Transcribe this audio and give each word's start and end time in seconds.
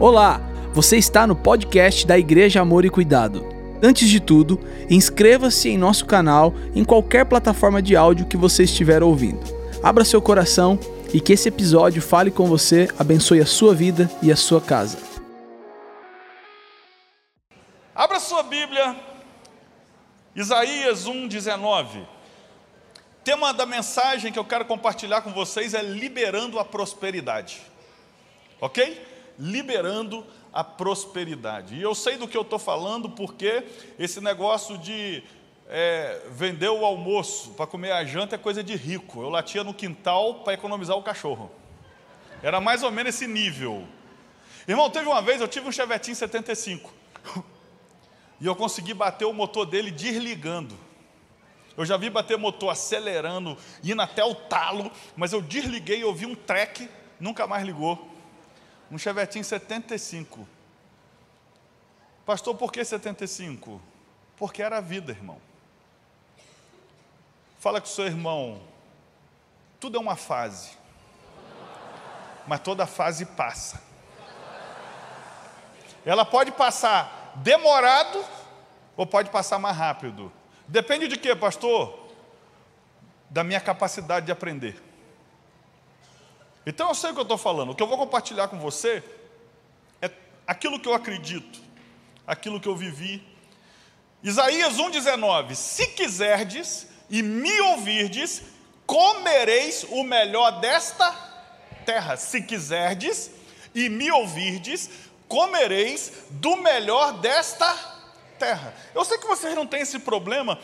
Olá, 0.00 0.40
você 0.72 0.96
está 0.96 1.26
no 1.26 1.34
podcast 1.34 2.06
da 2.06 2.16
Igreja 2.16 2.60
Amor 2.60 2.84
e 2.84 2.90
Cuidado. 2.90 3.44
Antes 3.82 4.08
de 4.08 4.20
tudo, 4.20 4.60
inscreva-se 4.88 5.70
em 5.70 5.76
nosso 5.76 6.06
canal 6.06 6.54
em 6.72 6.84
qualquer 6.84 7.24
plataforma 7.24 7.82
de 7.82 7.96
áudio 7.96 8.28
que 8.28 8.36
você 8.36 8.62
estiver 8.62 9.02
ouvindo. 9.02 9.40
Abra 9.82 10.04
seu 10.04 10.22
coração 10.22 10.78
e 11.12 11.20
que 11.20 11.32
esse 11.32 11.48
episódio 11.48 12.00
fale 12.00 12.30
com 12.30 12.46
você, 12.46 12.88
abençoe 12.96 13.40
a 13.40 13.46
sua 13.46 13.74
vida 13.74 14.08
e 14.22 14.30
a 14.30 14.36
sua 14.36 14.60
casa. 14.60 14.98
Abra 17.92 18.20
sua 18.20 18.44
Bíblia, 18.44 18.94
Isaías 20.32 21.06
1,19. 21.08 22.06
Tema 23.24 23.52
da 23.52 23.66
mensagem 23.66 24.30
que 24.30 24.38
eu 24.38 24.44
quero 24.44 24.64
compartilhar 24.64 25.22
com 25.22 25.32
vocês 25.32 25.74
é 25.74 25.82
liberando 25.82 26.60
a 26.60 26.64
prosperidade. 26.64 27.60
Ok? 28.60 29.17
Liberando 29.38 30.26
a 30.52 30.64
prosperidade. 30.64 31.76
E 31.76 31.82
eu 31.82 31.94
sei 31.94 32.16
do 32.16 32.26
que 32.26 32.36
eu 32.36 32.42
estou 32.42 32.58
falando 32.58 33.10
porque 33.10 33.64
esse 33.98 34.20
negócio 34.20 34.76
de 34.78 35.22
é, 35.68 36.22
vender 36.30 36.68
o 36.68 36.84
almoço 36.84 37.50
para 37.50 37.66
comer 37.66 37.92
a 37.92 38.04
janta 38.04 38.34
é 38.34 38.38
coisa 38.38 38.62
de 38.62 38.74
rico. 38.74 39.22
Eu 39.22 39.28
latia 39.28 39.62
no 39.62 39.74
quintal 39.74 40.36
para 40.36 40.54
economizar 40.54 40.96
o 40.96 41.02
cachorro. 41.02 41.50
Era 42.42 42.60
mais 42.60 42.82
ou 42.82 42.90
menos 42.90 43.14
esse 43.14 43.26
nível. 43.26 43.86
Irmão, 44.66 44.90
teve 44.90 45.06
uma 45.06 45.22
vez, 45.22 45.40
eu 45.40 45.48
tive 45.48 45.68
um 45.68 45.72
Chevetinho 45.72 46.16
75. 46.16 46.92
E 48.40 48.46
eu 48.46 48.54
consegui 48.54 48.94
bater 48.94 49.24
o 49.24 49.32
motor 49.32 49.66
dele 49.66 49.90
desligando. 49.90 50.76
Eu 51.76 51.84
já 51.84 51.96
vi 51.96 52.10
bater 52.10 52.36
motor 52.36 52.70
acelerando, 52.70 53.56
indo 53.82 54.02
até 54.02 54.24
o 54.24 54.34
talo, 54.34 54.90
mas 55.16 55.32
eu 55.32 55.40
desliguei, 55.40 56.02
eu 56.02 56.12
vi 56.12 56.26
um 56.26 56.34
treque, 56.34 56.88
nunca 57.20 57.46
mais 57.46 57.64
ligou. 57.64 58.08
Um 58.90 58.98
Chevetinho 58.98 59.44
75. 59.44 60.48
Pastor, 62.24 62.54
por 62.54 62.72
que 62.72 62.84
75? 62.84 63.80
Porque 64.36 64.62
era 64.62 64.78
a 64.78 64.80
vida, 64.80 65.12
irmão. 65.12 65.40
Fala 67.58 67.80
com 67.80 67.86
seu 67.86 68.06
irmão, 68.06 68.62
tudo 69.80 69.96
é 69.96 70.00
uma 70.00 70.14
fase, 70.14 70.70
mas 72.46 72.60
toda 72.60 72.86
fase 72.86 73.26
passa. 73.26 73.82
Ela 76.04 76.24
pode 76.24 76.52
passar 76.52 77.32
demorado 77.36 78.24
ou 78.96 79.06
pode 79.06 79.30
passar 79.30 79.58
mais 79.58 79.76
rápido. 79.76 80.32
Depende 80.66 81.08
de 81.08 81.16
quê, 81.16 81.34
pastor? 81.34 82.08
Da 83.28 83.42
minha 83.42 83.60
capacidade 83.60 84.26
de 84.26 84.32
aprender. 84.32 84.87
Então 86.68 86.88
eu 86.88 86.94
sei 86.94 87.10
o 87.10 87.14
que 87.14 87.20
eu 87.20 87.22
estou 87.22 87.38
falando. 87.38 87.70
O 87.70 87.74
que 87.74 87.82
eu 87.82 87.86
vou 87.86 87.96
compartilhar 87.96 88.46
com 88.48 88.58
você 88.58 89.02
é 90.02 90.10
aquilo 90.46 90.78
que 90.78 90.86
eu 90.86 90.92
acredito, 90.92 91.58
aquilo 92.26 92.60
que 92.60 92.68
eu 92.68 92.76
vivi. 92.76 93.26
Isaías 94.22 94.76
1,19: 94.76 95.54
Se 95.54 95.86
quiserdes 95.86 96.86
e 97.08 97.22
me 97.22 97.58
ouvirdes, 97.62 98.42
comereis 98.86 99.86
o 99.88 100.02
melhor 100.02 100.60
desta 100.60 101.10
terra. 101.86 102.18
Se 102.18 102.42
quiserdes 102.42 103.30
e 103.74 103.88
me 103.88 104.10
ouvirdes, 104.12 104.90
comereis 105.26 106.12
do 106.28 106.54
melhor 106.56 107.14
desta 107.14 107.74
terra. 108.38 108.74
Eu 108.94 109.06
sei 109.06 109.16
que 109.16 109.26
vocês 109.26 109.54
não 109.54 109.66
têm 109.66 109.80
esse 109.80 109.98
problema, 110.00 110.58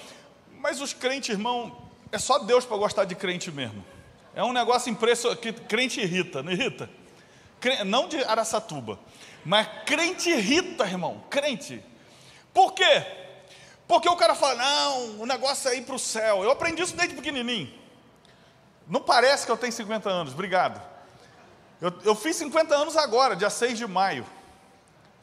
mas 0.58 0.83
os 0.83 0.92
crentes, 0.92 1.30
irmão, 1.30 1.74
é 2.12 2.18
só 2.18 2.41
Deus 2.41 2.66
para 2.66 2.77
gostar 2.77 3.06
de 3.06 3.14
crente 3.14 3.50
mesmo. 3.50 3.93
É 4.34 4.42
um 4.42 4.52
negócio 4.52 4.90
impressionante, 4.90 5.40
que 5.40 5.52
crente 5.52 6.00
irrita, 6.00 6.42
não 6.42 6.52
irrita? 6.52 6.90
Não 7.86 8.08
de 8.08 8.22
Araçatuba, 8.24 8.98
mas 9.44 9.66
crente 9.86 10.28
irrita, 10.28 10.84
irmão, 10.84 11.22
crente. 11.30 11.82
Por 12.52 12.72
quê? 12.72 13.06
Porque 13.88 14.08
o 14.08 14.16
cara 14.16 14.34
fala, 14.34 14.55
não, 14.56 15.20
o 15.20 15.27
negócio 15.27 15.70
é 15.70 15.77
ir 15.77 15.82
para 15.82 15.95
o 15.95 15.98
céu. 15.98 16.42
Eu 16.42 16.50
aprendi 16.50 16.83
isso 16.83 16.96
desde 16.96 17.14
pequenininho. 17.14 17.72
Não 18.86 19.00
parece 19.00 19.46
que 19.46 19.52
eu 19.52 19.56
tenho 19.56 19.72
50 19.72 20.11
anos, 20.11 20.33
obrigado. 20.34 20.80
Eu, 21.80 21.92
eu 22.05 22.14
fiz 22.14 22.36
50 22.36 22.74
anos 22.74 22.96
agora, 22.96 23.34
dia 23.34 23.51
6 23.51 23.78
de 23.78 23.86
maio. 23.86 24.27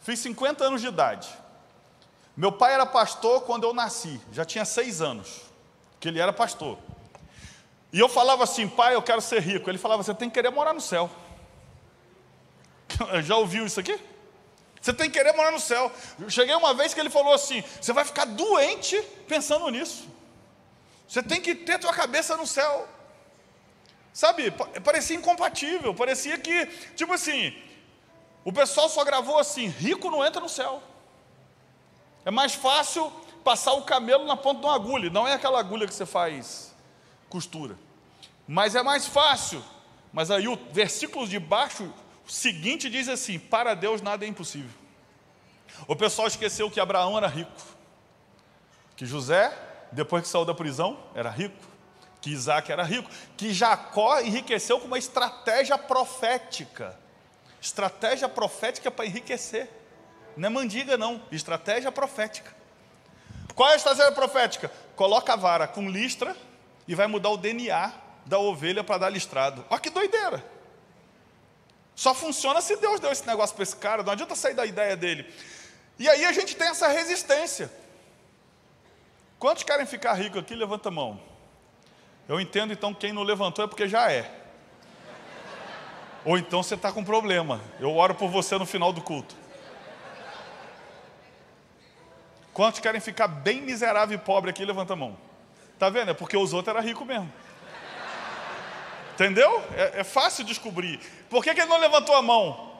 Fiz 0.01 0.19
50 0.19 0.63
anos 0.63 0.81
de 0.81 0.87
idade. 0.87 1.29
Meu 2.35 2.51
pai 2.51 2.73
era 2.73 2.85
pastor 2.85 3.41
quando 3.41 3.65
eu 3.65 3.73
nasci, 3.73 4.19
já 4.31 4.45
tinha 4.45 4.65
seis 4.65 5.01
anos, 5.01 5.41
que 5.99 6.07
ele 6.07 6.19
era 6.19 6.31
pastor. 6.31 6.77
E 7.93 7.99
eu 7.99 8.07
falava 8.07 8.43
assim, 8.43 8.67
pai, 8.67 8.95
eu 8.95 9.01
quero 9.01 9.21
ser 9.21 9.41
rico. 9.41 9.69
Ele 9.69 9.77
falava, 9.77 10.01
você 10.01 10.13
tem 10.13 10.29
que 10.29 10.35
querer 10.35 10.49
morar 10.49 10.73
no 10.73 10.81
céu. 10.81 11.09
Já 13.23 13.35
ouviu 13.35 13.65
isso 13.65 13.79
aqui? 13.79 13.99
Você 14.81 14.93
tem 14.93 15.09
que 15.09 15.17
querer 15.17 15.33
morar 15.33 15.51
no 15.51 15.59
céu. 15.59 15.91
Eu 16.19 16.29
cheguei 16.29 16.55
uma 16.55 16.73
vez 16.73 16.93
que 16.93 16.99
ele 16.99 17.09
falou 17.09 17.33
assim: 17.33 17.63
você 17.79 17.93
vai 17.93 18.03
ficar 18.03 18.25
doente 18.25 18.99
pensando 19.27 19.69
nisso. 19.69 20.07
Você 21.07 21.21
tem 21.21 21.39
que 21.39 21.53
ter 21.53 21.77
tua 21.77 21.93
cabeça 21.93 22.35
no 22.35 22.47
céu. 22.47 22.87
Sabe, 24.11 24.51
parecia 24.83 25.15
incompatível, 25.15 25.93
parecia 25.93 26.37
que, 26.37 26.65
tipo 26.95 27.13
assim, 27.13 27.55
o 28.43 28.51
pessoal 28.51 28.89
só 28.89 29.03
gravou 29.03 29.37
assim: 29.37 29.67
rico 29.67 30.09
não 30.09 30.25
entra 30.25 30.41
no 30.41 30.49
céu. 30.49 30.81
É 32.25 32.31
mais 32.31 32.55
fácil 32.55 33.11
passar 33.43 33.73
o 33.73 33.83
camelo 33.83 34.25
na 34.25 34.35
ponta 34.35 34.61
de 34.61 34.65
uma 34.65 34.75
agulha, 34.75 35.09
não 35.11 35.27
é 35.27 35.33
aquela 35.33 35.59
agulha 35.59 35.87
que 35.87 35.93
você 35.93 36.05
faz 36.05 36.70
costura. 37.31 37.75
Mas 38.47 38.75
é 38.75 38.83
mais 38.83 39.07
fácil. 39.07 39.63
Mas 40.11 40.29
aí 40.29 40.47
o 40.47 40.59
versículo 40.71 41.27
de 41.27 41.39
baixo 41.39 41.91
seguinte 42.27 42.89
diz 42.89 43.07
assim: 43.07 43.39
Para 43.39 43.73
Deus 43.73 44.01
nada 44.01 44.25
é 44.25 44.27
impossível. 44.27 44.69
O 45.87 45.95
pessoal 45.95 46.27
esqueceu 46.27 46.69
que 46.69 46.79
Abraão 46.79 47.17
era 47.17 47.27
rico, 47.27 47.51
que 48.95 49.05
José, 49.05 49.57
depois 49.91 50.23
que 50.23 50.29
saiu 50.29 50.45
da 50.45 50.53
prisão, 50.53 50.99
era 51.15 51.29
rico, 51.29 51.55
que 52.19 52.29
Isaac 52.29 52.71
era 52.71 52.83
rico, 52.83 53.09
que 53.37 53.53
Jacó 53.53 54.19
enriqueceu 54.19 54.79
com 54.79 54.87
uma 54.87 54.99
estratégia 54.99 55.77
profética. 55.77 56.99
Estratégia 57.59 58.27
profética 58.27 58.91
para 58.91 59.05
enriquecer. 59.05 59.69
Não 60.35 60.47
é 60.47 60.49
mandiga, 60.49 60.97
não. 60.97 61.21
Estratégia 61.31 61.91
profética. 61.91 62.53
Qual 63.55 63.69
é 63.69 63.73
a 63.73 63.75
estratégia 63.75 64.11
profética? 64.11 64.71
Coloca 64.95 65.33
a 65.33 65.35
vara 65.35 65.67
com 65.67 65.89
listra 65.89 66.35
e 66.91 66.95
vai 66.95 67.07
mudar 67.07 67.29
o 67.29 67.37
DNA 67.37 67.93
da 68.25 68.37
ovelha 68.37 68.83
para 68.83 68.97
dar 68.97 69.09
listrado. 69.09 69.65
Olha 69.69 69.79
que 69.79 69.89
doideira. 69.89 70.43
Só 71.95 72.13
funciona 72.13 72.59
se 72.59 72.75
Deus 72.75 72.99
deu 72.99 73.09
esse 73.09 73.25
negócio 73.25 73.55
para 73.55 73.63
esse 73.63 73.77
cara, 73.77 74.03
não 74.03 74.11
adianta 74.11 74.35
sair 74.35 74.53
da 74.53 74.65
ideia 74.65 74.97
dele. 74.97 75.33
E 75.97 76.09
aí 76.09 76.25
a 76.25 76.33
gente 76.33 76.53
tem 76.53 76.67
essa 76.67 76.89
resistência. 76.89 77.71
Quantos 79.39 79.63
querem 79.63 79.85
ficar 79.85 80.15
ricos 80.15 80.41
aqui? 80.41 80.53
Levanta 80.53 80.89
a 80.89 80.91
mão. 80.91 81.17
Eu 82.27 82.41
entendo 82.41 82.73
então 82.73 82.93
quem 82.93 83.13
não 83.13 83.23
levantou 83.23 83.63
é 83.63 83.69
porque 83.69 83.87
já 83.87 84.11
é. 84.11 84.29
Ou 86.25 86.37
então 86.37 86.61
você 86.61 86.75
está 86.75 86.91
com 86.91 87.05
problema. 87.05 87.61
Eu 87.79 87.95
oro 87.95 88.15
por 88.15 88.29
você 88.29 88.57
no 88.57 88.65
final 88.65 88.91
do 88.91 89.01
culto. 89.01 89.33
Quantos 92.53 92.81
querem 92.81 92.99
ficar 92.99 93.29
bem 93.29 93.61
miserável 93.61 94.17
e 94.17 94.21
pobre 94.21 94.49
aqui? 94.49 94.65
Levanta 94.65 94.91
a 94.91 94.97
mão. 94.97 95.30
Tá 95.81 95.89
vendo? 95.89 96.11
É 96.11 96.13
porque 96.13 96.37
os 96.37 96.53
outros 96.53 96.75
eram 96.75 96.87
ricos 96.87 97.07
mesmo. 97.07 97.33
Entendeu? 99.15 99.63
É, 99.75 100.01
é, 100.01 100.03
fácil 100.03 100.43
descobrir. 100.43 100.99
Por 101.27 101.43
que, 101.43 101.51
que 101.55 101.59
ele 101.59 101.69
não 101.71 101.79
levantou 101.79 102.13
a 102.13 102.21
mão? 102.21 102.71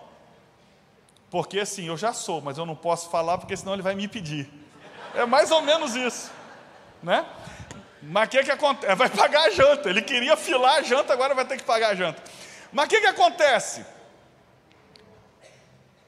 Porque 1.31 1.61
assim, 1.61 1.87
eu 1.87 1.97
já 1.97 2.13
sou, 2.13 2.41
mas 2.41 2.59
eu 2.59 2.65
não 2.67 2.75
posso 2.75 3.09
falar 3.09 3.39
porque 3.39 3.57
senão 3.57 3.73
ele 3.73 3.81
vai 3.81 3.95
me 3.95 4.07
pedir. 4.07 4.47
É 5.15 5.25
mais 5.25 5.49
ou 5.49 5.63
menos 5.63 5.95
isso. 5.95 6.31
Né? 7.01 7.25
Mas 8.03 8.27
o 8.27 8.29
que, 8.29 8.43
que 8.43 8.51
acontece? 8.51 8.93
Vai 8.93 9.09
pagar 9.09 9.47
a 9.47 9.49
janta. 9.49 9.89
Ele 9.89 10.03
queria 10.03 10.37
filar 10.37 10.75
a 10.75 10.81
janta, 10.83 11.11
agora 11.11 11.33
vai 11.33 11.45
ter 11.45 11.57
que 11.57 11.63
pagar 11.63 11.93
a 11.93 11.95
janta. 11.95 12.21
Mas 12.71 12.85
o 12.85 12.89
que, 12.89 13.01
que 13.01 13.07
acontece? 13.07 13.83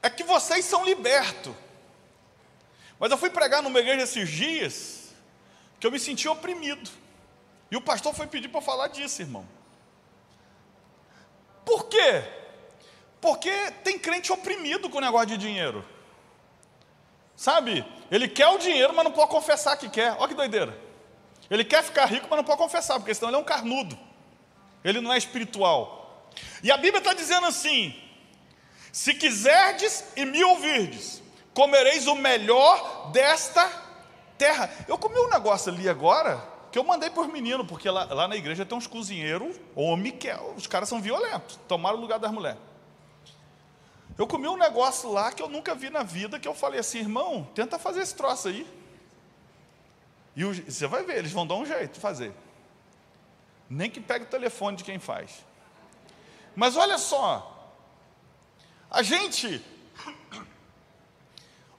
É 0.00 0.08
que 0.08 0.22
vocês 0.22 0.64
são 0.64 0.84
libertos. 0.84 1.56
Mas 3.00 3.10
eu 3.10 3.18
fui 3.18 3.30
pregar 3.30 3.64
numa 3.64 3.80
igreja 3.80 4.04
esses 4.04 4.28
dias 4.28 5.03
que 5.84 5.86
eu 5.86 5.92
me 5.92 6.00
senti 6.00 6.26
oprimido. 6.26 6.90
E 7.70 7.76
o 7.76 7.80
pastor 7.80 8.14
foi 8.14 8.26
pedir 8.26 8.48
para 8.48 8.62
falar 8.62 8.88
disso, 8.88 9.20
irmão. 9.20 9.46
Por 11.62 11.90
quê? 11.90 12.24
Porque 13.20 13.50
tem 13.82 13.98
crente 13.98 14.32
oprimido 14.32 14.88
com 14.88 14.96
o 14.96 15.00
negócio 15.02 15.26
de 15.26 15.36
dinheiro. 15.36 15.84
Sabe? 17.36 17.84
Ele 18.10 18.26
quer 18.28 18.46
o 18.48 18.56
dinheiro, 18.56 18.94
mas 18.94 19.04
não 19.04 19.12
pode 19.12 19.30
confessar 19.30 19.76
que 19.76 19.90
quer. 19.90 20.16
Olha 20.18 20.28
que 20.28 20.34
doideira. 20.34 20.74
Ele 21.50 21.62
quer 21.62 21.84
ficar 21.84 22.06
rico, 22.06 22.28
mas 22.30 22.38
não 22.38 22.44
pode 22.44 22.56
confessar, 22.56 22.98
porque 22.98 23.14
senão 23.14 23.28
ele 23.28 23.36
é 23.36 23.40
um 23.40 23.44
carnudo. 23.44 23.98
Ele 24.82 25.02
não 25.02 25.12
é 25.12 25.18
espiritual. 25.18 26.30
E 26.62 26.72
a 26.72 26.78
Bíblia 26.78 27.00
está 27.00 27.12
dizendo 27.12 27.46
assim: 27.46 27.94
se 28.90 29.12
quiserdes 29.12 30.02
e 30.16 30.24
me 30.24 30.42
ouvirdes, 30.44 31.22
comereis 31.52 32.06
o 32.06 32.14
melhor 32.14 33.10
desta 33.12 33.83
terra. 34.38 34.70
Eu 34.88 34.98
comi 34.98 35.18
um 35.18 35.28
negócio 35.28 35.72
ali 35.72 35.88
agora 35.88 36.42
que 36.70 36.78
eu 36.78 36.84
mandei 36.84 37.08
para 37.08 37.22
os 37.22 37.28
meninos, 37.28 37.66
porque 37.66 37.88
lá, 37.88 38.04
lá, 38.04 38.26
na 38.26 38.34
igreja 38.34 38.66
tem 38.66 38.76
uns 38.76 38.86
cozinheiros, 38.86 39.56
homem, 39.76 40.10
que 40.10 40.28
é, 40.28 40.40
os 40.56 40.66
caras 40.66 40.88
são 40.88 41.00
violentos, 41.00 41.58
tomaram 41.68 41.98
o 41.98 42.00
lugar 42.00 42.18
das 42.18 42.32
mulheres. 42.32 42.58
Eu 44.18 44.26
comi 44.26 44.48
um 44.48 44.56
negócio 44.56 45.10
lá 45.10 45.32
que 45.32 45.42
eu 45.42 45.48
nunca 45.48 45.74
vi 45.74 45.90
na 45.90 46.02
vida, 46.02 46.38
que 46.38 46.46
eu 46.46 46.54
falei 46.54 46.80
assim, 46.80 46.98
irmão, 46.98 47.48
tenta 47.54 47.78
fazer 47.78 48.00
esse 48.00 48.14
troço 48.14 48.48
aí. 48.48 48.66
E 50.36 50.44
você 50.44 50.86
vai 50.86 51.04
ver, 51.04 51.18
eles 51.18 51.32
vão 51.32 51.46
dar 51.46 51.54
um 51.54 51.64
jeito 51.64 51.94
de 51.94 52.00
fazer. 52.00 52.32
Nem 53.68 53.88
que 53.88 54.00
pegue 54.00 54.24
o 54.24 54.28
telefone 54.28 54.76
de 54.76 54.84
quem 54.84 54.98
faz. 54.98 55.44
Mas 56.56 56.76
olha 56.76 56.98
só, 56.98 57.72
a 58.90 59.02
gente 59.02 59.64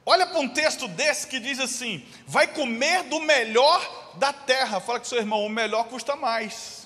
olha 0.06 0.26
para 0.28 0.40
um 0.40 0.48
texto 0.48 0.88
desse 0.88 1.28
que 1.28 1.40
diz 1.40 1.60
assim: 1.60 2.06
vai 2.28 2.48
comer 2.48 3.04
do 3.04 3.20
melhor 3.20 4.14
da 4.16 4.32
terra. 4.32 4.80
Fala 4.80 5.00
com 5.00 5.06
seu 5.06 5.18
irmão, 5.18 5.46
o 5.46 5.50
melhor 5.50 5.86
custa 5.86 6.16
mais. 6.16 6.86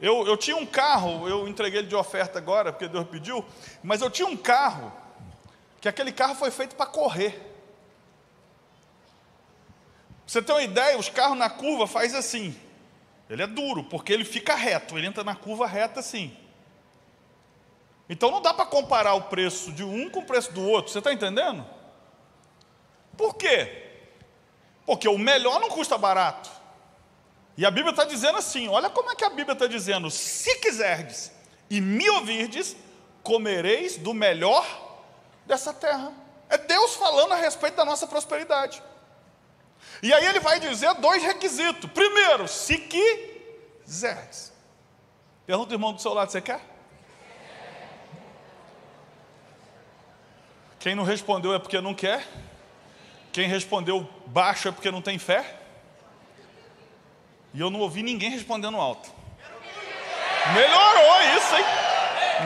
Eu, 0.00 0.26
eu 0.26 0.36
tinha 0.36 0.56
um 0.56 0.66
carro, 0.66 1.28
eu 1.28 1.48
entreguei 1.48 1.80
ele 1.80 1.88
de 1.88 1.96
oferta 1.96 2.38
agora, 2.38 2.72
porque 2.72 2.86
Deus 2.86 3.08
pediu, 3.08 3.44
mas 3.82 4.00
eu 4.00 4.08
tinha 4.08 4.28
um 4.28 4.36
carro, 4.36 4.92
que 5.80 5.88
aquele 5.88 6.12
carro 6.12 6.36
foi 6.36 6.52
feito 6.52 6.76
para 6.76 6.86
correr. 6.86 7.48
Você 10.24 10.40
ter 10.40 10.52
uma 10.52 10.62
ideia, 10.62 10.96
os 10.96 11.08
carros 11.08 11.36
na 11.36 11.50
curva 11.50 11.86
faz 11.86 12.14
assim. 12.14 12.56
Ele 13.28 13.42
é 13.42 13.46
duro, 13.46 13.84
porque 13.84 14.12
ele 14.12 14.24
fica 14.24 14.54
reto, 14.54 14.96
ele 14.96 15.06
entra 15.06 15.24
na 15.24 15.34
curva 15.34 15.66
reta 15.66 16.00
assim. 16.00 16.36
Então 18.08 18.30
não 18.30 18.40
dá 18.40 18.54
para 18.54 18.64
comparar 18.64 19.14
o 19.14 19.22
preço 19.22 19.70
de 19.72 19.84
um 19.84 20.08
com 20.08 20.20
o 20.20 20.24
preço 20.24 20.52
do 20.52 20.62
outro, 20.62 20.90
você 20.90 20.98
está 20.98 21.12
entendendo? 21.12 21.64
Por 23.16 23.34
quê? 23.34 23.86
Porque 24.86 25.08
o 25.08 25.18
melhor 25.18 25.60
não 25.60 25.68
custa 25.68 25.98
barato. 25.98 26.48
E 27.56 27.66
a 27.66 27.70
Bíblia 27.70 27.90
está 27.90 28.04
dizendo 28.04 28.38
assim: 28.38 28.68
olha 28.68 28.88
como 28.88 29.10
é 29.10 29.16
que 29.16 29.24
a 29.24 29.28
Bíblia 29.28 29.52
está 29.52 29.66
dizendo: 29.66 30.10
se 30.10 30.54
quiserdes 30.60 31.32
e 31.68 31.80
me 31.80 32.08
ouvirdes, 32.10 32.76
comereis 33.22 33.98
do 33.98 34.14
melhor 34.14 34.64
dessa 35.44 35.74
terra. 35.74 36.12
É 36.48 36.56
Deus 36.56 36.94
falando 36.94 37.32
a 37.32 37.36
respeito 37.36 37.74
da 37.74 37.84
nossa 37.84 38.06
prosperidade. 38.06 38.82
E 40.02 40.12
aí 40.12 40.24
ele 40.26 40.40
vai 40.40 40.60
dizer 40.60 40.94
dois 40.94 41.22
requisitos. 41.22 41.90
Primeiro, 41.90 42.46
se 42.46 42.78
quiserdes. 42.78 44.52
Pergunta 45.44 45.72
o 45.72 45.74
irmão 45.74 45.92
do 45.92 46.00
seu 46.00 46.14
lado: 46.14 46.30
você 46.30 46.40
quer? 46.40 46.77
Quem 50.88 50.94
não 50.94 51.04
respondeu 51.04 51.52
é 51.52 51.58
porque 51.58 51.78
não 51.82 51.92
quer. 51.92 52.26
Quem 53.30 53.46
respondeu 53.46 54.08
baixo 54.24 54.68
é 54.68 54.72
porque 54.72 54.90
não 54.90 55.02
tem 55.02 55.18
fé. 55.18 55.44
E 57.52 57.60
eu 57.60 57.68
não 57.68 57.80
ouvi 57.80 58.02
ninguém 58.02 58.30
respondendo 58.30 58.78
alto. 58.78 59.12
Melhorou 60.54 61.36
isso, 61.36 61.56
hein? 61.56 61.64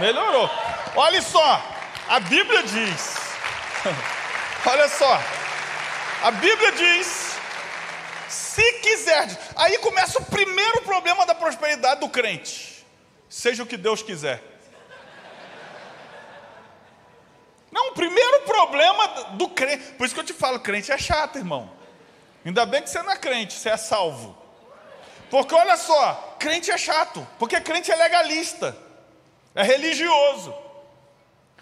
Melhorou. 0.01 0.51
Olha 0.97 1.23
só, 1.23 1.63
a 2.09 2.19
Bíblia 2.19 2.65
diz. 2.65 3.17
Olha 4.67 4.89
só, 4.89 5.21
a 6.25 6.33
Bíblia 6.33 6.73
diz: 6.73 7.37
se 8.29 8.73
quiser. 8.81 9.39
Aí 9.55 9.79
começa 9.79 10.21
o 10.21 10.25
primeiro 10.25 10.83
problema 10.83 11.25
da 11.25 11.35
prosperidade 11.37 12.01
do 12.01 12.09
crente. 12.09 12.85
Seja 13.29 13.63
o 13.63 13.67
que 13.67 13.77
Deus 13.77 14.03
quiser. 14.03 14.43
Não, 17.73 17.89
o 17.89 17.95
primeiro 17.95 18.43
problema 18.43 19.09
do 19.33 19.49
crente. 19.49 19.95
Por 19.95 20.05
isso 20.05 20.15
que 20.15 20.21
eu 20.21 20.25
te 20.25 20.35
falo, 20.35 20.61
crente 20.61 20.93
é 20.93 20.99
chato, 20.99 21.39
irmão. 21.39 21.71
Ainda 22.45 22.67
bem 22.67 22.83
que 22.83 22.91
você 22.91 23.03
não 23.03 23.11
é 23.11 23.17
crente, 23.17 23.55
você 23.55 23.71
é 23.71 23.77
salvo. 23.79 24.37
Porque 25.31 25.55
olha 25.55 25.79
só, 25.79 26.37
crente 26.39 26.71
é 26.71 26.77
chato, 26.77 27.27
porque 27.39 27.59
crente 27.63 27.91
é 27.91 27.97
legalista, 27.97 28.77
é 29.55 29.63
religioso. 29.63 30.55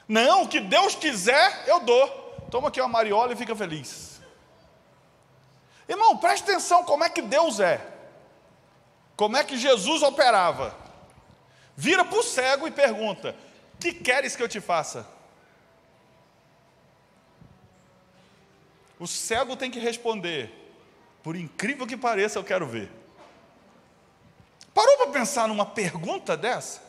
Não, 0.09 0.43
o 0.43 0.49
que 0.49 0.59
Deus 0.59 0.97
quiser, 0.97 1.65
eu 1.69 1.79
dou. 1.79 2.09
Toma 2.51 2.67
aqui 2.67 2.81
uma 2.81 2.89
mariola 2.89 3.33
e 3.33 3.37
fica 3.37 3.55
feliz. 3.55 4.21
Irmão, 5.89 6.17
preste 6.17 6.43
atenção 6.43 6.83
como 6.83 7.05
é 7.05 7.09
que 7.09 7.23
Deus 7.23 7.61
é. 7.61 7.81
Como 9.15 9.37
é 9.37 9.45
que 9.45 9.57
Jesus 9.57 10.03
operava. 10.03 10.75
Vira 11.77 12.05
para 12.05 12.19
o 12.19 12.23
cego 12.23 12.67
e 12.67 12.73
pergunta: 12.73 13.37
Que 13.79 13.93
queres 13.93 14.35
que 14.35 14.43
eu 14.43 14.49
te 14.49 14.61
faça? 14.61 15.07
O 19.01 19.07
cego 19.07 19.57
tem 19.57 19.71
que 19.71 19.81
responder: 19.81 20.53
Por 21.23 21.35
incrível 21.35 21.87
que 21.87 21.97
pareça, 21.97 22.39
eu 22.39 22.45
quero 22.45 22.67
ver. 22.67 22.93
Parou 24.75 24.99
para 24.99 25.11
pensar 25.11 25.49
numa 25.49 25.65
pergunta 25.65 26.37
dessa? 26.37 26.83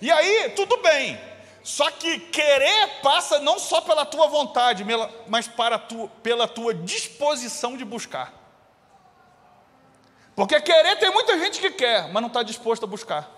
E 0.00 0.10
aí, 0.10 0.50
tudo 0.56 0.78
bem. 0.78 1.20
Só 1.62 1.90
que 1.90 2.18
querer 2.18 3.00
passa 3.02 3.38
não 3.38 3.58
só 3.58 3.82
pela 3.82 4.06
tua 4.06 4.26
vontade, 4.28 4.82
mas 5.28 5.46
para 5.46 5.78
tu, 5.78 6.10
pela 6.22 6.48
tua 6.48 6.72
disposição 6.72 7.76
de 7.76 7.84
buscar. 7.84 8.32
Porque 10.34 10.58
querer 10.62 10.96
tem 10.96 11.10
muita 11.10 11.38
gente 11.38 11.60
que 11.60 11.70
quer, 11.70 12.10
mas 12.10 12.22
não 12.22 12.28
está 12.28 12.42
disposto 12.42 12.84
a 12.84 12.86
buscar. 12.86 13.28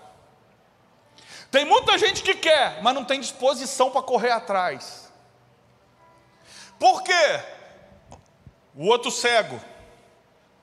Tem 1.51 1.65
muita 1.65 1.97
gente 1.97 2.23
que 2.23 2.33
quer, 2.33 2.81
mas 2.81 2.95
não 2.95 3.03
tem 3.03 3.19
disposição 3.19 3.91
para 3.91 4.01
correr 4.01 4.31
atrás. 4.31 5.02
Por 6.83 7.01
quê? 7.01 7.39
O 8.75 8.87
outro 8.87 9.09
cego. 9.09 9.57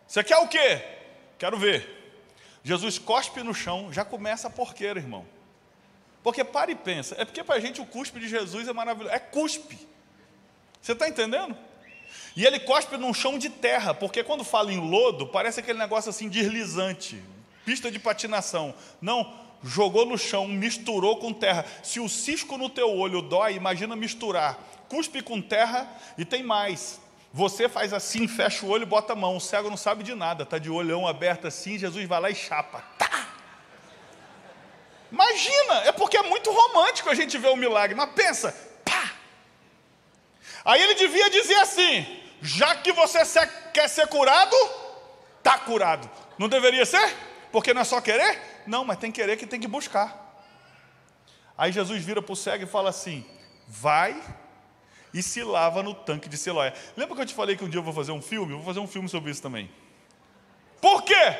Você 0.06 0.22
quer 0.22 0.36
o 0.36 0.48
quê? 0.48 0.84
Quero 1.38 1.56
ver. 1.56 2.20
Jesus 2.62 2.98
cospe 2.98 3.42
no 3.42 3.54
chão, 3.54 3.90
já 3.90 4.04
começa 4.04 4.48
a 4.48 4.50
porqueira, 4.50 5.00
irmão. 5.00 5.24
Porque 6.22 6.44
para 6.44 6.70
e 6.70 6.74
pensa, 6.74 7.16
é 7.18 7.24
porque 7.24 7.42
para 7.42 7.54
a 7.54 7.58
gente 7.58 7.80
o 7.80 7.86
cuspe 7.86 8.20
de 8.20 8.28
Jesus 8.28 8.68
é 8.68 8.72
maravilhoso, 8.74 9.14
é 9.14 9.18
cuspe. 9.18 9.78
Você 10.78 10.92
está 10.92 11.08
entendendo? 11.08 11.56
E 12.36 12.44
ele 12.44 12.60
cospe 12.60 12.98
num 12.98 13.14
chão 13.14 13.38
de 13.38 13.48
terra, 13.48 13.94
porque 13.94 14.22
quando 14.22 14.44
fala 14.44 14.70
em 14.70 14.90
lodo, 14.90 15.26
parece 15.26 15.60
aquele 15.60 15.78
negócio 15.78 16.10
assim 16.10 16.28
deslizante, 16.28 17.24
pista 17.64 17.90
de 17.90 17.98
patinação. 17.98 18.74
Não, 19.00 19.40
jogou 19.64 20.04
no 20.04 20.18
chão, 20.18 20.46
misturou 20.46 21.16
com 21.16 21.32
terra. 21.32 21.64
Se 21.82 21.98
o 21.98 22.10
cisco 22.10 22.58
no 22.58 22.68
teu 22.68 22.94
olho 22.94 23.22
dói, 23.22 23.54
imagina 23.54 23.96
misturar. 23.96 24.58
Cuspe 24.90 25.22
com 25.22 25.40
terra 25.40 25.88
e 26.18 26.24
tem 26.24 26.42
mais. 26.42 27.00
Você 27.32 27.68
faz 27.68 27.92
assim, 27.92 28.26
fecha 28.26 28.66
o 28.66 28.68
olho 28.68 28.82
e 28.82 28.86
bota 28.86 29.12
a 29.12 29.16
mão. 29.16 29.36
O 29.36 29.40
cego 29.40 29.70
não 29.70 29.76
sabe 29.76 30.02
de 30.02 30.16
nada, 30.16 30.42
está 30.42 30.58
de 30.58 30.68
olhão 30.68 31.06
aberto 31.06 31.46
assim. 31.46 31.78
Jesus 31.78 32.06
vai 32.08 32.20
lá 32.20 32.28
e 32.28 32.34
chapa. 32.34 32.82
Tá! 32.98 33.28
Imagina, 35.12 35.74
é 35.84 35.92
porque 35.92 36.16
é 36.16 36.22
muito 36.24 36.50
romântico 36.50 37.08
a 37.08 37.14
gente 37.14 37.38
ver 37.38 37.48
o 37.48 37.56
milagre, 37.56 37.94
mas 37.94 38.10
pensa, 38.10 38.52
pá! 38.84 39.12
Aí 40.64 40.82
ele 40.82 40.94
devia 40.94 41.30
dizer 41.30 41.54
assim: 41.56 42.20
já 42.42 42.74
que 42.74 42.92
você 42.92 43.20
quer 43.72 43.88
ser 43.88 44.08
curado, 44.08 44.56
está 45.38 45.56
curado. 45.56 46.10
Não 46.36 46.48
deveria 46.48 46.84
ser? 46.84 47.16
Porque 47.52 47.72
não 47.72 47.82
é 47.82 47.84
só 47.84 48.00
querer? 48.00 48.62
Não, 48.66 48.84
mas 48.84 48.98
tem 48.98 49.12
que 49.12 49.20
querer 49.20 49.36
que 49.36 49.46
tem 49.46 49.60
que 49.60 49.68
buscar. 49.68 50.34
Aí 51.56 51.70
Jesus 51.70 52.02
vira 52.04 52.20
para 52.20 52.32
o 52.32 52.36
cego 52.36 52.64
e 52.64 52.66
fala 52.66 52.90
assim: 52.90 53.24
vai 53.68 54.20
e 55.12 55.22
se 55.22 55.42
lava 55.42 55.82
no 55.82 55.94
tanque 55.94 56.28
de 56.28 56.36
Siloé. 56.36 56.72
Lembra 56.96 57.16
que 57.16 57.22
eu 57.22 57.26
te 57.26 57.34
falei 57.34 57.56
que 57.56 57.64
um 57.64 57.68
dia 57.68 57.78
eu 57.78 57.84
vou 57.84 57.92
fazer 57.92 58.12
um 58.12 58.22
filme? 58.22 58.52
Eu 58.52 58.58
vou 58.58 58.66
fazer 58.66 58.80
um 58.80 58.86
filme 58.86 59.08
sobre 59.08 59.30
isso 59.30 59.42
também. 59.42 59.70
Por 60.80 61.02
quê? 61.02 61.36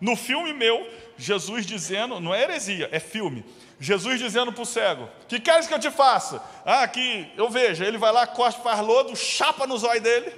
No 0.00 0.14
filme 0.16 0.52
meu, 0.52 0.86
Jesus 1.16 1.64
dizendo, 1.64 2.20
não 2.20 2.34
é 2.34 2.42
heresia, 2.42 2.88
é 2.92 3.00
filme. 3.00 3.44
Jesus 3.78 4.18
dizendo 4.18 4.52
para 4.52 4.62
o 4.62 4.66
cego: 4.66 5.08
Que 5.28 5.38
queres 5.38 5.66
que 5.66 5.74
eu 5.74 5.78
te 5.78 5.90
faça? 5.90 6.42
Ah, 6.64 6.82
aqui 6.82 7.30
eu 7.36 7.48
vejo. 7.48 7.84
Ele 7.84 7.98
vai 7.98 8.12
lá, 8.12 8.26
cospe, 8.26 8.62
faz 8.62 8.80
lodo, 8.80 9.14
chapa 9.14 9.66
no 9.66 9.76
zóio 9.76 10.00
dele. 10.00 10.32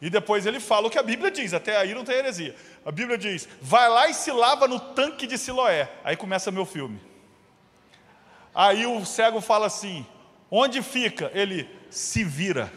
E 0.00 0.08
depois 0.08 0.46
ele 0.46 0.60
fala 0.60 0.86
o 0.86 0.90
que 0.90 0.98
a 0.98 1.02
Bíblia 1.02 1.30
diz, 1.30 1.52
até 1.52 1.76
aí 1.76 1.94
não 1.94 2.04
tem 2.04 2.16
heresia. 2.16 2.54
A 2.84 2.90
Bíblia 2.90 3.18
diz: 3.18 3.48
Vai 3.60 3.88
lá 3.88 4.08
e 4.08 4.14
se 4.14 4.30
lava 4.30 4.66
no 4.66 4.78
tanque 4.78 5.26
de 5.26 5.36
Siloé. 5.36 5.90
Aí 6.04 6.16
começa 6.16 6.50
meu 6.50 6.64
filme. 6.64 7.00
Aí 8.54 8.86
o 8.86 9.04
cego 9.04 9.40
fala 9.40 9.66
assim: 9.66 10.06
Onde 10.50 10.82
fica? 10.82 11.30
Ele 11.32 11.68
se 11.88 12.24
vira. 12.24 12.72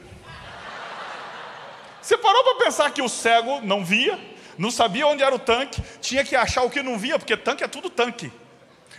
Você 2.02 2.18
parou 2.18 2.44
para 2.44 2.66
pensar 2.66 2.92
que 2.92 3.02
o 3.02 3.10
cego 3.10 3.62
não 3.62 3.84
via, 3.84 4.20
não 4.58 4.70
sabia 4.70 5.08
onde 5.08 5.24
era 5.24 5.34
o 5.34 5.40
tanque, 5.40 5.82
tinha 6.02 6.24
que 6.24 6.36
achar 6.36 6.64
o 6.64 6.70
que 6.70 6.84
não 6.84 6.98
via, 6.98 7.18
porque 7.18 7.36
tanque 7.36 7.64
é 7.64 7.68
tudo 7.68 7.90
tanque. 7.90 8.32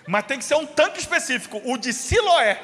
Mas 0.07 0.26
tem 0.26 0.38
que 0.38 0.45
ser 0.45 0.54
um 0.54 0.66
tanque 0.66 0.99
específico, 0.99 1.61
o 1.64 1.76
de 1.76 1.93
Siloé. 1.93 2.61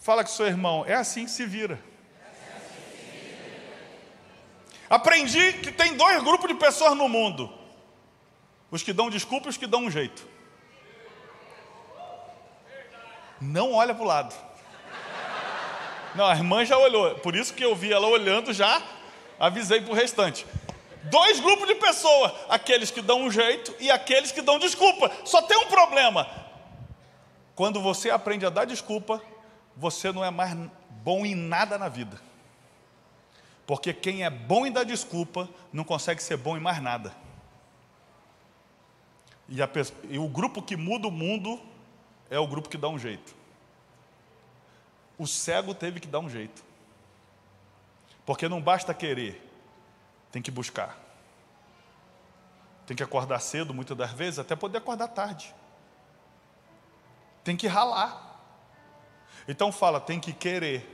Fala 0.00 0.22
com 0.22 0.30
seu 0.30 0.46
irmão, 0.46 0.84
é 0.86 0.94
assim 0.94 1.24
que 1.24 1.30
se 1.30 1.46
vira. 1.46 1.78
Aprendi 4.90 5.54
que 5.54 5.72
tem 5.72 5.96
dois 5.96 6.22
grupos 6.22 6.48
de 6.48 6.54
pessoas 6.54 6.96
no 6.96 7.08
mundo: 7.08 7.52
os 8.70 8.82
que 8.82 8.92
dão 8.92 9.08
desculpa 9.08 9.46
e 9.46 9.50
os 9.50 9.56
que 9.56 9.66
dão 9.66 9.84
um 9.84 9.90
jeito. 9.90 10.33
Não 13.44 13.72
olha 13.72 13.94
para 13.94 14.02
o 14.02 14.06
lado. 14.06 14.34
Não, 16.14 16.26
a 16.26 16.34
irmã 16.34 16.64
já 16.64 16.78
olhou, 16.78 17.16
por 17.16 17.34
isso 17.34 17.52
que 17.54 17.64
eu 17.64 17.74
vi 17.74 17.92
ela 17.92 18.06
olhando, 18.06 18.52
já 18.52 18.80
avisei 19.38 19.80
para 19.80 19.92
o 19.92 19.96
restante. 19.96 20.46
Dois 21.04 21.40
grupos 21.40 21.66
de 21.66 21.74
pessoas: 21.74 22.32
aqueles 22.48 22.90
que 22.90 23.02
dão 23.02 23.22
um 23.22 23.30
jeito 23.30 23.74
e 23.80 23.90
aqueles 23.90 24.32
que 24.32 24.40
dão 24.40 24.58
desculpa. 24.58 25.10
Só 25.24 25.42
tem 25.42 25.58
um 25.58 25.66
problema. 25.66 26.26
Quando 27.54 27.80
você 27.80 28.10
aprende 28.10 28.46
a 28.46 28.50
dar 28.50 28.64
desculpa, 28.64 29.20
você 29.76 30.12
não 30.12 30.24
é 30.24 30.30
mais 30.30 30.56
bom 30.90 31.26
em 31.26 31.34
nada 31.34 31.78
na 31.78 31.88
vida. 31.88 32.20
Porque 33.66 33.92
quem 33.92 34.24
é 34.24 34.30
bom 34.30 34.66
em 34.66 34.72
dar 34.72 34.84
desculpa 34.84 35.48
não 35.72 35.84
consegue 35.84 36.22
ser 36.22 36.36
bom 36.36 36.56
em 36.56 36.60
mais 36.60 36.82
nada. 36.82 37.14
E, 39.48 39.62
a, 39.62 39.68
e, 40.08 40.18
o 40.18 40.28
grupo 40.28 40.62
que 40.62 40.76
muda 40.76 41.08
o 41.08 41.10
mundo 41.10 41.60
é 42.34 42.38
o 42.38 42.46
grupo 42.46 42.68
que 42.68 42.76
dá 42.76 42.88
um 42.88 42.98
jeito. 42.98 43.34
O 45.16 45.26
cego 45.26 45.74
teve 45.74 46.00
que 46.00 46.08
dar 46.08 46.18
um 46.18 46.28
jeito. 46.28 46.64
Porque 48.26 48.48
não 48.48 48.60
basta 48.60 48.92
querer, 48.92 49.40
tem 50.32 50.42
que 50.42 50.50
buscar. 50.50 50.98
Tem 52.86 52.96
que 52.96 53.02
acordar 53.02 53.38
cedo, 53.40 53.72
muitas 53.72 53.96
das 53.96 54.12
vezes, 54.12 54.38
até 54.38 54.56
poder 54.56 54.78
acordar 54.78 55.08
tarde. 55.08 55.54
Tem 57.42 57.56
que 57.56 57.66
ralar. 57.66 58.40
Então 59.46 59.70
fala, 59.70 60.00
tem 60.00 60.18
que 60.18 60.32
querer. 60.32 60.90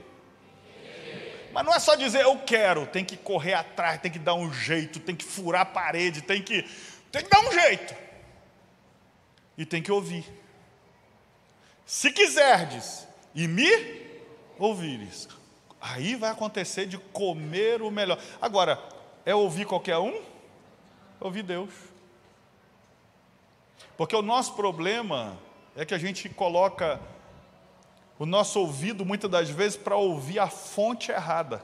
Mas 1.53 1.65
não 1.65 1.73
é 1.73 1.79
só 1.79 1.95
dizer 1.95 2.21
eu 2.21 2.37
quero, 2.39 2.85
tem 2.85 3.03
que 3.03 3.17
correr 3.17 3.53
atrás, 3.53 3.99
tem 3.99 4.11
que 4.11 4.19
dar 4.19 4.35
um 4.35 4.53
jeito, 4.53 4.99
tem 4.99 5.15
que 5.15 5.25
furar 5.25 5.61
a 5.61 5.65
parede, 5.65 6.21
tem 6.21 6.41
que, 6.41 6.63
tem 7.11 7.23
que 7.23 7.29
dar 7.29 7.41
um 7.41 7.51
jeito. 7.51 7.95
E 9.57 9.65
tem 9.65 9.81
que 9.81 9.91
ouvir. 9.91 10.41
Se 11.91 12.09
quiserdes 12.09 13.05
e 13.35 13.49
me 13.49 13.69
ouvires, 14.57 15.27
aí 15.81 16.15
vai 16.15 16.29
acontecer 16.31 16.85
de 16.85 16.97
comer 16.97 17.81
o 17.81 17.91
melhor. 17.91 18.17
Agora, 18.41 18.81
é 19.25 19.35
ouvir 19.35 19.65
qualquer 19.65 19.97
um? 19.97 20.23
Ouvir 21.19 21.43
Deus. 21.43 21.69
Porque 23.97 24.15
o 24.15 24.21
nosso 24.21 24.53
problema 24.53 25.37
é 25.75 25.83
que 25.83 25.93
a 25.93 25.97
gente 25.97 26.29
coloca 26.29 26.97
o 28.17 28.25
nosso 28.25 28.61
ouvido 28.61 29.05
muitas 29.05 29.29
das 29.29 29.49
vezes 29.49 29.75
para 29.75 29.97
ouvir 29.97 30.39
a 30.39 30.47
fonte 30.47 31.11
errada. 31.11 31.61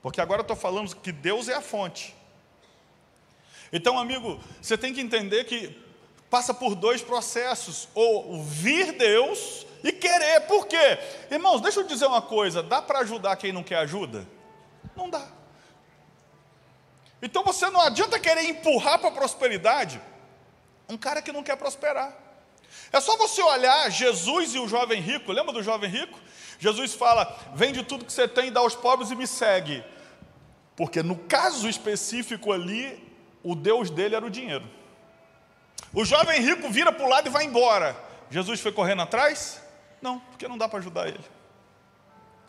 Porque 0.00 0.22
agora 0.22 0.40
eu 0.40 0.44
estou 0.44 0.56
falando 0.56 0.96
que 0.96 1.12
Deus 1.12 1.46
é 1.46 1.54
a 1.54 1.60
fonte. 1.60 2.16
Então, 3.70 3.98
amigo, 3.98 4.40
você 4.62 4.78
tem 4.78 4.94
que 4.94 5.00
entender 5.02 5.44
que 5.44 5.89
passa 6.30 6.54
por 6.54 6.74
dois 6.74 7.02
processos: 7.02 7.88
ouvir 7.94 8.92
Deus 8.92 9.66
e 9.82 9.92
querer. 9.92 10.42
Por 10.42 10.66
quê? 10.66 10.98
Irmãos, 11.30 11.60
deixa 11.60 11.80
eu 11.80 11.86
dizer 11.86 12.06
uma 12.06 12.22
coisa: 12.22 12.62
dá 12.62 12.80
para 12.80 13.00
ajudar 13.00 13.36
quem 13.36 13.52
não 13.52 13.62
quer 13.62 13.78
ajuda? 13.78 14.26
Não 14.96 15.10
dá. 15.10 15.26
Então 17.20 17.44
você 17.44 17.68
não 17.68 17.80
adianta 17.80 18.18
querer 18.18 18.44
empurrar 18.44 18.98
para 18.98 19.08
a 19.08 19.12
prosperidade 19.12 20.00
um 20.88 20.96
cara 20.96 21.20
que 21.20 21.32
não 21.32 21.42
quer 21.42 21.56
prosperar. 21.56 22.16
É 22.92 23.00
só 23.00 23.16
você 23.16 23.42
olhar 23.42 23.90
Jesus 23.90 24.54
e 24.54 24.58
o 24.58 24.68
jovem 24.68 25.00
rico, 25.00 25.32
lembra 25.32 25.52
do 25.52 25.62
jovem 25.62 25.90
rico? 25.90 26.18
Jesus 26.58 26.94
fala: 26.94 27.38
vende 27.54 27.82
tudo 27.82 28.04
que 28.04 28.12
você 28.12 28.28
tem 28.28 28.48
e 28.48 28.50
dá 28.50 28.60
aos 28.60 28.74
pobres 28.74 29.10
e 29.10 29.16
me 29.16 29.26
segue. 29.26 29.84
Porque 30.76 31.02
no 31.02 31.16
caso 31.16 31.68
específico 31.68 32.52
ali, 32.52 33.06
o 33.42 33.54
Deus 33.54 33.90
dele 33.90 34.14
era 34.14 34.24
o 34.24 34.30
dinheiro. 34.30 34.79
O 35.92 36.04
jovem 36.04 36.40
rico 36.40 36.70
vira 36.70 36.92
para 36.92 37.04
o 37.04 37.08
lado 37.08 37.26
e 37.26 37.30
vai 37.30 37.44
embora. 37.44 37.96
Jesus 38.30 38.60
foi 38.60 38.72
correndo 38.72 39.02
atrás? 39.02 39.60
Não, 40.00 40.20
porque 40.20 40.46
não 40.46 40.56
dá 40.56 40.68
para 40.68 40.78
ajudar 40.78 41.08
ele. 41.08 41.24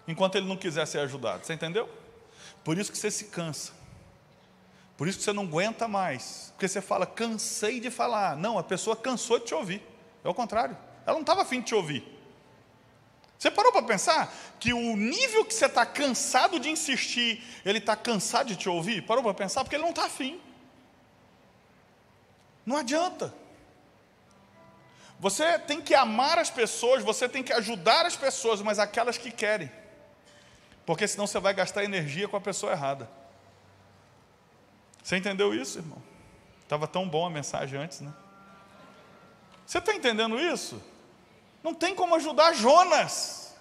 Enquanto 0.07 0.35
ele 0.35 0.47
não 0.47 0.57
quiser 0.57 0.85
ser 0.85 0.99
ajudado. 0.99 1.45
Você 1.45 1.53
entendeu? 1.53 1.89
Por 2.63 2.77
isso 2.77 2.91
que 2.91 2.97
você 2.97 3.09
se 3.09 3.25
cansa. 3.25 3.71
Por 4.95 5.07
isso 5.07 5.17
que 5.17 5.23
você 5.23 5.33
não 5.33 5.43
aguenta 5.43 5.87
mais. 5.87 6.53
Porque 6.53 6.67
você 6.67 6.81
fala, 6.81 7.07
cansei 7.07 7.79
de 7.79 7.89
falar. 7.89 8.37
Não, 8.37 8.59
a 8.59 8.63
pessoa 8.63 8.95
cansou 8.95 9.39
de 9.39 9.45
te 9.45 9.55
ouvir. 9.55 9.81
É 10.23 10.29
o 10.29 10.33
contrário. 10.33 10.77
Ela 11.05 11.15
não 11.15 11.21
estava 11.21 11.41
afim 11.41 11.59
de 11.59 11.67
te 11.67 11.75
ouvir. 11.75 12.05
Você 13.39 13.49
parou 13.49 13.71
para 13.71 13.81
pensar 13.81 14.31
que 14.59 14.71
o 14.71 14.95
nível 14.95 15.43
que 15.43 15.55
você 15.55 15.65
está 15.65 15.83
cansado 15.83 16.59
de 16.59 16.69
insistir, 16.69 17.43
ele 17.65 17.79
está 17.79 17.95
cansado 17.95 18.49
de 18.49 18.55
te 18.55 18.69
ouvir? 18.69 19.01
Parou 19.01 19.23
para 19.23 19.33
pensar? 19.33 19.63
Porque 19.63 19.75
ele 19.75 19.81
não 19.81 19.89
está 19.89 20.05
afim. 20.05 20.39
Não 22.65 22.77
adianta. 22.77 23.33
Você 25.19 25.59
tem 25.59 25.79
que 25.79 25.93
amar 25.93 26.39
as 26.39 26.49
pessoas, 26.49 27.03
você 27.03 27.29
tem 27.29 27.43
que 27.43 27.53
ajudar 27.53 28.05
as 28.05 28.15
pessoas, 28.15 28.61
mas 28.61 28.79
aquelas 28.79 29.17
que 29.17 29.31
querem. 29.31 29.71
Porque 30.85 31.07
senão 31.07 31.27
você 31.27 31.39
vai 31.39 31.53
gastar 31.53 31.83
energia 31.83 32.27
com 32.27 32.37
a 32.37 32.41
pessoa 32.41 32.71
errada. 32.71 33.07
Você 35.03 35.17
entendeu 35.17 35.53
isso, 35.53 35.77
irmão? 35.77 36.01
Estava 36.63 36.87
tão 36.87 37.07
bom 37.07 37.25
a 37.25 37.29
mensagem 37.29 37.79
antes, 37.79 38.01
né? 38.01 38.13
Você 39.65 39.77
está 39.77 39.93
entendendo 39.93 40.39
isso? 40.39 40.81
Não 41.63 41.73
tem 41.73 41.93
como 41.93 42.15
ajudar 42.15 42.53
Jonas. 42.53 43.53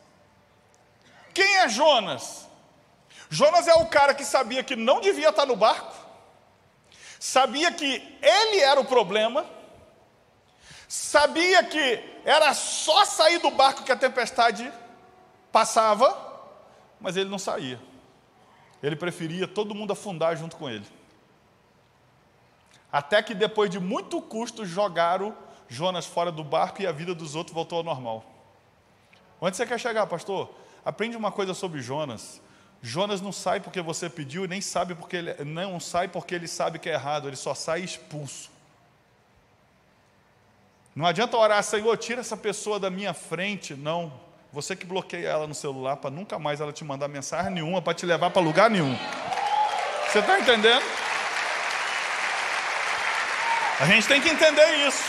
Quem 1.34 1.58
é 1.58 1.68
Jonas? 1.68 2.48
Jonas 3.28 3.68
é 3.68 3.74
o 3.74 3.86
cara 3.86 4.14
que 4.14 4.24
sabia 4.24 4.64
que 4.64 4.74
não 4.74 5.00
devia 5.00 5.28
estar 5.28 5.46
no 5.46 5.54
barco, 5.54 5.94
sabia 7.20 7.70
que 7.70 8.18
ele 8.22 8.60
era 8.60 8.80
o 8.80 8.84
problema, 8.84 9.44
sabia 10.88 11.62
que 11.62 12.02
era 12.24 12.54
só 12.54 13.04
sair 13.04 13.38
do 13.38 13.50
barco 13.50 13.84
que 13.84 13.92
a 13.92 13.96
tempestade 13.96 14.72
passava, 15.52 16.16
mas 16.98 17.18
ele 17.18 17.28
não 17.28 17.38
saía. 17.38 17.78
Ele 18.82 18.96
preferia 18.96 19.46
todo 19.46 19.74
mundo 19.74 19.92
afundar 19.92 20.34
junto 20.34 20.56
com 20.56 20.68
ele. 20.68 20.86
Até 22.90 23.22
que 23.22 23.34
depois 23.34 23.70
de 23.70 23.78
muito 23.78 24.20
custo 24.22 24.64
jogaram 24.64 25.36
Jonas 25.68 26.06
fora 26.06 26.32
do 26.32 26.42
barco 26.42 26.80
e 26.80 26.86
a 26.86 26.92
vida 26.92 27.14
dos 27.14 27.34
outros 27.34 27.54
voltou 27.54 27.78
ao 27.78 27.84
normal. 27.84 28.24
Onde 29.40 29.56
você 29.56 29.66
quer 29.66 29.78
chegar, 29.78 30.06
pastor? 30.06 30.52
Aprende 30.84 31.16
uma 31.16 31.30
coisa 31.30 31.52
sobre 31.52 31.80
Jonas. 31.80 32.40
Jonas 32.82 33.20
não 33.20 33.32
sai 33.32 33.60
porque 33.60 33.82
você 33.82 34.08
pediu 34.08 34.48
nem 34.48 34.60
sabe 34.60 34.94
porque 34.94 35.16
ele 35.16 35.44
não 35.44 35.78
sai 35.78 36.08
porque 36.08 36.34
ele 36.34 36.48
sabe 36.48 36.78
que 36.78 36.88
é 36.88 36.94
errado, 36.94 37.28
ele 37.28 37.36
só 37.36 37.54
sai 37.54 37.80
expulso. 37.80 38.50
Não 40.94 41.06
adianta 41.06 41.36
orar, 41.36 41.62
Senhor, 41.62 41.96
tira 41.98 42.20
essa 42.20 42.36
pessoa 42.36 42.80
da 42.80 42.90
minha 42.90 43.14
frente. 43.14 43.74
Não. 43.74 44.12
Você 44.52 44.74
que 44.74 44.84
bloqueia 44.84 45.28
ela 45.28 45.46
no 45.46 45.54
celular 45.54 45.96
para 45.96 46.10
nunca 46.10 46.38
mais 46.38 46.60
ela 46.60 46.72
te 46.72 46.84
mandar 46.84 47.06
mensagem 47.06 47.52
nenhuma, 47.52 47.80
para 47.80 47.94
te 47.94 48.04
levar 48.04 48.30
para 48.30 48.42
lugar 48.42 48.68
nenhum. 48.68 48.96
Você 50.08 50.18
está 50.18 50.40
entendendo? 50.40 50.82
A 53.78 53.86
gente 53.86 54.08
tem 54.08 54.20
que 54.20 54.28
entender 54.28 54.88
isso. 54.88 55.04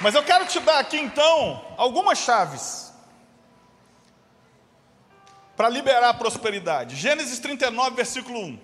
Mas 0.00 0.14
eu 0.14 0.22
quero 0.22 0.46
te 0.46 0.58
dar 0.60 0.78
aqui 0.78 0.98
então 0.98 1.62
algumas 1.76 2.18
chaves 2.18 2.91
para 5.56 5.68
liberar 5.68 6.08
a 6.08 6.14
prosperidade. 6.14 6.96
Gênesis 6.96 7.38
39, 7.38 7.96
versículo 7.96 8.38
1. 8.40 8.58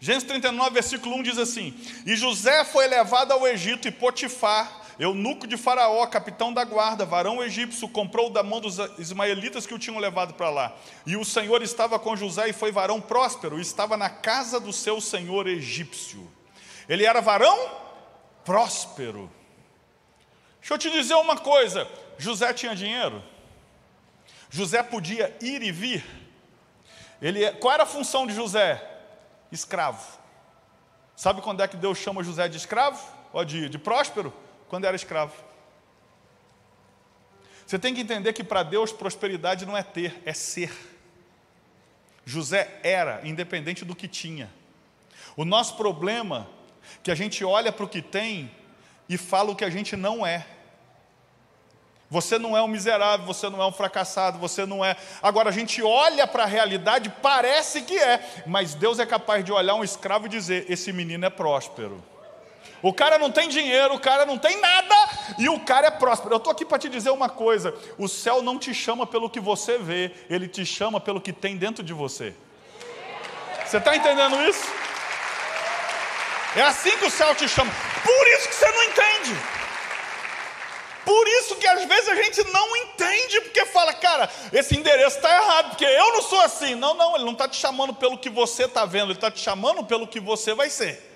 Gênesis 0.00 0.28
39, 0.28 0.70
versículo 0.70 1.16
1 1.16 1.22
diz 1.22 1.38
assim: 1.38 1.74
E 2.04 2.14
José 2.16 2.64
foi 2.64 2.86
levado 2.86 3.32
ao 3.32 3.46
Egito, 3.46 3.88
e 3.88 3.90
Potifar, 3.90 4.82
eunuco 4.98 5.46
de 5.46 5.56
Faraó, 5.56 6.06
capitão 6.06 6.52
da 6.52 6.64
guarda, 6.64 7.06
varão 7.06 7.42
egípcio, 7.42 7.88
comprou 7.88 8.28
da 8.28 8.42
mão 8.42 8.60
dos 8.60 8.78
ismaelitas 8.98 9.66
que 9.66 9.74
o 9.74 9.78
tinham 9.78 9.98
levado 9.98 10.34
para 10.34 10.50
lá. 10.50 10.76
E 11.06 11.16
o 11.16 11.24
Senhor 11.24 11.62
estava 11.62 11.98
com 11.98 12.16
José 12.16 12.48
e 12.48 12.52
foi 12.52 12.70
varão 12.70 13.00
próspero, 13.00 13.58
e 13.58 13.62
estava 13.62 13.96
na 13.96 14.10
casa 14.10 14.60
do 14.60 14.72
seu 14.72 15.00
senhor 15.00 15.46
egípcio. 15.46 16.30
Ele 16.88 17.04
era 17.06 17.20
varão 17.20 17.56
próspero. 18.44 19.30
Deixa 20.60 20.74
eu 20.74 20.78
te 20.78 20.90
dizer 20.90 21.14
uma 21.14 21.38
coisa: 21.38 21.88
José 22.18 22.52
tinha 22.52 22.74
dinheiro? 22.74 23.22
José 24.54 24.84
podia 24.84 25.36
ir 25.40 25.64
e 25.64 25.72
vir? 25.72 26.04
Ele, 27.20 27.42
é, 27.42 27.50
qual 27.50 27.74
era 27.74 27.82
a 27.82 27.86
função 27.86 28.24
de 28.24 28.32
José? 28.32 28.80
Escravo. 29.50 30.16
Sabe 31.16 31.42
quando 31.42 31.60
é 31.60 31.66
que 31.66 31.76
Deus 31.76 31.98
chama 31.98 32.22
José 32.22 32.46
de 32.46 32.56
escravo? 32.56 33.04
Ou 33.32 33.44
de, 33.44 33.68
de 33.68 33.78
próspero? 33.78 34.32
Quando 34.68 34.84
era 34.84 34.94
escravo. 34.94 35.34
Você 37.66 37.80
tem 37.80 37.92
que 37.92 38.02
entender 38.02 38.32
que 38.32 38.44
para 38.44 38.62
Deus 38.62 38.92
prosperidade 38.92 39.66
não 39.66 39.76
é 39.76 39.82
ter, 39.82 40.22
é 40.24 40.32
ser. 40.32 40.72
José 42.24 42.78
era, 42.84 43.26
independente 43.26 43.84
do 43.84 43.96
que 43.96 44.06
tinha. 44.06 44.48
O 45.36 45.44
nosso 45.44 45.76
problema 45.76 46.48
que 47.02 47.10
a 47.10 47.16
gente 47.16 47.44
olha 47.44 47.72
para 47.72 47.86
o 47.86 47.88
que 47.88 48.00
tem 48.00 48.54
e 49.08 49.18
fala 49.18 49.50
o 49.50 49.56
que 49.56 49.64
a 49.64 49.70
gente 49.70 49.96
não 49.96 50.24
é. 50.24 50.46
Você 52.10 52.38
não 52.38 52.56
é 52.56 52.62
um 52.62 52.68
miserável, 52.68 53.26
você 53.26 53.48
não 53.48 53.62
é 53.62 53.66
um 53.66 53.72
fracassado, 53.72 54.38
você 54.38 54.66
não 54.66 54.84
é. 54.84 54.96
Agora 55.22 55.48
a 55.48 55.52
gente 55.52 55.82
olha 55.82 56.26
para 56.26 56.44
a 56.44 56.46
realidade, 56.46 57.12
parece 57.22 57.82
que 57.82 57.98
é, 57.98 58.42
mas 58.46 58.74
Deus 58.74 58.98
é 58.98 59.06
capaz 59.06 59.44
de 59.44 59.50
olhar 59.50 59.74
um 59.74 59.82
escravo 59.82 60.26
e 60.26 60.28
dizer: 60.28 60.66
esse 60.68 60.92
menino 60.92 61.24
é 61.24 61.30
próspero. 61.30 62.02
O 62.82 62.92
cara 62.92 63.18
não 63.18 63.30
tem 63.30 63.48
dinheiro, 63.48 63.94
o 63.94 63.98
cara 63.98 64.26
não 64.26 64.36
tem 64.36 64.60
nada 64.60 64.94
e 65.38 65.48
o 65.48 65.58
cara 65.60 65.86
é 65.86 65.90
próspero. 65.90 66.34
Eu 66.34 66.36
estou 66.36 66.52
aqui 66.52 66.66
para 66.66 66.78
te 66.78 66.88
dizer 66.88 67.10
uma 67.10 67.30
coisa: 67.30 67.74
o 67.96 68.06
céu 68.06 68.42
não 68.42 68.58
te 68.58 68.74
chama 68.74 69.06
pelo 69.06 69.30
que 69.30 69.40
você 69.40 69.78
vê, 69.78 70.12
ele 70.28 70.46
te 70.46 70.66
chama 70.66 71.00
pelo 71.00 71.20
que 71.20 71.32
tem 71.32 71.56
dentro 71.56 71.82
de 71.82 71.94
você. 71.94 72.34
Você 73.64 73.78
está 73.78 73.96
entendendo 73.96 74.36
isso? 74.42 74.68
É 76.54 76.62
assim 76.62 76.96
que 76.98 77.06
o 77.06 77.10
céu 77.10 77.34
te 77.34 77.48
chama. 77.48 77.72
Por 78.04 78.28
isso 78.28 78.48
que 78.48 78.54
você 78.54 78.70
não 78.70 78.82
entende. 78.84 79.63
Por 81.04 81.28
isso 81.28 81.56
que 81.56 81.66
às 81.66 81.84
vezes 81.84 82.08
a 82.08 82.14
gente 82.14 82.44
não 82.52 82.76
entende, 82.76 83.40
porque 83.42 83.66
fala, 83.66 83.92
cara, 83.92 84.30
esse 84.52 84.76
endereço 84.76 85.16
está 85.16 85.30
errado, 85.30 85.70
porque 85.70 85.84
eu 85.84 86.12
não 86.12 86.22
sou 86.22 86.40
assim. 86.40 86.74
Não, 86.74 86.94
não, 86.94 87.14
ele 87.14 87.24
não 87.24 87.32
está 87.32 87.48
te 87.48 87.56
chamando 87.56 87.94
pelo 87.94 88.16
que 88.16 88.30
você 88.30 88.64
está 88.64 88.84
vendo, 88.84 89.06
ele 89.06 89.12
está 89.14 89.30
te 89.30 89.40
chamando 89.40 89.84
pelo 89.84 90.06
que 90.06 90.18
você 90.18 90.54
vai 90.54 90.70
ser. 90.70 91.12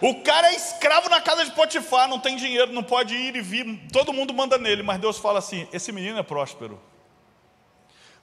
O 0.00 0.22
cara 0.22 0.52
é 0.52 0.54
escravo 0.54 1.08
na 1.08 1.20
casa 1.20 1.44
de 1.44 1.50
Potifar, 1.52 2.08
não 2.08 2.20
tem 2.20 2.36
dinheiro, 2.36 2.72
não 2.72 2.84
pode 2.84 3.14
ir 3.14 3.34
e 3.34 3.40
vir, 3.40 3.88
todo 3.92 4.12
mundo 4.12 4.32
manda 4.32 4.56
nele, 4.56 4.82
mas 4.82 5.00
Deus 5.00 5.18
fala 5.18 5.40
assim: 5.40 5.66
esse 5.72 5.90
menino 5.90 6.18
é 6.18 6.22
próspero. 6.22 6.80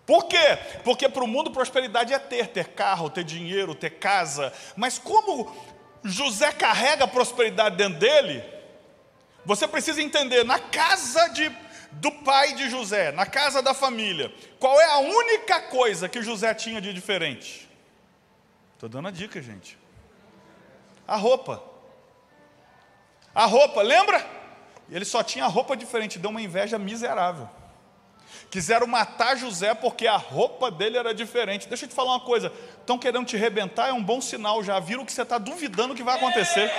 Por 0.06 0.26
quê? 0.26 0.58
Porque 0.84 1.10
para 1.10 1.24
o 1.24 1.28
mundo 1.28 1.50
prosperidade 1.50 2.14
é 2.14 2.20
ter, 2.20 2.48
ter 2.48 2.70
carro, 2.70 3.10
ter 3.10 3.24
dinheiro, 3.24 3.74
ter 3.74 3.90
casa. 3.90 4.54
Mas 4.76 5.00
como 5.00 5.54
José 6.04 6.52
carrega 6.52 7.06
a 7.06 7.08
prosperidade 7.08 7.76
dentro 7.76 8.00
dele, 8.00 8.44
você 9.46 9.68
precisa 9.68 10.02
entender, 10.02 10.44
na 10.44 10.60
casa 10.60 11.28
de, 11.30 11.52
do 11.92 12.12
pai 12.12 12.54
de 12.54 12.70
José, 12.70 13.12
na 13.12 13.26
casa 13.26 13.62
da 13.62 13.74
família, 13.74 14.34
qual 14.60 14.80
é 14.80 14.86
a 14.86 14.98
única 14.98 15.62
coisa 15.62 16.10
que 16.10 16.22
José 16.22 16.54
tinha 16.54 16.82
de 16.82 16.92
diferente? 16.94 17.70
Estou 18.74 18.90
dando 18.90 19.08
a 19.08 19.12
dica, 19.12 19.42
gente. 19.42 19.78
A 21.08 21.16
roupa. 21.16 21.64
A 23.34 23.46
roupa, 23.46 23.82
lembra? 23.82 24.26
Ele 24.90 25.06
só 25.06 25.24
tinha 25.24 25.46
roupa 25.46 25.76
diferente, 25.76 26.20
deu 26.20 26.30
uma 26.30 26.42
inveja 26.42 26.78
miserável. 26.78 27.50
Quiseram 28.50 28.88
matar 28.88 29.36
José 29.36 29.74
porque 29.74 30.08
a 30.08 30.18
roupa 30.18 30.70
dele 30.72 30.98
era 30.98 31.14
diferente. 31.14 31.68
Deixa 31.68 31.86
eu 31.86 31.90
te 31.90 31.96
falar 31.96 32.12
uma 32.12 32.20
coisa: 32.20 32.52
estão 32.80 32.98
querendo 32.98 33.26
te 33.26 33.38
rebentar, 33.38 33.90
é 33.90 33.94
um 33.94 34.04
bom 34.04 34.22
sinal 34.22 34.64
já. 34.64 34.80
Viram 34.80 35.06
que 35.06 35.12
você 35.12 35.22
está 35.22 35.38
duvidando 35.38 35.96
que 35.96 36.04
vai 36.04 36.16
acontecer. 36.16 36.72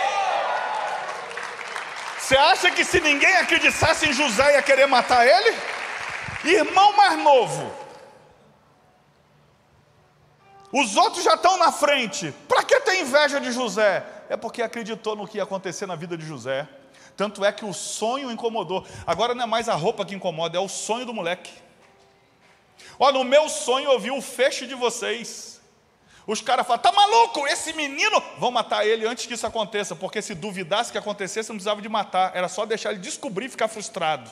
Você 2.26 2.36
acha 2.36 2.72
que 2.72 2.84
se 2.84 3.00
ninguém 3.00 3.36
acreditasse 3.36 4.08
em 4.08 4.12
José 4.12 4.54
ia 4.54 4.60
querer 4.60 4.86
matar 4.86 5.24
ele? 5.24 5.56
Irmão 6.44 6.92
mais 6.96 7.16
novo. 7.22 7.72
Os 10.72 10.96
outros 10.96 11.22
já 11.22 11.34
estão 11.34 11.56
na 11.56 11.70
frente. 11.70 12.34
Para 12.48 12.64
que 12.64 12.80
ter 12.80 13.00
inveja 13.00 13.40
de 13.40 13.52
José? 13.52 14.04
É 14.28 14.36
porque 14.36 14.60
acreditou 14.60 15.14
no 15.14 15.28
que 15.28 15.36
ia 15.36 15.44
acontecer 15.44 15.86
na 15.86 15.94
vida 15.94 16.18
de 16.18 16.26
José. 16.26 16.68
Tanto 17.16 17.44
é 17.44 17.52
que 17.52 17.64
o 17.64 17.72
sonho 17.72 18.28
incomodou. 18.28 18.84
Agora 19.06 19.32
não 19.32 19.44
é 19.44 19.46
mais 19.46 19.68
a 19.68 19.74
roupa 19.74 20.04
que 20.04 20.16
incomoda, 20.16 20.58
é 20.58 20.60
o 20.60 20.68
sonho 20.68 21.06
do 21.06 21.14
moleque. 21.14 21.52
Ó, 22.98 23.12
no 23.12 23.22
meu 23.22 23.48
sonho 23.48 23.88
eu 23.88 24.00
vi 24.00 24.10
o 24.10 24.20
feixe 24.20 24.66
de 24.66 24.74
vocês. 24.74 25.55
Os 26.26 26.40
caras 26.40 26.66
falam, 26.66 26.82
tá 26.82 26.90
maluco? 26.90 27.46
Esse 27.46 27.72
menino, 27.72 28.20
vão 28.38 28.50
matar 28.50 28.84
ele 28.84 29.06
antes 29.06 29.26
que 29.26 29.34
isso 29.34 29.46
aconteça, 29.46 29.94
porque 29.94 30.20
se 30.20 30.34
duvidasse 30.34 30.90
que 30.90 30.98
acontecesse, 30.98 31.50
não 31.50 31.56
precisava 31.56 31.80
de 31.80 31.88
matar, 31.88 32.32
era 32.34 32.48
só 32.48 32.66
deixar 32.66 32.90
ele 32.90 32.98
descobrir 32.98 33.46
e 33.46 33.48
ficar 33.48 33.68
frustrado. 33.68 34.28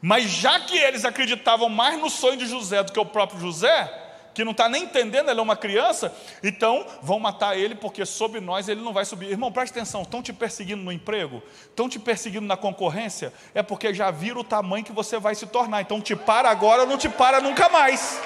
Mas 0.00 0.24
já 0.24 0.58
que 0.58 0.76
eles 0.76 1.04
acreditavam 1.04 1.68
mais 1.68 1.96
no 2.00 2.10
sonho 2.10 2.36
de 2.36 2.46
José 2.46 2.82
do 2.82 2.90
que 2.90 2.98
o 2.98 3.06
próprio 3.06 3.38
José, 3.38 4.00
que 4.34 4.44
não 4.44 4.50
está 4.50 4.68
nem 4.68 4.84
entendendo, 4.84 5.30
ele 5.30 5.38
é 5.38 5.42
uma 5.42 5.54
criança, 5.54 6.12
então 6.42 6.84
vão 7.00 7.20
matar 7.20 7.56
ele, 7.56 7.76
porque 7.76 8.04
sob 8.04 8.40
nós 8.40 8.68
ele 8.68 8.80
não 8.80 8.92
vai 8.92 9.04
subir. 9.04 9.30
Irmão, 9.30 9.52
preste 9.52 9.72
atenção: 9.72 10.02
estão 10.02 10.20
te 10.20 10.32
perseguindo 10.32 10.82
no 10.82 10.90
emprego, 10.90 11.40
estão 11.64 11.88
te 11.88 12.00
perseguindo 12.00 12.46
na 12.46 12.56
concorrência, 12.56 13.32
é 13.54 13.62
porque 13.62 13.94
já 13.94 14.10
viram 14.10 14.40
o 14.40 14.44
tamanho 14.44 14.84
que 14.84 14.92
você 14.92 15.18
vai 15.18 15.36
se 15.36 15.46
tornar. 15.46 15.82
Então 15.82 16.00
te 16.00 16.16
para 16.16 16.50
agora 16.50 16.84
não 16.84 16.98
te 16.98 17.08
para 17.08 17.40
nunca 17.40 17.68
mais. 17.68 18.20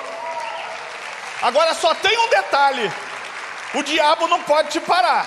Agora 1.43 1.75
só 1.75 1.95
tem 1.95 2.17
um 2.19 2.29
detalhe: 2.31 2.91
o 3.75 3.83
diabo 3.83 4.27
não 4.29 4.43
pode 4.43 4.71
te 4.71 4.81
parar. 4.81 5.25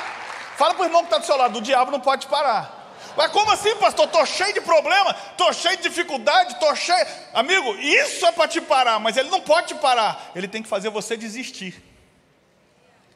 Fala 0.57 0.73
para 0.73 0.83
o 0.83 0.85
irmão 0.85 1.01
que 1.01 1.07
está 1.07 1.17
do 1.17 1.25
seu 1.25 1.37
lado: 1.37 1.59
o 1.59 1.61
diabo 1.61 1.91
não 1.91 1.99
pode 1.99 2.21
te 2.21 2.27
parar. 2.27 2.77
Mas 3.15 3.31
como 3.31 3.51
assim, 3.51 3.75
pastor? 3.75 4.05
Estou 4.05 4.25
cheio 4.25 4.53
de 4.53 4.61
problema, 4.61 5.15
estou 5.31 5.51
cheio 5.51 5.77
de 5.77 5.83
dificuldade, 5.83 6.53
estou 6.53 6.75
cheio. 6.75 7.05
Amigo, 7.33 7.75
isso 7.75 8.25
é 8.25 8.31
para 8.31 8.47
te 8.47 8.61
parar, 8.61 8.99
mas 8.99 9.17
ele 9.17 9.29
não 9.29 9.41
pode 9.41 9.69
te 9.69 9.75
parar. 9.75 10.31
Ele 10.35 10.47
tem 10.47 10.61
que 10.63 10.69
fazer 10.69 10.89
você 10.89 11.17
desistir. 11.17 11.83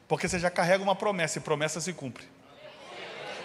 Porque 0.06 0.28
você 0.28 0.38
já 0.38 0.50
carrega 0.50 0.82
uma 0.82 0.94
promessa 0.94 1.38
e 1.38 1.40
promessa 1.40 1.80
se 1.80 1.92
cumpre. 1.92 2.28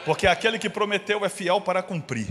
Porque 0.05 0.27
aquele 0.27 0.59
que 0.59 0.69
prometeu 0.69 1.23
é 1.23 1.29
fiel 1.29 1.61
para 1.61 1.81
cumprir. 1.81 2.27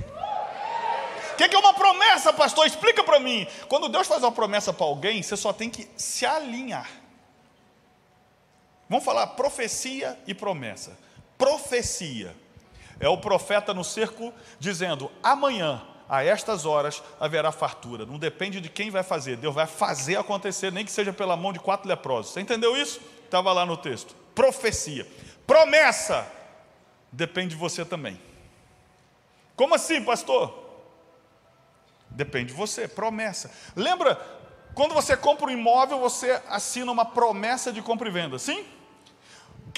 O 1.33 1.37
que, 1.37 1.49
que 1.49 1.55
é 1.55 1.59
uma 1.59 1.73
promessa, 1.73 2.33
pastor? 2.33 2.66
Explica 2.66 3.05
para 3.05 3.21
mim. 3.21 3.47
Quando 3.69 3.88
Deus 3.88 4.07
faz 4.07 4.23
uma 4.23 4.33
promessa 4.33 4.73
para 4.73 4.87
alguém, 4.87 5.23
você 5.23 5.37
só 5.37 5.53
tem 5.53 5.71
que 5.71 5.88
se 5.97 6.27
alinhar. 6.27 6.88
Vamos 8.88 9.05
falar 9.05 9.27
profecia 9.29 10.18
e 10.27 10.35
promessa. 10.35 10.98
Profecia 11.37 12.35
é 12.98 13.09
o 13.09 13.18
profeta 13.18 13.74
no 13.74 13.85
cerco 13.85 14.33
dizendo: 14.59 15.11
amanhã, 15.22 15.83
a 16.09 16.24
estas 16.24 16.64
horas, 16.64 17.03
haverá 17.20 17.53
fartura. 17.53 18.07
Não 18.07 18.18
depende 18.18 18.61
de 18.61 18.68
quem 18.68 18.90
vai 18.90 19.03
fazer, 19.03 19.37
Deus 19.37 19.55
vai 19.55 19.66
fazer 19.66 20.16
acontecer, 20.16 20.72
nem 20.72 20.85
que 20.85 20.90
seja 20.90 21.12
pela 21.12 21.37
mão 21.37 21.53
de 21.53 21.61
quatro 21.61 21.88
leprosos. 21.88 22.33
Você 22.33 22.40
entendeu 22.40 22.77
isso? 22.77 23.01
Estava 23.24 23.53
lá 23.53 23.66
no 23.66 23.77
texto. 23.77 24.16
Profecia. 24.35 25.07
Promessa 25.46 26.27
depende 27.12 27.51
de 27.51 27.57
você 27.57 27.85
também. 27.85 28.18
Como 29.55 29.74
assim, 29.74 30.03
pastor? 30.03 30.66
Depende 32.11 32.46
de 32.46 32.53
você, 32.55 32.88
promessa. 32.88 33.51
Lembra, 33.77 34.16
quando 34.74 34.94
você 34.94 35.16
compra 35.16 35.46
um 35.46 35.51
imóvel, 35.51 35.98
você 35.98 36.40
assina 36.48 36.90
uma 36.90 37.05
promessa 37.05 37.72
de 37.72 37.83
compra 37.83 38.09
e 38.09 38.12
venda, 38.12 38.38
sim? 38.38 38.64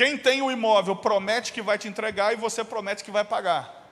Quem 0.00 0.16
tem 0.16 0.40
o 0.40 0.50
imóvel 0.50 0.96
promete 0.96 1.52
que 1.52 1.60
vai 1.60 1.76
te 1.76 1.86
entregar 1.86 2.32
e 2.32 2.36
você 2.36 2.64
promete 2.64 3.04
que 3.04 3.10
vai 3.10 3.22
pagar. 3.22 3.86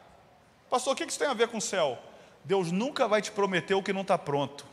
Pastor, 0.71 0.95
o 0.95 0.97
que 0.97 1.05
isso 1.05 1.19
tem 1.19 1.29
a 1.29 1.35
ver 1.35 1.49
com 1.49 1.59
o 1.59 1.61
céu? 1.61 1.99
Deus 2.43 2.73
nunca 2.73 3.07
vai 3.07 3.21
te 3.21 3.31
prometer 3.31 3.75
o 3.75 3.83
que 3.83 3.93
não 3.93 4.01
está 4.01 4.17
pronto. 4.17 4.65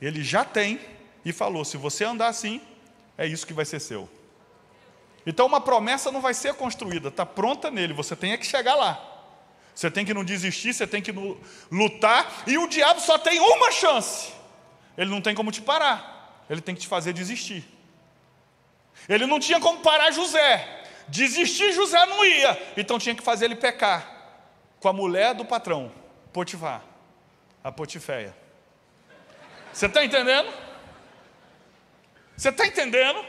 Ele 0.00 0.24
já 0.24 0.42
tem 0.42 0.80
e 1.22 1.34
falou: 1.34 1.66
se 1.66 1.76
você 1.76 2.02
andar 2.02 2.28
assim, 2.28 2.62
é 3.18 3.26
isso 3.26 3.46
que 3.46 3.52
vai 3.52 3.66
ser 3.66 3.78
seu. 3.78 4.08
Então 5.26 5.44
uma 5.44 5.60
promessa 5.60 6.10
não 6.10 6.22
vai 6.22 6.32
ser 6.32 6.54
construída, 6.54 7.08
está 7.08 7.26
pronta 7.26 7.70
nele, 7.70 7.92
você 7.92 8.16
tem 8.16 8.32
é 8.32 8.38
que 8.38 8.46
chegar 8.46 8.74
lá. 8.74 8.98
Você 9.74 9.90
tem 9.90 10.02
que 10.02 10.14
não 10.14 10.24
desistir, 10.24 10.72
você 10.72 10.86
tem 10.86 11.02
que 11.02 11.12
lutar, 11.70 12.44
e 12.46 12.56
o 12.56 12.66
diabo 12.66 13.00
só 13.00 13.18
tem 13.18 13.38
uma 13.38 13.70
chance. 13.70 14.32
Ele 14.96 15.10
não 15.10 15.20
tem 15.20 15.34
como 15.34 15.52
te 15.52 15.60
parar, 15.60 16.42
ele 16.48 16.62
tem 16.62 16.74
que 16.74 16.80
te 16.80 16.88
fazer 16.88 17.12
desistir. 17.12 17.75
Ele 19.08 19.26
não 19.26 19.38
tinha 19.38 19.60
como 19.60 19.80
parar 19.80 20.10
José. 20.10 20.84
Desistir 21.08 21.72
José 21.72 22.04
não 22.06 22.24
ia. 22.24 22.72
Então 22.76 22.98
tinha 22.98 23.14
que 23.14 23.22
fazer 23.22 23.46
ele 23.46 23.56
pecar 23.56 24.16
com 24.80 24.88
a 24.88 24.92
mulher 24.92 25.34
do 25.34 25.44
patrão, 25.44 25.92
Potifar, 26.32 26.82
a 27.62 27.72
Potiféia. 27.72 28.36
Você 29.72 29.86
está 29.86 30.04
entendendo? 30.04 30.52
Você 32.36 32.50
está 32.50 32.66
entendendo? 32.66 33.24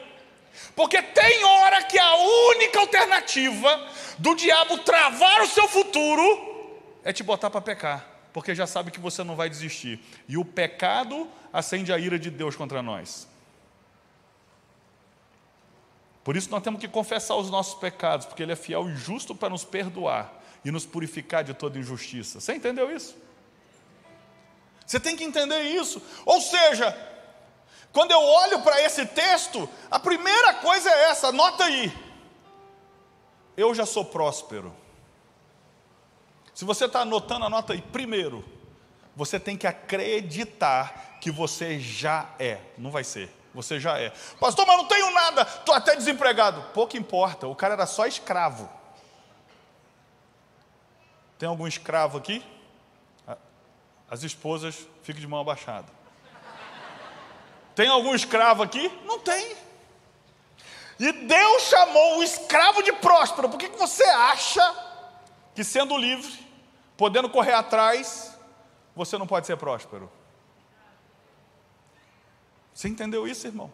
Porque 0.75 1.01
tem 1.01 1.43
hora 1.43 1.83
que 1.83 1.97
a 1.97 2.15
única 2.15 2.79
alternativa 2.79 3.87
do 4.17 4.35
diabo 4.35 4.79
travar 4.79 5.41
o 5.41 5.47
seu 5.47 5.67
futuro 5.67 6.81
é 7.03 7.13
te 7.13 7.23
botar 7.23 7.49
para 7.49 7.61
pecar, 7.61 8.05
porque 8.33 8.55
já 8.55 8.67
sabe 8.67 8.91
que 8.91 8.99
você 8.99 9.23
não 9.23 9.35
vai 9.35 9.49
desistir. 9.49 9.99
E 10.27 10.37
o 10.37 10.43
pecado 10.43 11.29
acende 11.53 11.93
a 11.93 11.97
ira 11.97 12.17
de 12.17 12.29
Deus 12.29 12.55
contra 12.55 12.81
nós. 12.81 13.26
Por 16.27 16.35
isso 16.35 16.51
nós 16.51 16.61
temos 16.61 16.81
que 16.81 16.89
confessar 16.89 17.37
os 17.37 17.49
nossos 17.49 17.75
pecados, 17.75 18.25
porque 18.25 18.43
Ele 18.43 18.51
é 18.51 18.55
fiel 18.57 18.89
e 18.89 18.95
justo 18.97 19.33
para 19.33 19.47
nos 19.47 19.63
perdoar 19.63 20.43
e 20.65 20.69
nos 20.69 20.85
purificar 20.85 21.41
de 21.41 21.53
toda 21.53 21.79
injustiça. 21.79 22.41
Você 22.41 22.53
entendeu 22.53 22.93
isso? 22.93 23.15
Você 24.85 24.99
tem 24.99 25.15
que 25.15 25.23
entender 25.23 25.61
isso. 25.61 26.01
Ou 26.25 26.41
seja, 26.41 26.93
quando 27.93 28.11
eu 28.11 28.19
olho 28.19 28.61
para 28.61 28.81
esse 28.81 29.05
texto, 29.05 29.69
a 29.89 29.97
primeira 29.97 30.55
coisa 30.55 30.89
é 30.89 31.03
essa, 31.11 31.27
anota 31.27 31.63
aí. 31.63 31.97
Eu 33.55 33.73
já 33.73 33.85
sou 33.85 34.03
próspero. 34.03 34.75
Se 36.53 36.65
você 36.65 36.87
está 36.87 37.03
anotando, 37.03 37.45
anota 37.45 37.71
aí. 37.71 37.81
Primeiro, 37.81 38.43
você 39.15 39.39
tem 39.39 39.55
que 39.55 39.65
acreditar 39.65 41.19
que 41.21 41.31
você 41.31 41.79
já 41.79 42.35
é, 42.37 42.59
não 42.77 42.91
vai 42.91 43.05
ser 43.05 43.36
você 43.57 43.79
já 43.79 43.97
é. 43.99 44.11
Pastor, 44.39 44.67
mas 44.67 44.77
não 44.77 44.85
tenho 44.85 45.09
nada, 45.11 45.41
estou 45.41 45.73
até 45.73 45.95
desempregado. 45.95 46.61
Pouco 46.75 46.95
importa, 46.95 47.47
o 47.47 47.55
cara 47.55 47.73
era 47.73 47.87
só 47.87 48.05
escravo. 48.05 48.69
Tem 51.39 51.49
algum 51.49 51.65
escravo 51.65 52.19
aqui? 52.19 52.45
As 54.09 54.21
esposas, 54.21 54.87
fiquem 55.01 55.19
de 55.19 55.27
mão 55.27 55.41
abaixada. 55.41 55.87
Tem 57.73 57.87
algum 57.87 58.13
escravo 58.13 58.61
aqui? 58.61 58.91
Não 59.05 59.19
tem. 59.19 59.57
E 60.99 61.11
Deus 61.11 61.63
chamou 61.63 62.19
o 62.19 62.23
escravo 62.23 62.83
de 62.83 62.93
próspero. 62.93 63.49
Por 63.49 63.57
que, 63.57 63.69
que 63.69 63.77
você 63.77 64.03
acha 64.03 64.75
que 65.55 65.63
sendo 65.63 65.97
livre, 65.97 66.31
podendo 66.95 67.27
correr 67.27 67.53
atrás, 67.53 68.37
você 68.95 69.17
não 69.17 69.25
pode 69.25 69.47
ser 69.47 69.57
próspero? 69.57 70.11
Você 72.77 72.87
entendeu 72.87 73.27
isso, 73.27 73.47
irmão? 73.47 73.71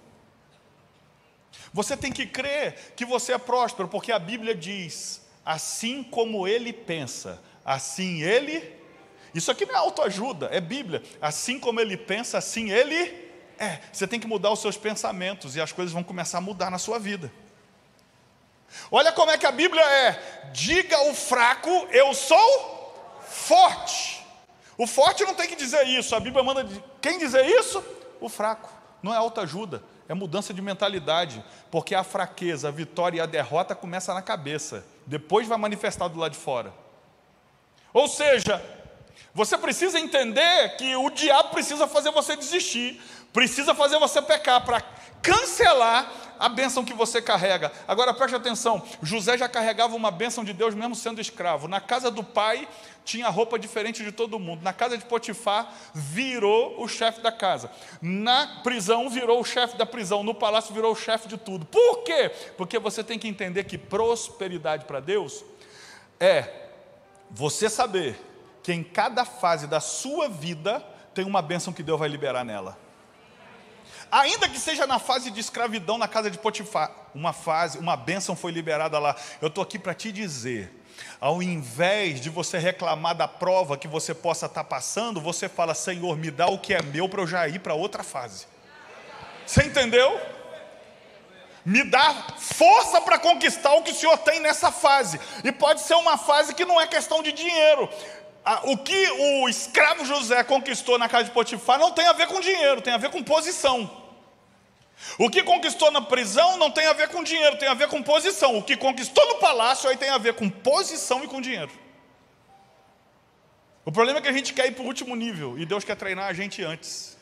Você 1.74 1.98
tem 1.98 2.10
que 2.10 2.26
crer 2.26 2.94
que 2.96 3.04
você 3.04 3.34
é 3.34 3.38
próspero, 3.38 3.90
porque 3.90 4.14
a 4.14 4.18
Bíblia 4.18 4.56
diz: 4.56 5.22
assim 5.46 6.02
como 6.02 6.48
ele 6.48 6.72
pensa, 6.72 7.44
assim 7.66 8.22
ele. 8.22 8.82
Isso 9.36 9.52
aqui 9.52 9.66
não 9.66 9.76
é 9.76 9.78
autoajuda, 9.78 10.48
é 10.54 10.62
Bíblia. 10.62 11.04
Assim 11.22 11.60
como 11.60 11.82
ele 11.82 11.98
pensa, 11.98 12.38
assim 12.38 12.72
ele 12.72 13.30
é. 13.60 13.82
Você 13.92 14.08
tem 14.08 14.22
que 14.22 14.28
mudar 14.28 14.52
os 14.52 14.62
seus 14.62 14.78
pensamentos 14.78 15.58
e 15.58 15.60
as 15.60 15.74
coisas 15.74 15.94
vão 15.94 16.02
começar 16.02 16.38
a 16.38 16.42
mudar 16.42 16.70
na 16.70 16.78
sua 16.78 16.98
vida. 16.98 17.30
Olha 18.90 19.12
como 19.12 19.32
é 19.32 19.38
que 19.38 19.46
a 19.46 19.52
Bíblia 19.52 19.84
é: 19.84 20.50
diga 20.54 21.10
o 21.10 21.14
fraco, 21.14 21.70
eu 21.92 22.14
sou 22.14 23.20
forte. 23.28 24.26
O 24.78 24.88
forte 24.88 25.26
não 25.26 25.36
tem 25.36 25.50
que 25.50 25.58
dizer 25.58 25.86
isso, 25.88 26.16
a 26.16 26.22
Bíblia 26.22 26.42
manda 26.42 26.66
quem 27.02 27.20
dizer 27.20 27.46
isso? 27.46 27.84
O 28.22 28.30
fraco. 28.30 28.83
Não 29.04 29.14
é 29.14 29.18
autoajuda, 29.18 29.84
é 30.08 30.14
mudança 30.14 30.54
de 30.54 30.62
mentalidade, 30.62 31.44
porque 31.70 31.94
a 31.94 32.06
fraqueza, 32.06 32.70
a 32.70 32.72
vitória 32.72 33.18
e 33.18 33.22
a 33.22 33.26
derrota 33.26 33.76
começa 33.76 34.14
na 34.14 34.22
cabeça, 34.22 34.86
depois 35.06 35.46
vai 35.46 35.58
manifestar 35.58 36.08
do 36.08 36.18
lado 36.18 36.32
de 36.32 36.38
fora. 36.38 36.74
Ou 37.94 38.08
seja, 38.08 38.64
você 39.34 39.58
precisa 39.58 40.00
entender 40.00 40.78
que 40.78 40.96
o 40.96 41.10
diabo 41.10 41.50
precisa 41.50 41.86
fazer 41.86 42.12
você 42.12 42.36
desistir, 42.38 43.02
precisa 43.34 43.76
fazer 43.76 44.00
você 44.00 44.22
pecar 44.22 44.64
para 44.64 44.82
cancelar 45.24 46.12
a 46.38 46.50
bênção 46.50 46.84
que 46.84 46.94
você 46.94 47.22
carrega. 47.22 47.72
Agora 47.88 48.14
preste 48.14 48.36
atenção: 48.36 48.84
José 49.02 49.38
já 49.38 49.48
carregava 49.48 49.96
uma 49.96 50.12
bênção 50.12 50.44
de 50.44 50.52
Deus 50.52 50.76
mesmo 50.76 50.94
sendo 50.94 51.22
escravo. 51.22 51.70
Na 51.70 51.80
casa 51.80 52.12
do 52.12 52.22
pai 52.22 52.68
tinha 53.06 53.30
roupa 53.30 53.58
diferente 53.58 54.04
de 54.04 54.12
todo 54.12 54.38
mundo. 54.38 54.62
Na 54.62 54.74
casa 54.74 54.98
de 54.98 55.06
Potifar 55.06 55.74
virou 55.94 56.82
o 56.82 56.88
chefe 56.88 57.22
da 57.22 57.32
casa. 57.32 57.72
Na 58.02 58.60
prisão 58.62 59.10
virou 59.10 59.40
o 59.40 59.46
chefe 59.46 59.78
da 59.78 59.86
prisão. 59.86 60.22
No 60.22 60.36
palácio 60.36 60.74
virou 60.74 60.92
o 60.92 60.96
chefe 60.96 61.30
de 61.30 61.38
tudo. 61.38 61.66
Por 61.66 62.04
quê? 62.04 62.30
Porque 62.58 62.78
você 62.78 63.04
tem 63.04 63.18
que 63.18 63.28
entender 63.28 63.64
que 63.64 63.78
prosperidade 63.78 64.84
para 64.84 65.00
Deus 65.00 65.46
é 66.20 66.50
você 67.32 67.70
saber 67.70 68.20
que 68.62 68.74
em 68.74 68.84
cada 68.84 69.24
fase 69.24 69.66
da 69.66 69.80
sua 69.80 70.28
vida 70.28 70.86
tem 71.14 71.26
uma 71.26 71.42
bênção 71.42 71.72
que 71.72 71.84
Deus 71.84 72.00
vai 72.00 72.10
liberar 72.10 72.44
nela 72.44 72.83
ainda 74.14 74.48
que 74.48 74.60
seja 74.60 74.86
na 74.86 75.00
fase 75.00 75.32
de 75.32 75.40
escravidão 75.40 75.98
na 75.98 76.08
casa 76.08 76.30
de 76.30 76.38
Potifar, 76.38 76.92
uma 77.16 77.34
fase, 77.34 77.80
uma 77.80 77.98
bênção 77.98 78.36
foi 78.36 78.52
liberada 78.52 79.00
lá. 79.00 79.16
Eu 79.42 79.48
estou 79.48 79.64
aqui 79.64 79.80
para 79.80 79.94
te 79.96 80.12
dizer, 80.12 80.72
ao 81.20 81.42
invés 81.42 82.22
de 82.22 82.30
você 82.30 82.60
reclamar 82.60 83.16
da 83.16 83.28
prova 83.28 83.76
que 83.76 83.88
você 83.88 84.14
possa 84.14 84.46
estar 84.46 84.64
tá 84.64 84.70
passando, 84.70 85.20
você 85.20 85.50
fala: 85.50 85.74
Senhor, 85.74 86.16
me 86.16 86.30
dá 86.30 86.48
o 86.48 86.60
que 86.60 86.76
é 86.76 86.82
meu 86.82 87.10
para 87.10 87.22
eu 87.22 87.28
já 87.28 87.48
ir 87.48 87.60
para 87.60 87.74
outra 87.74 88.04
fase. 88.04 88.46
Você 89.48 89.64
entendeu? 89.64 90.22
Me 91.66 91.84
dá 91.84 92.14
força 92.38 93.02
para 93.02 93.18
conquistar 93.18 93.74
o 93.74 93.82
que 93.82 93.92
o 93.92 93.96
Senhor 93.96 94.18
tem 94.20 94.40
nessa 94.42 94.72
fase. 94.72 95.20
E 95.44 95.52
pode 95.52 95.82
ser 95.82 95.96
uma 95.96 96.18
fase 96.18 96.54
que 96.54 96.66
não 96.66 96.80
é 96.80 96.86
questão 96.86 97.24
de 97.24 97.32
dinheiro. 97.32 97.90
O 98.64 98.78
que 98.78 99.10
o 99.12 99.50
escravo 99.50 100.06
José 100.06 100.44
conquistou 100.44 101.00
na 101.00 101.08
casa 101.08 101.24
de 101.24 101.32
Potifar 101.32 101.80
não 101.80 101.92
tem 101.92 102.06
a 102.06 102.14
ver 102.14 102.28
com 102.28 102.42
dinheiro, 102.42 102.82
tem 102.82 102.94
a 102.94 102.98
ver 102.98 103.10
com 103.10 103.24
posição. 103.24 104.03
O 105.18 105.30
que 105.30 105.44
conquistou 105.44 105.92
na 105.92 106.02
prisão 106.02 106.58
não 106.58 106.72
tem 106.72 106.88
a 106.88 106.94
ver 106.94 107.10
com 107.10 107.24
dinheiro, 107.24 107.58
tem 107.58 107.68
a 107.68 107.74
ver 107.74 107.88
com 107.88 108.02
posição. 108.02 108.58
O 108.58 108.64
que 108.64 108.76
conquistou 108.76 109.26
no 109.28 109.36
palácio 109.36 109.90
aí 109.90 109.98
tem 109.98 110.10
a 110.10 110.18
ver 110.18 110.34
com 110.34 110.50
posição 110.50 111.24
e 111.24 111.28
com 111.28 111.42
dinheiro. 111.42 111.72
O 113.86 113.92
problema 113.92 114.20
é 114.20 114.22
que 114.22 114.30
a 114.30 114.34
gente 114.34 114.54
quer 114.54 114.68
ir 114.68 114.72
para 114.72 114.84
o 114.84 114.88
último 114.88 115.16
nível 115.16 115.58
e 115.58 115.66
Deus 115.66 115.84
quer 115.84 115.96
treinar 115.96 116.28
a 116.28 116.34
gente 116.34 116.64
antes. 116.64 117.18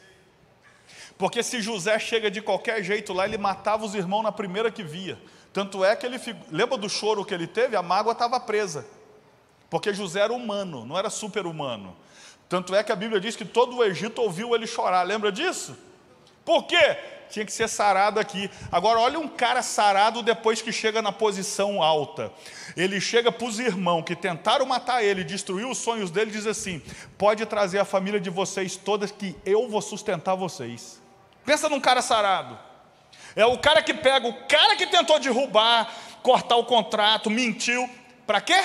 Porque 1.17 1.43
se 1.43 1.61
José 1.61 1.97
chega 1.99 2.31
de 2.31 2.41
qualquer 2.41 2.83
jeito 2.83 3.13
lá, 3.13 3.25
ele 3.25 3.37
matava 3.37 3.85
os 3.85 3.93
irmãos 3.95 4.23
na 4.23 4.31
primeira 4.31 4.71
que 4.71 4.83
via. 4.83 5.19
Tanto 5.51 5.83
é 5.83 5.95
que 5.95 6.05
ele, 6.05 6.19
lembra 6.49 6.77
do 6.77 6.89
choro 6.89 7.25
que 7.25 7.33
ele 7.33 7.47
teve? 7.47 7.75
A 7.75 7.81
mágoa 7.81 8.13
estava 8.13 8.39
presa. 8.39 8.85
Porque 9.69 9.93
José 9.93 10.19
era 10.21 10.33
humano, 10.33 10.85
não 10.85 10.97
era 10.97 11.09
super-humano. 11.09 11.95
Tanto 12.47 12.75
é 12.75 12.83
que 12.83 12.91
a 12.91 12.95
Bíblia 12.95 13.19
diz 13.19 13.35
que 13.35 13.45
todo 13.45 13.77
o 13.77 13.83
Egito 13.83 14.21
ouviu 14.21 14.53
ele 14.53 14.67
chorar. 14.67 15.03
Lembra 15.03 15.31
disso? 15.31 15.77
Por 16.43 16.63
quê? 16.63 16.97
tinha 17.31 17.45
que 17.45 17.51
ser 17.51 17.67
sarado 17.67 18.19
aqui. 18.19 18.51
Agora, 18.71 18.99
olha 18.99 19.17
um 19.17 19.27
cara 19.27 19.61
sarado 19.63 20.21
depois 20.21 20.61
que 20.61 20.71
chega 20.71 21.01
na 21.01 21.11
posição 21.11 21.81
alta. 21.81 22.31
Ele 22.75 22.99
chega 22.99 23.31
para 23.31 23.47
os 23.47 23.57
irmãos 23.57 24.03
que 24.03 24.15
tentaram 24.15 24.65
matar 24.65 25.03
ele, 25.03 25.23
destruir 25.23 25.65
os 25.65 25.77
sonhos 25.77 26.11
dele, 26.11 26.29
e 26.29 26.33
diz 26.33 26.45
assim: 26.45 26.81
pode 27.17 27.45
trazer 27.45 27.79
a 27.79 27.85
família 27.85 28.19
de 28.19 28.29
vocês 28.29 28.75
todas, 28.75 29.11
que 29.11 29.35
eu 29.45 29.67
vou 29.69 29.81
sustentar 29.81 30.35
vocês. 30.35 31.01
Pensa 31.45 31.69
num 31.69 31.79
cara 31.79 32.01
sarado. 32.01 32.59
É 33.35 33.45
o 33.45 33.57
cara 33.57 33.81
que 33.81 33.93
pega 33.93 34.27
o 34.27 34.33
cara 34.45 34.75
que 34.75 34.85
tentou 34.87 35.17
derrubar, 35.17 35.91
cortar 36.21 36.57
o 36.57 36.65
contrato, 36.65 37.29
mentiu. 37.29 37.89
Para 38.27 38.41
quê? 38.41 38.61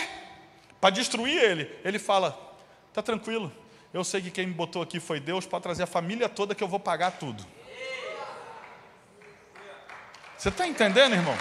Para 0.81 0.91
destruir 0.91 1.41
ele. 1.41 1.71
Ele 1.85 1.99
fala: 1.99 2.37
tá 2.93 3.01
tranquilo. 3.01 3.53
Eu 3.95 4.05
sei 4.05 4.21
que 4.21 4.31
quem 4.31 4.47
me 4.47 4.53
botou 4.53 4.83
aqui 4.83 5.01
foi 5.01 5.19
Deus 5.21 5.47
para 5.47 5.61
trazer 5.61 5.85
a 5.85 5.87
família 5.87 6.29
toda 6.29 6.55
que 6.55 6.62
eu 6.62 6.69
vou 6.69 6.81
pagar 6.81 7.12
tudo. 7.12 7.47
Você 10.47 10.51
está 10.51 10.65
entendendo, 10.65 11.13
irmão? 11.13 11.37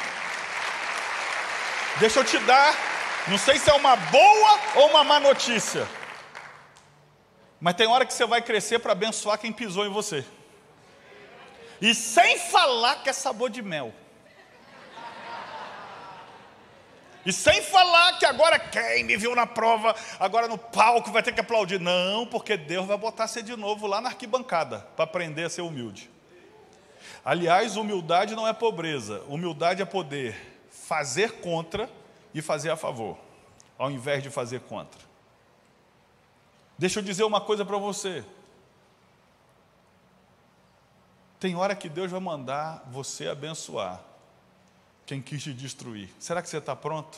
Deixa 2.00 2.22
eu 2.22 2.24
te 2.24 2.40
dar, 2.40 2.76
não 3.28 3.38
sei 3.38 3.60
se 3.60 3.70
é 3.70 3.74
uma 3.74 3.96
boa 3.96 4.60
ou 4.78 4.90
uma 4.90 5.04
má 5.04 5.20
notícia, 5.20 5.88
mas 7.62 7.76
tem 7.76 7.86
hora 7.86 8.04
que 8.04 8.12
você 8.12 8.26
vai 8.26 8.42
crescer 8.42 8.80
para 8.80 8.94
abençoar 8.94 9.38
quem 9.38 9.52
pisou 9.52 9.86
em 9.86 9.92
você, 9.92 10.26
e 11.80 11.94
sem 11.94 12.40
falar 12.40 13.04
que 13.04 13.10
é 13.12 13.14
sabor 13.14 13.52
de 13.52 13.62
mel. 13.62 13.94
E 17.24 17.32
sem 17.32 17.62
falar 17.62 18.18
que 18.18 18.26
agora 18.26 18.58
quem 18.58 19.04
me 19.04 19.16
viu 19.18 19.36
na 19.36 19.46
prova, 19.46 19.96
agora 20.20 20.48
no 20.48 20.58
palco 20.58 21.12
vai 21.12 21.22
ter 21.22 21.32
que 21.32 21.42
aplaudir. 21.42 21.80
Não, 21.80 22.26
porque 22.26 22.58
Deus 22.58 22.88
vai 22.88 22.98
botar 22.98 23.28
você 23.28 23.44
de 23.44 23.56
novo 23.56 23.86
lá 23.86 24.02
na 24.02 24.10
arquibancada 24.10 24.80
para 24.96 25.06
aprender 25.06 25.44
a 25.44 25.50
ser 25.50 25.62
humilde. 25.62 26.15
Aliás, 27.26 27.76
humildade 27.76 28.36
não 28.36 28.48
é 28.48 28.54
pobreza, 28.54 29.24
humildade 29.28 29.82
é 29.82 29.86
poder 29.86 30.40
fazer 30.70 31.42
contra 31.42 31.90
e 32.32 32.40
fazer 32.40 32.70
a 32.70 32.78
favor, 32.78 33.18
ao 33.80 33.90
invés 33.90 34.22
de 34.22 34.30
fazer 34.30 34.60
contra. 34.62 35.02
Deixa 36.78 37.00
eu 37.00 37.04
dizer 37.04 37.24
uma 37.24 37.42
coisa 37.42 37.66
para 37.66 37.78
você. 37.80 38.24
Tem 41.40 41.56
hora 41.56 41.76
que 41.76 41.90
Deus 41.90 42.12
vai 42.12 42.20
mandar 42.20 42.84
você 42.92 43.28
abençoar 43.28 44.02
quem 45.04 45.20
quis 45.20 45.42
te 45.42 45.52
destruir. 45.52 46.10
Será 46.20 46.44
que 46.44 46.50
você 46.50 46.58
está 46.58 46.76
pronto? 46.76 47.18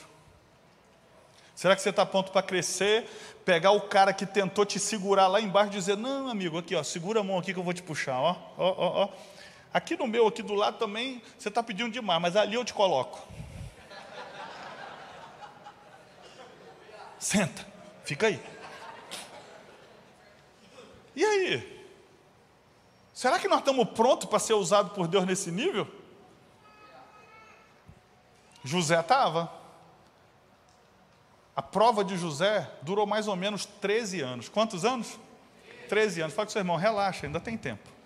Será 1.54 1.76
que 1.76 1.82
você 1.82 1.90
está 1.90 2.06
pronto 2.06 2.32
para 2.32 2.44
crescer, 2.44 3.10
pegar 3.44 3.72
o 3.72 3.82
cara 3.82 4.14
que 4.14 4.26
tentou 4.26 4.66
te 4.66 4.80
segurar 4.80 5.28
lá 5.28 5.42
embaixo 5.42 5.70
e 5.72 5.76
dizer: 5.76 5.98
Não, 5.98 6.30
amigo, 6.30 6.58
aqui, 6.58 6.76
ó, 6.76 6.84
segura 6.84 7.20
a 7.20 7.24
mão 7.24 7.40
aqui 7.40 7.52
que 7.52 7.60
eu 7.60 7.64
vou 7.64 7.74
te 7.74 7.84
puxar, 7.84 8.20
ó, 8.20 8.38
ó, 8.58 8.76
ó, 8.78 9.04
ó. 9.04 9.10
Aqui 9.78 9.96
no 9.96 10.08
meu, 10.08 10.26
aqui 10.26 10.42
do 10.42 10.56
lado 10.56 10.80
também, 10.80 11.22
você 11.38 11.50
está 11.50 11.62
pedindo 11.62 11.92
demais, 11.92 12.20
mas 12.20 12.36
ali 12.36 12.56
eu 12.56 12.66
te 12.66 12.74
coloco. 12.74 13.22
Senta, 17.20 17.64
fica 18.04 18.26
aí. 18.26 18.44
E 21.16 21.24
aí? 21.24 21.86
Será 23.14 23.38
que 23.38 23.48
nós 23.48 23.60
estamos 23.60 23.88
prontos 23.92 24.28
para 24.28 24.40
ser 24.40 24.54
usados 24.54 24.94
por 24.94 25.08
Deus 25.08 25.26
nesse 25.28 25.52
nível? 25.52 25.88
José 28.64 29.00
estava. 29.00 29.54
A 31.56 31.62
prova 31.62 32.04
de 32.04 32.18
José 32.18 32.68
durou 32.82 33.06
mais 33.06 33.28
ou 33.28 33.36
menos 33.36 33.64
13 33.64 34.22
anos. 34.22 34.50
Quantos 34.50 34.84
anos? 34.84 35.20
13 35.88 36.22
anos. 36.22 36.34
Fala 36.34 36.48
com 36.48 36.52
seu 36.52 36.62
irmão, 36.62 36.78
relaxa, 36.78 37.28
ainda 37.28 37.40
tem 37.40 37.56
tempo. 37.56 37.97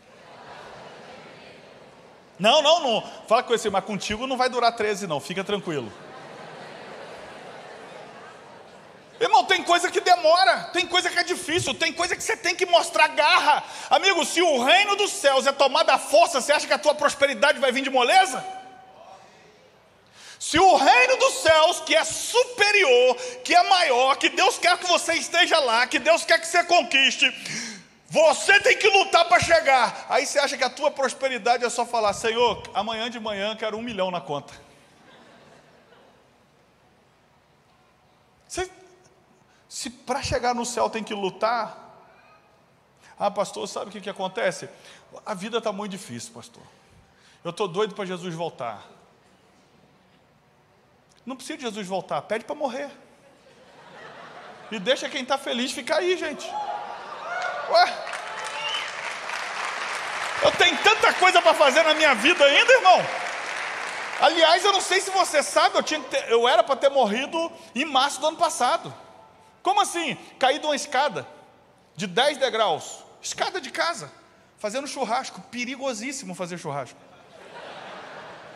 Não, 2.42 2.60
não, 2.60 2.80
não. 2.82 3.04
Fala 3.28 3.44
com 3.44 3.54
esse, 3.54 3.70
mas 3.70 3.86
contigo 3.86 4.26
não 4.26 4.36
vai 4.36 4.50
durar 4.50 4.76
13, 4.76 5.06
não. 5.06 5.20
Fica 5.20 5.44
tranquilo. 5.44 5.94
Irmão, 9.20 9.46
tem 9.46 9.62
coisa 9.62 9.92
que 9.92 10.02
demora, 10.02 10.72
tem 10.74 10.88
coisa 10.88 11.08
que 11.08 11.20
é 11.20 11.24
difícil, 11.24 11.76
tem 11.76 11.94
coisa 11.94 12.16
que 12.16 12.24
você 12.24 12.36
tem 12.36 12.56
que 12.56 12.66
mostrar 12.66 13.10
garra. 13.10 13.64
Amigo, 13.92 14.26
se 14.26 14.42
o 14.42 14.64
reino 14.64 14.96
dos 14.96 15.12
céus 15.12 15.46
é 15.46 15.52
tomado 15.52 15.92
à 15.92 16.00
força, 16.00 16.42
você 16.42 16.52
acha 16.52 16.66
que 16.66 16.74
a 16.74 16.80
tua 16.80 16.96
prosperidade 16.96 17.60
vai 17.60 17.72
vir 17.72 17.84
de 17.84 17.92
moleza? 17.92 18.44
Se 20.40 20.58
o 20.58 20.76
reino 20.76 21.18
dos 21.18 21.34
céus, 21.36 21.82
que 21.82 21.96
é 21.96 22.04
superior, 22.04 23.16
que 23.44 23.54
é 23.54 23.62
maior, 23.70 24.16
que 24.16 24.30
Deus 24.30 24.58
quer 24.58 24.76
que 24.80 24.88
você 24.88 25.14
esteja 25.14 25.60
lá, 25.60 25.86
que 25.86 26.00
Deus 26.00 26.24
quer 26.24 26.40
que 26.40 26.48
você 26.48 26.64
conquiste, 26.64 27.32
você 28.12 28.60
tem 28.60 28.78
que 28.78 28.90
lutar 28.90 29.24
para 29.30 29.40
chegar. 29.40 30.06
Aí 30.10 30.26
você 30.26 30.38
acha 30.38 30.58
que 30.58 30.66
a 30.66 30.70
tua 30.70 30.92
prosperidade 30.92 31.64
é 31.64 31.70
só 31.70 31.86
falar: 31.86 32.12
Senhor, 32.12 32.62
amanhã 32.74 33.10
de 33.10 33.18
manhã 33.22 33.56
quero 33.56 33.78
um 33.78 33.82
milhão 33.82 34.12
na 34.12 34.20
conta. 34.20 34.54
Você, 38.46 38.70
se 39.70 39.90
para 39.90 40.22
chegar 40.22 40.54
no 40.54 40.66
céu 40.66 40.90
tem 40.90 41.06
que 41.06 41.14
lutar. 41.14 41.78
Ah, 43.18 43.32
pastor, 43.32 43.66
sabe 43.66 43.88
o 43.88 43.92
que, 43.94 44.02
que 44.02 44.10
acontece? 44.10 44.68
A 45.26 45.34
vida 45.34 45.60
está 45.60 45.72
muito 45.72 45.92
difícil, 45.92 46.34
pastor. 46.34 46.64
Eu 47.46 47.52
estou 47.52 47.66
doido 47.66 47.96
para 47.96 48.04
Jesus 48.04 48.36
voltar. 48.36 48.86
Não 51.26 51.38
precisa 51.38 51.60
de 51.60 51.64
Jesus 51.64 51.88
voltar, 51.88 52.22
pede 52.24 52.44
para 52.44 52.56
morrer. 52.56 52.92
E 54.70 54.80
deixa 54.80 55.08
quem 55.08 55.24
está 55.24 55.38
feliz 55.38 55.72
ficar 55.72 56.00
aí, 56.00 56.18
gente. 56.18 56.46
Ué? 57.70 58.01
Tenho 60.72 60.84
tanta 60.84 61.14
coisa 61.14 61.42
para 61.42 61.54
fazer 61.54 61.84
na 61.84 61.94
minha 61.94 62.14
vida 62.16 62.46
ainda, 62.46 62.74
irmão. 62.74 63.06
Aliás, 64.22 64.64
eu 64.64 64.72
não 64.72 64.80
sei 64.80 65.02
se 65.02 65.10
você 65.10 65.44
sabe, 65.44 65.78
eu, 65.78 65.84
tinha 65.84 66.00
ter, 66.00 66.32
eu 66.32 66.48
era 66.48 66.64
para 66.64 66.78
ter 66.78 66.90
morrido 66.90 67.52
em 67.76 67.84
março 67.84 68.22
do 68.22 68.28
ano 68.28 68.38
passado. 68.38 68.94
Como 69.62 69.82
assim? 69.82 70.18
Caí 70.40 70.60
de 70.60 70.66
uma 70.66 70.76
escada 70.76 71.28
de 71.96 72.08
10 72.08 72.38
degraus, 72.38 73.04
escada 73.22 73.60
de 73.60 73.70
casa, 73.70 74.12
fazendo 74.60 74.88
churrasco, 74.88 75.42
perigosíssimo 75.52 76.34
fazer 76.34 76.58
churrasco. 76.58 76.98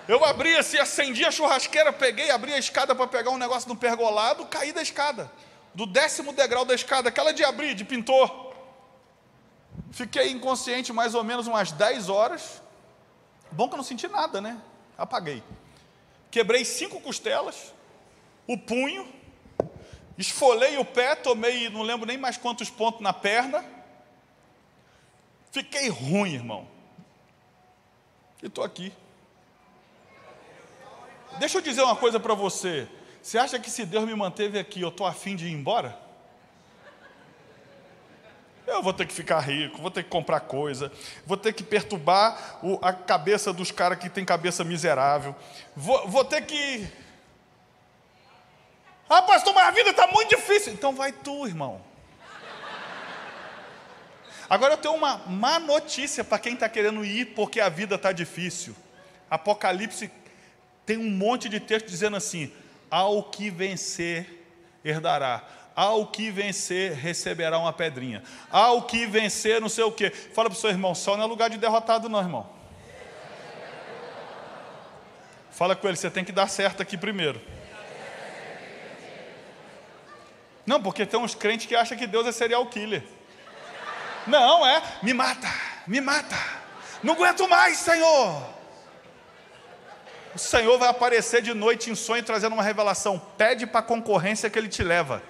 Eu 0.07 0.23
abri 0.23 0.55
assim, 0.55 0.77
acendi 0.77 1.25
a 1.25 1.31
churrasqueira, 1.31 1.91
peguei, 1.91 2.29
abri 2.29 2.53
a 2.53 2.59
escada 2.59 2.95
para 2.95 3.07
pegar 3.07 3.31
um 3.31 3.37
negócio 3.37 3.67
no 3.67 3.75
pergolado, 3.75 4.45
caí 4.45 4.71
da 4.71 4.81
escada, 4.81 5.29
do 5.73 5.85
décimo 5.85 6.31
degrau 6.31 6.63
da 6.63 6.75
escada, 6.75 7.09
aquela 7.09 7.33
de 7.33 7.43
abrir, 7.43 7.73
de 7.73 7.83
pintor. 7.83 8.44
Fiquei 9.91 10.29
inconsciente 10.29 10.91
mais 10.91 11.15
ou 11.15 11.23
menos 11.23 11.47
umas 11.47 11.71
10 11.71 12.09
horas. 12.09 12.61
Bom 13.51 13.67
que 13.67 13.73
eu 13.73 13.77
não 13.77 13.83
senti 13.83 14.07
nada, 14.07 14.41
né? 14.41 14.61
Apaguei. 14.97 15.41
Quebrei 16.29 16.65
cinco 16.65 16.99
costelas, 16.99 17.73
o 18.45 18.57
punho, 18.57 19.07
esfolei 20.17 20.77
o 20.77 20.83
pé, 20.83 21.15
tomei, 21.15 21.69
não 21.69 21.81
lembro 21.81 22.05
nem 22.05 22.17
mais 22.17 22.35
quantos 22.35 22.69
pontos 22.69 22.99
na 22.99 23.13
perna. 23.13 23.63
Fiquei 25.51 25.87
ruim, 25.87 26.33
irmão. 26.33 26.67
E 28.43 28.47
estou 28.47 28.63
aqui. 28.63 28.91
Deixa 31.39 31.57
eu 31.57 31.61
dizer 31.61 31.81
uma 31.83 31.95
coisa 31.95 32.19
para 32.19 32.33
você. 32.33 32.87
Você 33.21 33.37
acha 33.37 33.57
que 33.57 33.69
se 33.69 33.85
Deus 33.85 34.03
me 34.05 34.13
manteve 34.13 34.59
aqui, 34.59 34.81
eu 34.81 34.89
estou 34.89 35.07
afim 35.07 35.35
de 35.35 35.47
ir 35.47 35.51
embora? 35.51 36.04
Eu 38.67 38.81
vou 38.81 38.93
ter 38.93 39.05
que 39.05 39.13
ficar 39.13 39.39
rico, 39.39 39.81
vou 39.81 39.91
ter 39.91 40.03
que 40.03 40.09
comprar 40.09 40.39
coisa, 40.39 40.91
vou 41.25 41.37
ter 41.37 41.53
que 41.53 41.63
perturbar 41.63 42.59
o, 42.63 42.79
a 42.81 42.91
cabeça 42.91 43.53
dos 43.53 43.71
caras 43.71 43.99
que 43.99 44.09
tem 44.09 44.25
cabeça 44.25 44.63
miserável, 44.63 45.35
vou, 45.75 46.07
vou 46.07 46.25
ter 46.25 46.41
que. 46.41 46.87
Ah, 49.07 49.21
pastor, 49.21 49.53
mas 49.53 49.67
a 49.67 49.71
vida 49.71 49.91
está 49.91 50.07
muito 50.07 50.29
difícil. 50.29 50.73
Então 50.73 50.95
vai 50.95 51.11
tu, 51.11 51.45
irmão. 51.45 51.79
Agora 54.49 54.73
eu 54.73 54.77
tenho 54.77 54.95
uma 54.95 55.17
má 55.27 55.59
notícia 55.59 56.23
para 56.23 56.39
quem 56.39 56.53
está 56.53 56.67
querendo 56.67 57.05
ir 57.05 57.33
porque 57.35 57.59
a 57.59 57.69
vida 57.69 57.95
está 57.95 58.11
difícil. 58.11 58.75
Apocalipse 59.29 60.11
tem 60.85 60.97
um 60.97 61.09
monte 61.09 61.49
de 61.49 61.59
texto 61.59 61.87
dizendo 61.87 62.17
assim: 62.17 62.51
ao 62.89 63.23
que 63.23 63.49
vencer, 63.49 64.47
herdará. 64.83 65.43
Ao 65.75 66.07
que 66.07 66.31
vencer, 66.31 66.93
receberá 66.93 67.59
uma 67.59 67.73
pedrinha. 67.73 68.23
Ao 68.49 68.83
que 68.83 69.05
vencer, 69.05 69.59
não 69.59 69.67
sei 69.67 69.83
o 69.83 69.91
quê. 69.91 70.09
Fala 70.09 70.49
para 70.49 70.57
o 70.57 70.59
seu 70.59 70.69
irmão, 70.69 70.95
só 70.95 71.17
não 71.17 71.25
é 71.25 71.27
lugar 71.27 71.49
de 71.49 71.57
derrotado, 71.57 72.07
não, 72.07 72.19
irmão. 72.19 72.49
Fala 75.51 75.75
com 75.75 75.87
ele, 75.87 75.97
você 75.97 76.09
tem 76.09 76.23
que 76.23 76.31
dar 76.31 76.47
certo 76.47 76.81
aqui 76.81 76.97
primeiro. 76.97 77.41
Não, 80.65 80.81
porque 80.81 81.05
tem 81.05 81.19
uns 81.19 81.35
crentes 81.35 81.65
que 81.65 81.75
acham 81.75 81.97
que 81.97 82.07
Deus 82.07 82.25
é 82.25 82.31
serial 82.31 82.65
killer. 82.65 83.03
Não, 84.25 84.65
é, 84.65 84.81
me 85.03 85.13
mata, 85.13 85.47
me 85.85 86.01
mata. 86.01 86.35
Não 87.03 87.13
aguento 87.13 87.47
mais, 87.47 87.77
Senhor. 87.77 88.43
O 90.33 90.39
Senhor 90.39 90.77
vai 90.77 90.89
aparecer 90.89 91.41
de 91.41 91.53
noite 91.53 91.89
em 91.91 91.95
sonho 91.95 92.23
trazendo 92.23 92.53
uma 92.53 92.63
revelação. 92.63 93.19
Pede 93.37 93.67
para 93.67 93.79
a 93.81 93.83
concorrência 93.83 94.49
que 94.49 94.57
ele 94.57 94.67
te 94.67 94.83
leva. 94.83 95.21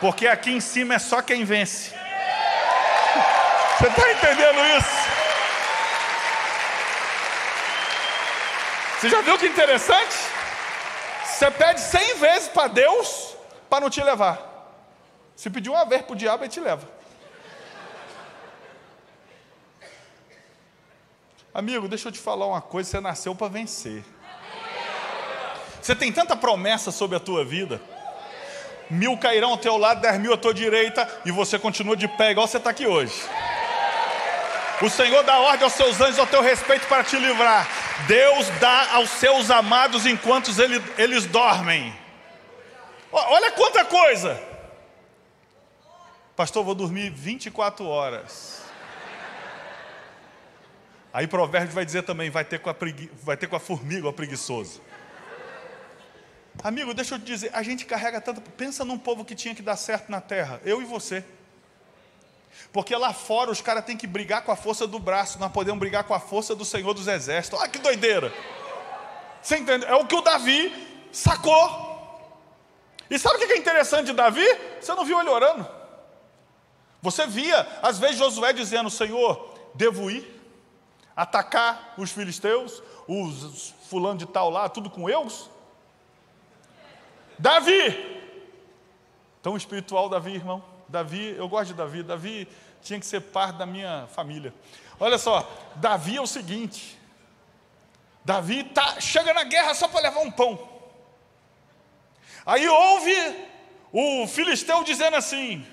Porque 0.00 0.26
aqui 0.26 0.50
em 0.50 0.60
cima 0.60 0.94
é 0.94 0.98
só 0.98 1.20
quem 1.20 1.44
vence. 1.44 1.92
Você 3.78 3.86
está 3.86 4.12
entendendo 4.12 4.78
isso? 4.78 5.10
Você 8.98 9.08
já 9.10 9.20
viu 9.20 9.38
que 9.38 9.46
interessante? 9.46 10.16
Você 11.24 11.50
pede 11.50 11.80
cem 11.80 12.16
vezes 12.16 12.48
para 12.48 12.68
Deus 12.68 13.36
para 13.68 13.80
não 13.80 13.90
te 13.90 14.02
levar. 14.02 14.38
Se 15.36 15.48
pedir 15.48 15.70
uma 15.70 15.84
vez 15.86 16.02
para 16.02 16.12
o 16.12 16.16
diabo, 16.16 16.44
ele 16.44 16.50
te 16.50 16.60
leva. 16.60 16.86
Amigo, 21.52 21.88
deixa 21.88 22.08
eu 22.08 22.12
te 22.12 22.18
falar 22.18 22.46
uma 22.46 22.60
coisa: 22.60 22.90
você 22.90 23.00
nasceu 23.00 23.34
para 23.34 23.48
vencer. 23.48 24.04
Você 25.80 25.94
tem 25.94 26.12
tanta 26.12 26.36
promessa 26.36 26.90
sobre 26.90 27.16
a 27.16 27.20
tua 27.20 27.44
vida 27.44 27.80
mil 28.90 29.16
cairão 29.16 29.50
ao 29.50 29.58
teu 29.58 29.76
lado, 29.76 30.00
dez 30.00 30.18
mil 30.18 30.32
à 30.32 30.36
tua 30.36 30.52
direita, 30.52 31.08
e 31.24 31.30
você 31.30 31.58
continua 31.58 31.96
de 31.96 32.08
pé, 32.08 32.32
igual 32.32 32.46
você 32.46 32.56
está 32.56 32.70
aqui 32.70 32.86
hoje. 32.86 33.14
O 34.82 34.88
Senhor 34.88 35.22
dá 35.22 35.38
ordem 35.38 35.64
aos 35.64 35.74
seus 35.74 36.00
anjos 36.00 36.18
ao 36.18 36.26
teu 36.26 36.40
respeito 36.40 36.86
para 36.86 37.04
te 37.04 37.16
livrar. 37.16 37.68
Deus 38.06 38.48
dá 38.60 38.94
aos 38.94 39.10
seus 39.10 39.50
amados 39.50 40.06
enquanto 40.06 40.50
eles, 40.96 41.26
dormem. 41.26 41.94
Olha 43.12 43.50
quanta 43.50 43.84
coisa. 43.84 44.40
Pastor, 46.34 46.64
vou 46.64 46.74
dormir 46.74 47.10
24 47.10 47.86
horas. 47.86 48.62
Aí 51.12 51.26
Provérbios 51.26 51.74
vai 51.74 51.84
dizer 51.84 52.02
também: 52.02 52.30
vai 52.30 52.44
ter 52.44 52.58
com 52.60 52.70
a, 52.70 52.74
pregui... 52.74 53.10
vai 53.22 53.36
ter 53.36 53.48
com 53.48 53.56
a 53.56 53.60
formiga 53.60 54.08
o 54.08 54.12
preguiçoso. 54.12 54.80
Amigo, 56.62 56.92
deixa 56.92 57.14
eu 57.14 57.18
te 57.18 57.24
dizer, 57.24 57.50
a 57.54 57.62
gente 57.62 57.84
carrega 57.86 58.20
tanto. 58.20 58.40
Pensa 58.40 58.84
num 58.84 58.98
povo 58.98 59.24
que 59.24 59.34
tinha 59.34 59.54
que 59.54 59.62
dar 59.62 59.76
certo 59.76 60.10
na 60.10 60.20
terra, 60.20 60.60
eu 60.64 60.82
e 60.82 60.84
você. 60.84 61.24
Porque 62.72 62.94
lá 62.94 63.12
fora 63.12 63.50
os 63.50 63.60
caras 63.60 63.84
têm 63.84 63.96
que 63.96 64.06
brigar 64.06 64.42
com 64.42 64.52
a 64.52 64.56
força 64.56 64.86
do 64.86 64.98
braço, 64.98 65.38
nós 65.38 65.50
podemos 65.50 65.80
brigar 65.80 66.04
com 66.04 66.14
a 66.14 66.20
força 66.20 66.54
do 66.54 66.64
Senhor 66.64 66.92
dos 66.92 67.08
Exércitos. 67.08 67.58
Olha 67.58 67.68
que 67.68 67.78
doideira. 67.78 68.32
Você 69.42 69.56
entende? 69.56 69.86
É 69.86 69.94
o 69.94 70.06
que 70.06 70.14
o 70.14 70.20
Davi 70.20 70.72
sacou. 71.10 71.88
E 73.08 73.18
sabe 73.18 73.36
o 73.36 73.46
que 73.46 73.52
é 73.54 73.56
interessante 73.56 74.06
de 74.06 74.12
Davi? 74.12 74.46
Você 74.80 74.94
não 74.94 75.04
viu 75.04 75.18
ele 75.18 75.30
orando. 75.30 75.66
Você 77.02 77.26
via, 77.26 77.66
às 77.82 77.98
vezes, 77.98 78.18
Josué 78.18 78.52
dizendo: 78.52 78.90
Senhor, 78.90 79.54
devo 79.74 80.10
ir 80.10 80.40
atacar 81.16 81.94
os 81.96 82.10
filisteus, 82.10 82.82
os 83.08 83.74
fulano 83.88 84.18
de 84.18 84.26
tal 84.26 84.50
lá, 84.50 84.68
tudo 84.68 84.90
com 84.90 85.08
eus? 85.08 85.48
Davi. 87.40 88.20
Tão 89.42 89.56
espiritual 89.56 90.10
Davi, 90.10 90.34
irmão. 90.34 90.62
Davi, 90.86 91.34
eu 91.36 91.48
gosto 91.48 91.68
de 91.68 91.74
Davi. 91.74 92.02
Davi 92.02 92.46
tinha 92.82 93.00
que 93.00 93.06
ser 93.06 93.20
parte 93.20 93.56
da 93.56 93.64
minha 93.64 94.06
família. 94.12 94.52
Olha 94.98 95.16
só, 95.16 95.50
Davi 95.76 96.16
é 96.16 96.20
o 96.20 96.26
seguinte. 96.26 96.98
Davi 98.22 98.64
tá, 98.64 99.00
chega 99.00 99.32
na 99.32 99.44
guerra 99.44 99.72
só 99.72 99.88
para 99.88 100.02
levar 100.02 100.20
um 100.20 100.30
pão. 100.30 100.68
Aí 102.44 102.68
ouve 102.68 103.48
o 103.90 104.26
filisteu 104.26 104.84
dizendo 104.84 105.16
assim: 105.16 105.66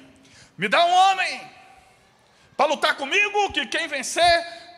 Me 0.58 0.70
dá 0.70 0.86
um 0.86 0.94
homem 0.94 1.52
para 2.56 2.68
lutar 2.68 2.96
comigo, 2.96 3.52
que 3.52 3.66
quem 3.68 3.90
vencer, 3.90 4.24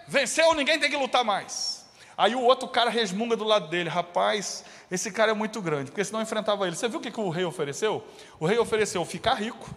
venceu, 0.07 0.55
ninguém 0.55 0.79
tem 0.79 0.89
que 0.89 0.97
lutar 0.97 1.23
mais. 1.23 1.78
Aí 2.19 2.35
o 2.35 2.43
outro 2.43 2.67
cara 2.67 2.89
resmunga 2.89 3.37
do 3.37 3.45
lado 3.45 3.69
dele: 3.69 3.87
Rapaz, 3.89 4.65
esse 4.91 5.09
cara 5.09 5.31
é 5.31 5.33
muito 5.33 5.61
grande, 5.61 5.89
porque 5.89 6.03
senão 6.03 6.21
enfrentava 6.21 6.67
ele. 6.67 6.75
Você 6.75 6.89
viu 6.89 6.99
o 6.99 7.01
que, 7.01 7.09
que 7.09 7.19
o 7.21 7.29
rei 7.29 7.45
ofereceu? 7.45 8.05
O 8.37 8.45
rei 8.45 8.59
ofereceu 8.59 9.05
ficar 9.05 9.35
rico, 9.35 9.73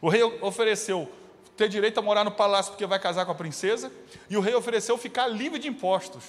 o 0.00 0.08
rei 0.08 0.22
ofereceu 0.22 1.10
ter 1.56 1.68
direito 1.68 1.98
a 1.98 2.02
morar 2.02 2.22
no 2.22 2.30
palácio 2.30 2.70
porque 2.70 2.86
vai 2.86 3.00
casar 3.00 3.26
com 3.26 3.32
a 3.32 3.34
princesa, 3.34 3.90
e 4.28 4.36
o 4.36 4.40
rei 4.40 4.54
ofereceu 4.54 4.96
ficar 4.96 5.26
livre 5.26 5.58
de 5.58 5.66
impostos. 5.66 6.22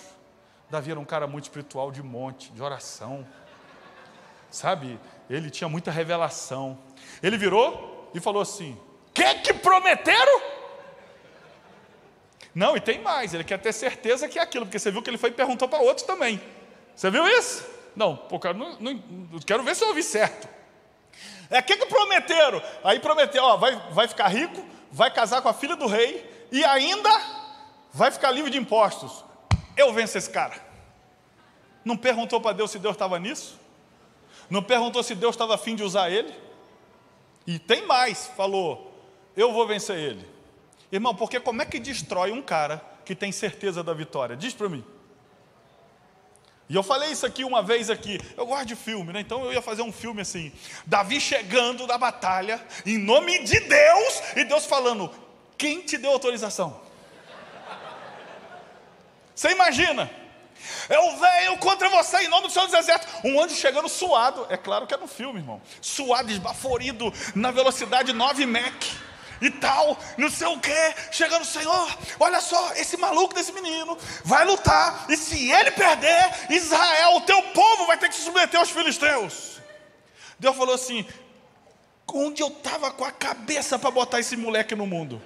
Davi 0.67 0.89
era 0.89 0.99
um 0.99 1.05
cara 1.05 1.27
muito 1.27 1.43
espiritual, 1.43 1.91
de 1.91 2.01
monte, 2.01 2.51
de 2.51 2.63
oração, 2.63 3.23
sabe? 4.49 4.99
Ele 5.29 5.51
tinha 5.51 5.69
muita 5.69 5.91
revelação. 5.91 6.75
Ele 7.21 7.37
virou 7.37 8.09
e 8.15 8.19
falou 8.19 8.41
assim: 8.41 8.75
Que 9.13 9.35
que 9.35 9.53
prometeram? 9.53 10.41
Não, 12.53 12.75
e 12.75 12.81
tem 12.81 12.99
mais, 12.99 13.33
ele 13.33 13.43
quer 13.43 13.59
ter 13.59 13.71
certeza 13.71 14.27
que 14.27 14.37
é 14.37 14.41
aquilo, 14.41 14.65
porque 14.65 14.77
você 14.77 14.91
viu 14.91 15.01
que 15.01 15.09
ele 15.09 15.17
foi 15.17 15.29
e 15.29 15.33
perguntou 15.33 15.67
para 15.67 15.79
outros 15.81 16.05
também. 16.05 16.41
Você 16.95 17.09
viu 17.09 17.25
isso? 17.27 17.65
Não, 17.95 18.15
pô, 18.15 18.39
cara, 18.39 18.57
não, 18.57 18.77
não, 18.79 19.39
quero 19.45 19.63
ver 19.63 19.75
se 19.75 19.83
eu 19.83 19.89
ouvi 19.89 20.03
certo. 20.03 20.47
É 21.49 21.59
o 21.59 21.63
que, 21.63 21.77
que 21.77 21.85
prometeram? 21.85 22.61
Aí 22.83 22.99
prometeu, 22.99 23.43
ó, 23.43 23.57
vai, 23.57 23.75
vai 23.91 24.07
ficar 24.07 24.27
rico, 24.27 24.65
vai 24.91 25.11
casar 25.11 25.41
com 25.41 25.49
a 25.49 25.53
filha 25.53 25.75
do 25.75 25.87
rei 25.87 26.47
e 26.51 26.63
ainda 26.63 27.09
vai 27.93 28.11
ficar 28.11 28.31
livre 28.31 28.49
de 28.49 28.57
impostos. 28.57 29.23
Eu 29.75 29.93
venço 29.93 30.17
esse 30.17 30.29
cara. 30.29 30.55
Não 31.83 31.97
perguntou 31.97 32.39
para 32.39 32.53
Deus 32.53 32.71
se 32.71 32.79
Deus 32.79 32.95
estava 32.95 33.17
nisso? 33.19 33.59
Não 34.49 34.61
perguntou 34.61 35.01
se 35.01 35.15
Deus 35.15 35.33
estava 35.33 35.55
afim 35.55 35.75
de 35.75 35.83
usar 35.83 36.09
ele? 36.09 36.33
E 37.47 37.57
tem 37.57 37.85
mais, 37.85 38.27
falou, 38.35 38.93
eu 39.35 39.51
vou 39.51 39.65
vencer 39.65 39.97
ele. 39.97 40.30
Irmão, 40.91 41.15
porque 41.15 41.39
como 41.39 41.61
é 41.61 41.65
que 41.65 41.79
destrói 41.79 42.31
um 42.31 42.41
cara 42.41 42.83
que 43.05 43.15
tem 43.15 43.31
certeza 43.31 43.81
da 43.81 43.93
vitória? 43.93 44.35
Diz 44.35 44.53
para 44.53 44.67
mim. 44.67 44.83
E 46.67 46.75
eu 46.75 46.83
falei 46.83 47.11
isso 47.11 47.25
aqui 47.25 47.43
uma 47.43 47.61
vez 47.61 47.89
aqui. 47.89 48.19
Eu 48.35 48.45
gosto 48.45 48.65
de 48.65 48.75
filme, 48.75 49.11
né? 49.13 49.21
Então 49.21 49.43
eu 49.45 49.53
ia 49.53 49.61
fazer 49.61 49.81
um 49.81 49.91
filme 49.91 50.21
assim: 50.21 50.51
Davi 50.85 51.19
chegando 51.19 51.87
da 51.87 51.97
batalha, 51.97 52.65
em 52.85 52.97
nome 52.97 53.43
de 53.43 53.59
Deus, 53.59 54.21
e 54.35 54.43
Deus 54.43 54.65
falando: 54.65 55.09
Quem 55.57 55.81
te 55.81 55.97
deu 55.97 56.11
autorização? 56.11 56.81
Você 59.33 59.51
imagina? 59.51 60.09
Eu 60.87 61.17
venho 61.17 61.57
contra 61.57 61.89
você 61.89 62.19
em 62.19 62.27
nome 62.27 62.47
do 62.47 62.53
Senhor 62.53 62.65
dos 62.65 62.75
Exércitos. 62.75 63.15
Um 63.23 63.41
anjo 63.41 63.55
chegando 63.55 63.89
suado. 63.89 64.45
É 64.49 64.55
claro 64.55 64.85
que 64.85 64.93
é 64.93 64.97
no 64.97 65.07
filme, 65.07 65.39
irmão. 65.39 65.61
Suado, 65.81 66.31
esbaforido, 66.31 67.11
na 67.33 67.49
velocidade 67.49 68.13
9 68.13 68.45
Mach 68.45 69.00
e 69.41 69.49
tal, 69.49 69.97
não 70.17 70.29
sei 70.29 70.47
o 70.47 70.59
que, 70.59 70.95
chegando, 71.11 71.43
Senhor, 71.43 71.97
olha 72.19 72.39
só, 72.39 72.73
esse 72.73 72.95
maluco 72.95 73.33
desse 73.33 73.51
menino 73.51 73.97
vai 74.23 74.45
lutar, 74.45 75.05
e 75.09 75.17
se 75.17 75.51
ele 75.51 75.71
perder, 75.71 76.31
Israel, 76.49 77.17
o 77.17 77.21
teu 77.21 77.41
povo 77.43 77.87
vai 77.87 77.97
ter 77.97 78.07
que 78.09 78.15
se 78.15 78.21
submeter 78.21 78.59
aos 78.59 78.69
filisteus. 78.69 79.59
Deus 80.39 80.55
falou 80.55 80.75
assim: 80.75 81.05
onde 82.13 82.41
eu 82.41 82.47
estava 82.47 82.91
com 82.91 83.05
a 83.05 83.11
cabeça 83.11 83.77
para 83.77 83.91
botar 83.91 84.19
esse 84.19 84.35
moleque 84.35 84.75
no 84.75 84.85
mundo? 84.85 85.21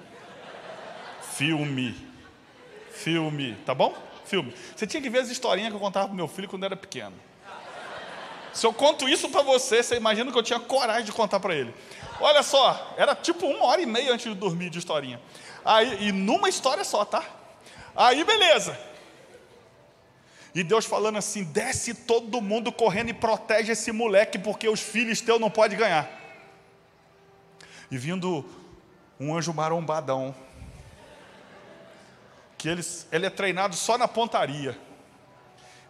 Filme, 1.34 1.94
filme, 2.90 3.56
tá 3.66 3.74
bom? 3.74 3.94
Filme. 4.24 4.54
Você 4.74 4.86
tinha 4.86 5.02
que 5.02 5.10
ver 5.10 5.20
as 5.20 5.28
historinhas 5.28 5.70
que 5.70 5.76
eu 5.76 5.80
contava 5.80 6.06
para 6.06 6.16
meu 6.16 6.28
filho 6.28 6.48
quando 6.48 6.64
era 6.64 6.76
pequeno. 6.76 7.14
Se 8.52 8.66
eu 8.66 8.72
conto 8.72 9.06
isso 9.06 9.28
para 9.28 9.42
você, 9.42 9.82
você 9.82 9.96
imagina 9.96 10.32
que 10.32 10.38
eu 10.38 10.42
tinha 10.42 10.58
coragem 10.58 11.04
de 11.04 11.12
contar 11.12 11.38
para 11.38 11.54
ele. 11.54 11.74
Olha 12.20 12.42
só, 12.42 12.94
era 12.96 13.14
tipo 13.14 13.46
uma 13.46 13.64
hora 13.64 13.80
e 13.80 13.86
meia 13.86 14.12
antes 14.12 14.26
de 14.26 14.34
dormir 14.34 14.70
de 14.70 14.78
historinha. 14.78 15.20
Aí, 15.64 16.08
e 16.08 16.12
numa 16.12 16.48
história 16.48 16.84
só, 16.84 17.04
tá? 17.04 17.24
Aí 17.94 18.24
beleza. 18.24 18.78
E 20.54 20.62
Deus 20.62 20.86
falando 20.86 21.18
assim: 21.18 21.44
desce 21.44 21.92
todo 21.92 22.40
mundo 22.40 22.72
correndo 22.72 23.10
e 23.10 23.14
protege 23.14 23.72
esse 23.72 23.92
moleque, 23.92 24.38
porque 24.38 24.68
os 24.68 24.80
filhos 24.80 25.20
teus 25.20 25.40
não 25.40 25.50
podem 25.50 25.76
ganhar. 25.76 26.08
E 27.90 27.98
vindo 27.98 28.44
um 29.20 29.36
anjo 29.36 29.52
marombadão, 29.52 30.34
que 32.56 32.68
ele, 32.68 32.82
ele 33.12 33.26
é 33.26 33.30
treinado 33.30 33.76
só 33.76 33.98
na 33.98 34.08
pontaria, 34.08 34.78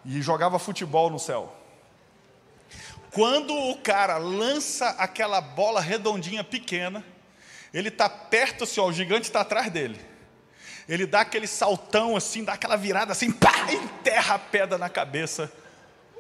e 0.05 0.21
jogava 0.21 0.59
futebol 0.59 1.11
no 1.11 1.19
céu. 1.19 1.55
Quando 3.17 3.55
o 3.55 3.79
cara 3.79 4.19
lança 4.19 4.91
aquela 4.91 5.41
bola 5.41 5.81
redondinha 5.81 6.45
pequena, 6.45 7.03
ele 7.73 7.89
está 7.89 8.11
perto 8.11 8.65
assim, 8.65 8.79
ó, 8.79 8.89
o 8.89 8.93
gigante 8.93 9.23
está 9.23 9.41
atrás 9.41 9.73
dele. 9.73 9.99
Ele 10.87 11.07
dá 11.07 11.23
aquele 11.23 11.47
saltão 11.47 12.15
assim, 12.15 12.45
dá 12.45 12.53
aquela 12.53 12.77
virada 12.77 13.13
assim, 13.13 13.33
pá, 13.33 13.73
enterra 13.73 14.35
a 14.35 14.39
pedra 14.39 14.77
na 14.77 14.91
cabeça 14.91 15.51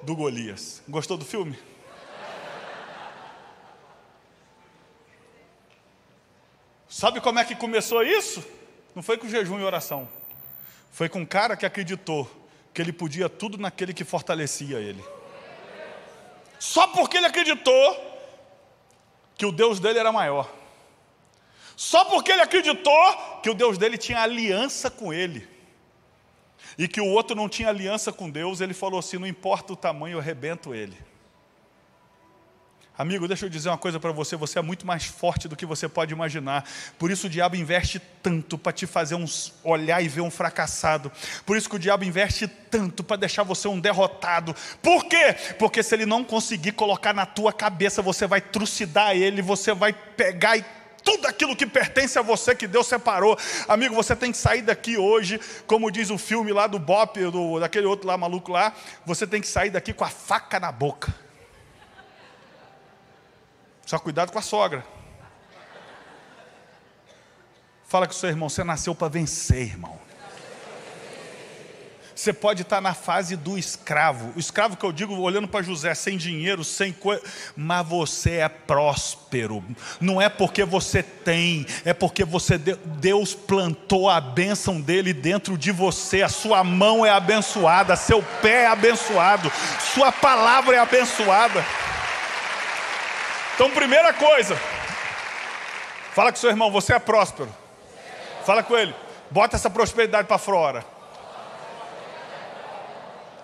do 0.00 0.16
Golias. 0.16 0.82
Gostou 0.88 1.18
do 1.18 1.24
filme? 1.26 1.58
Sabe 6.88 7.20
como 7.20 7.38
é 7.38 7.44
que 7.44 7.54
começou 7.54 8.02
isso? 8.02 8.42
Não 8.94 9.02
foi 9.02 9.18
com 9.18 9.28
jejum 9.28 9.60
e 9.60 9.64
oração. 9.64 10.08
Foi 10.90 11.10
com 11.10 11.20
um 11.20 11.26
cara 11.26 11.58
que 11.58 11.66
acreditou 11.66 12.26
que 12.72 12.80
ele 12.80 12.90
podia 12.90 13.28
tudo 13.28 13.58
naquele 13.58 13.92
que 13.92 14.02
fortalecia 14.02 14.78
ele. 14.78 15.04
Só 16.58 16.88
porque 16.88 17.16
ele 17.16 17.26
acreditou 17.26 18.06
que 19.36 19.46
o 19.46 19.52
Deus 19.52 19.78
dele 19.78 19.98
era 19.98 20.10
maior. 20.10 20.50
Só 21.76 22.04
porque 22.06 22.32
ele 22.32 22.40
acreditou 22.40 23.40
que 23.42 23.50
o 23.50 23.54
Deus 23.54 23.76
dele 23.76 23.98
tinha 23.98 24.20
aliança 24.20 24.90
com 24.90 25.12
ele. 25.12 25.46
E 26.78 26.88
que 26.88 27.00
o 27.00 27.06
outro 27.06 27.36
não 27.36 27.48
tinha 27.48 27.68
aliança 27.68 28.12
com 28.12 28.30
Deus, 28.30 28.60
ele 28.60 28.74
falou 28.74 28.98
assim: 28.98 29.18
não 29.18 29.26
importa 29.26 29.72
o 29.72 29.76
tamanho, 29.76 30.14
eu 30.14 30.20
arrebento 30.20 30.74
ele. 30.74 30.96
Amigo, 32.98 33.28
deixa 33.28 33.44
eu 33.44 33.50
dizer 33.50 33.68
uma 33.68 33.76
coisa 33.76 34.00
para 34.00 34.10
você: 34.10 34.36
você 34.36 34.58
é 34.58 34.62
muito 34.62 34.86
mais 34.86 35.04
forte 35.04 35.48
do 35.48 35.54
que 35.54 35.66
você 35.66 35.86
pode 35.86 36.14
imaginar. 36.14 36.64
Por 36.98 37.10
isso 37.10 37.26
o 37.26 37.30
diabo 37.30 37.54
investe 37.54 38.00
tanto 38.22 38.56
para 38.56 38.72
te 38.72 38.86
fazer 38.86 39.14
um, 39.14 39.26
olhar 39.62 40.02
e 40.02 40.08
ver 40.08 40.22
um 40.22 40.30
fracassado. 40.30 41.12
Por 41.44 41.58
isso 41.58 41.68
que 41.68 41.76
o 41.76 41.78
diabo 41.78 42.04
investe 42.04 42.48
tanto 42.48 43.04
para 43.04 43.16
deixar 43.16 43.42
você 43.42 43.68
um 43.68 43.78
derrotado. 43.78 44.56
Por 44.80 45.04
quê? 45.04 45.36
Porque 45.58 45.82
se 45.82 45.94
ele 45.94 46.06
não 46.06 46.24
conseguir 46.24 46.72
colocar 46.72 47.12
na 47.12 47.26
tua 47.26 47.52
cabeça, 47.52 48.00
você 48.00 48.26
vai 48.26 48.40
trucidar 48.40 49.14
ele, 49.14 49.42
você 49.42 49.74
vai 49.74 49.92
pegar 49.92 50.56
e 50.56 50.64
tudo 51.04 51.28
aquilo 51.28 51.54
que 51.54 51.66
pertence 51.66 52.18
a 52.18 52.22
você, 52.22 52.54
que 52.54 52.66
Deus 52.66 52.86
separou. 52.86 53.38
Amigo, 53.68 53.94
você 53.94 54.16
tem 54.16 54.32
que 54.32 54.38
sair 54.38 54.62
daqui 54.62 54.96
hoje, 54.96 55.38
como 55.66 55.90
diz 55.90 56.10
o 56.10 56.18
filme 56.18 56.52
lá 56.52 56.66
do 56.66 56.78
Bop, 56.78 57.20
do, 57.30 57.60
daquele 57.60 57.86
outro 57.86 58.08
lá 58.08 58.16
maluco 58.16 58.50
lá, 58.50 58.72
você 59.04 59.24
tem 59.26 59.40
que 59.40 59.46
sair 59.46 59.70
daqui 59.70 59.92
com 59.92 60.04
a 60.04 60.08
faca 60.08 60.58
na 60.58 60.72
boca. 60.72 61.25
Só 63.86 64.00
cuidado 64.00 64.32
com 64.32 64.38
a 64.38 64.42
sogra. 64.42 64.84
Fala 67.86 68.06
com 68.06 68.12
o 68.12 68.16
seu 68.16 68.28
irmão, 68.28 68.48
você 68.48 68.64
nasceu 68.64 68.96
para 68.96 69.08
vencer, 69.08 69.62
irmão. 69.62 69.96
Você 72.16 72.32
pode 72.32 72.62
estar 72.62 72.80
na 72.80 72.94
fase 72.94 73.36
do 73.36 73.56
escravo. 73.56 74.32
O 74.34 74.40
escravo 74.40 74.76
que 74.76 74.84
eu 74.84 74.90
digo, 74.90 75.14
olhando 75.20 75.46
para 75.46 75.62
José, 75.62 75.94
sem 75.94 76.16
dinheiro, 76.16 76.64
sem 76.64 76.90
coisa, 76.90 77.22
mas 77.54 77.86
você 77.86 78.36
é 78.36 78.48
próspero. 78.48 79.62
Não 80.00 80.20
é 80.20 80.28
porque 80.28 80.64
você 80.64 81.02
tem, 81.02 81.64
é 81.84 81.92
porque 81.92 82.24
você 82.24 82.58
Deus 82.58 83.34
plantou 83.34 84.08
a 84.08 84.20
bênção 84.20 84.80
dele 84.80 85.12
dentro 85.12 85.56
de 85.56 85.70
você. 85.70 86.22
A 86.22 86.28
sua 86.28 86.64
mão 86.64 87.06
é 87.06 87.10
abençoada, 87.10 87.94
seu 87.94 88.22
pé 88.42 88.62
é 88.62 88.66
abençoado, 88.66 89.52
sua 89.94 90.10
palavra 90.10 90.74
é 90.74 90.78
abençoada. 90.78 91.64
Então, 93.56 93.70
primeira 93.70 94.12
coisa, 94.12 94.54
fala 96.14 96.30
com 96.30 96.36
seu 96.36 96.50
irmão, 96.50 96.70
você 96.70 96.92
é 96.92 96.98
próspero. 96.98 97.48
Fala 98.44 98.62
com 98.62 98.76
ele, 98.76 98.94
bota 99.30 99.56
essa 99.56 99.70
prosperidade 99.70 100.28
para 100.28 100.36
fora. 100.36 100.84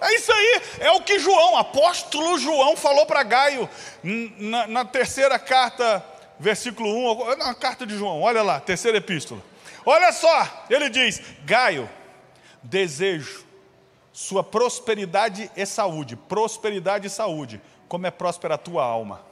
É 0.03 0.15
isso 0.15 0.31
aí, 0.31 0.63
é 0.81 0.91
o 0.91 1.01
que 1.01 1.19
João, 1.19 1.57
apóstolo 1.57 2.39
João, 2.39 2.77
falou 2.77 3.07
para 3.07 3.23
Gaio 3.23 3.67
na, 4.03 4.67
na, 4.67 4.85
terceira 4.85 5.39
carta, 5.39 6.05
versículo 6.39 6.91
1, 7.33 7.37
na 7.37 7.55
carta 7.55 7.87
de 7.87 7.97
João, 7.97 8.21
olha 8.21 8.43
lá, 8.43 8.61
terceira 8.61 8.99
epístola. 8.99 9.41
Olha 9.87 10.13
só, 10.13 10.67
ele 10.69 10.91
diz: 10.91 11.23
Gaio, 11.47 11.89
desejo 12.63 13.47
sua 14.13 14.45
prosperidade 14.45 15.51
e 15.57 15.65
saúde, 15.65 16.17
prosperidade 16.17 17.07
e 17.07 17.11
saúde, 17.11 17.63
como 17.89 18.07
é 18.07 18.11
próspera 18.11 18.57
a 18.57 18.59
tua 18.59 18.85
alma. 18.85 19.32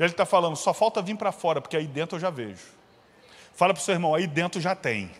Ele 0.00 0.12
está 0.12 0.24
falando, 0.24 0.56
só 0.56 0.72
falta 0.72 1.02
vir 1.02 1.14
para 1.14 1.30
fora, 1.30 1.60
porque 1.60 1.76
aí 1.76 1.86
dentro 1.86 2.16
eu 2.16 2.20
já 2.20 2.30
vejo. 2.30 2.64
Fala 3.54 3.74
para 3.74 3.82
o 3.82 3.84
seu 3.84 3.94
irmão, 3.94 4.14
aí 4.14 4.26
dentro 4.26 4.58
já 4.58 4.74
tem. 4.74 5.10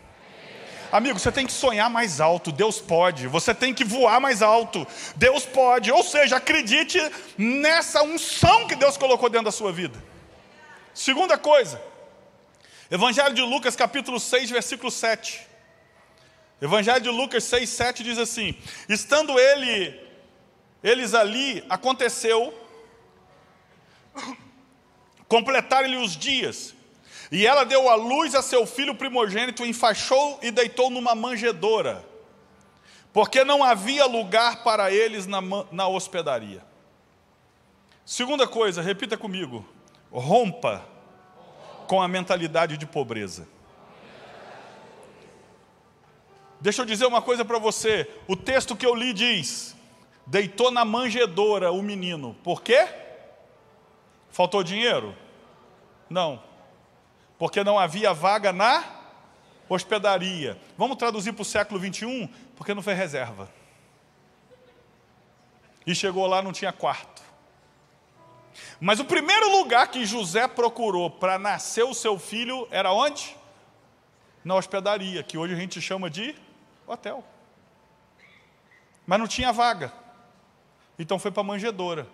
Amigo, 0.91 1.19
você 1.19 1.31
tem 1.31 1.47
que 1.47 1.53
sonhar 1.53 1.91
mais 1.91 2.19
alto, 2.19 2.51
Deus 2.51 2.81
pode. 2.81 3.29
Você 3.29 3.55
tem 3.55 3.75
que 3.75 3.85
voar 3.85 4.19
mais 4.19 4.41
alto, 4.41 4.87
Deus 5.17 5.45
pode. 5.45 5.93
Ou 5.93 6.03
seja, 6.03 6.37
acredite 6.37 6.99
nessa 7.37 8.03
unção 8.03 8.67
que 8.67 8.75
Deus 8.75 8.97
colocou 8.97 9.29
dentro 9.29 9.45
da 9.45 9.53
sua 9.53 9.71
vida. 9.71 10.03
Segunda 10.95 11.37
coisa, 11.37 11.81
Evangelho 12.91 13.35
de 13.35 13.43
Lucas, 13.43 13.77
capítulo 13.77 14.19
6, 14.19 14.51
versículo 14.51 14.91
7. 14.91 15.47
Evangelho 16.61 17.01
de 17.01 17.11
Lucas 17.11 17.45
6, 17.45 17.69
7 17.69 18.03
diz 18.03 18.19
assim: 18.19 18.57
Estando 18.89 19.39
ele, 19.39 20.09
eles 20.83 21.13
ali, 21.13 21.63
aconteceu 21.69 22.53
completaram-lhe 25.31 25.97
os 25.97 26.17
dias. 26.17 26.75
E 27.31 27.47
ela 27.47 27.65
deu 27.65 27.89
à 27.89 27.95
luz 27.95 28.35
a 28.35 28.43
seu 28.43 28.67
filho 28.67 28.97
primogênito, 28.97 29.65
enfaixou 29.65 30.41
e 30.43 30.51
deitou 30.51 30.91
numa 30.91 31.15
manjedoura, 31.15 32.05
porque 33.13 33.45
não 33.45 33.63
havia 33.63 34.05
lugar 34.05 34.65
para 34.65 34.91
eles 34.91 35.29
na, 35.29 35.41
na 35.71 35.87
hospedaria. 35.87 36.65
Segunda 38.05 38.49
coisa, 38.49 38.83
repita 38.83 39.17
comigo: 39.17 39.65
rompa 40.11 40.85
com 41.87 42.03
a 42.03 42.09
mentalidade 42.09 42.77
de 42.77 42.85
pobreza. 42.85 43.47
Deixa 46.61 46.83
eu 46.83 46.87
dizer 46.87 47.07
uma 47.07 47.23
coisa 47.23 47.45
para 47.45 47.59
você: 47.61 48.11
o 48.27 48.35
texto 48.35 48.75
que 48.75 48.85
eu 48.85 48.97
li 48.97 49.13
diz: 49.13 49.77
deitou 50.27 50.73
na 50.73 50.85
manjedoura 50.85 51.71
o 51.71 51.81
menino, 51.81 52.37
por 52.43 52.63
quê? 52.63 53.10
Faltou 54.31 54.63
dinheiro? 54.63 55.17
Não. 56.09 56.43
Porque 57.39 57.65
não 57.65 57.79
havia 57.79 58.13
vaga 58.13 58.53
na 58.53 58.85
hospedaria. 59.69 60.61
Vamos 60.77 60.97
traduzir 60.97 61.33
para 61.33 61.43
o 61.43 61.45
século 61.45 61.79
21? 61.79 62.27
Porque 62.57 62.75
não 62.75 62.83
foi 62.83 62.95
reserva. 62.95 63.49
E 65.87 65.95
chegou 65.95 66.27
lá, 66.27 66.43
não 66.43 66.53
tinha 66.53 66.73
quarto. 66.73 67.23
Mas 68.81 69.01
o 69.01 69.05
primeiro 69.05 69.51
lugar 69.51 69.89
que 69.89 70.05
José 70.05 70.47
procurou 70.49 71.11
para 71.11 71.39
nascer 71.39 71.85
o 71.85 71.95
seu 71.95 72.19
filho 72.19 72.67
era 72.71 72.93
onde? 72.93 73.37
Na 74.45 74.55
hospedaria, 74.55 75.23
que 75.23 75.39
hoje 75.39 75.55
a 75.55 75.57
gente 75.57 75.81
chama 75.81 76.11
de 76.11 76.35
hotel. 76.87 77.25
Mas 79.07 79.19
não 79.19 79.27
tinha 79.27 79.53
vaga. 79.53 79.93
Então 80.99 81.19
foi 81.19 81.31
para 81.31 81.41
a 81.41 81.45
manjedoura. 81.45 82.07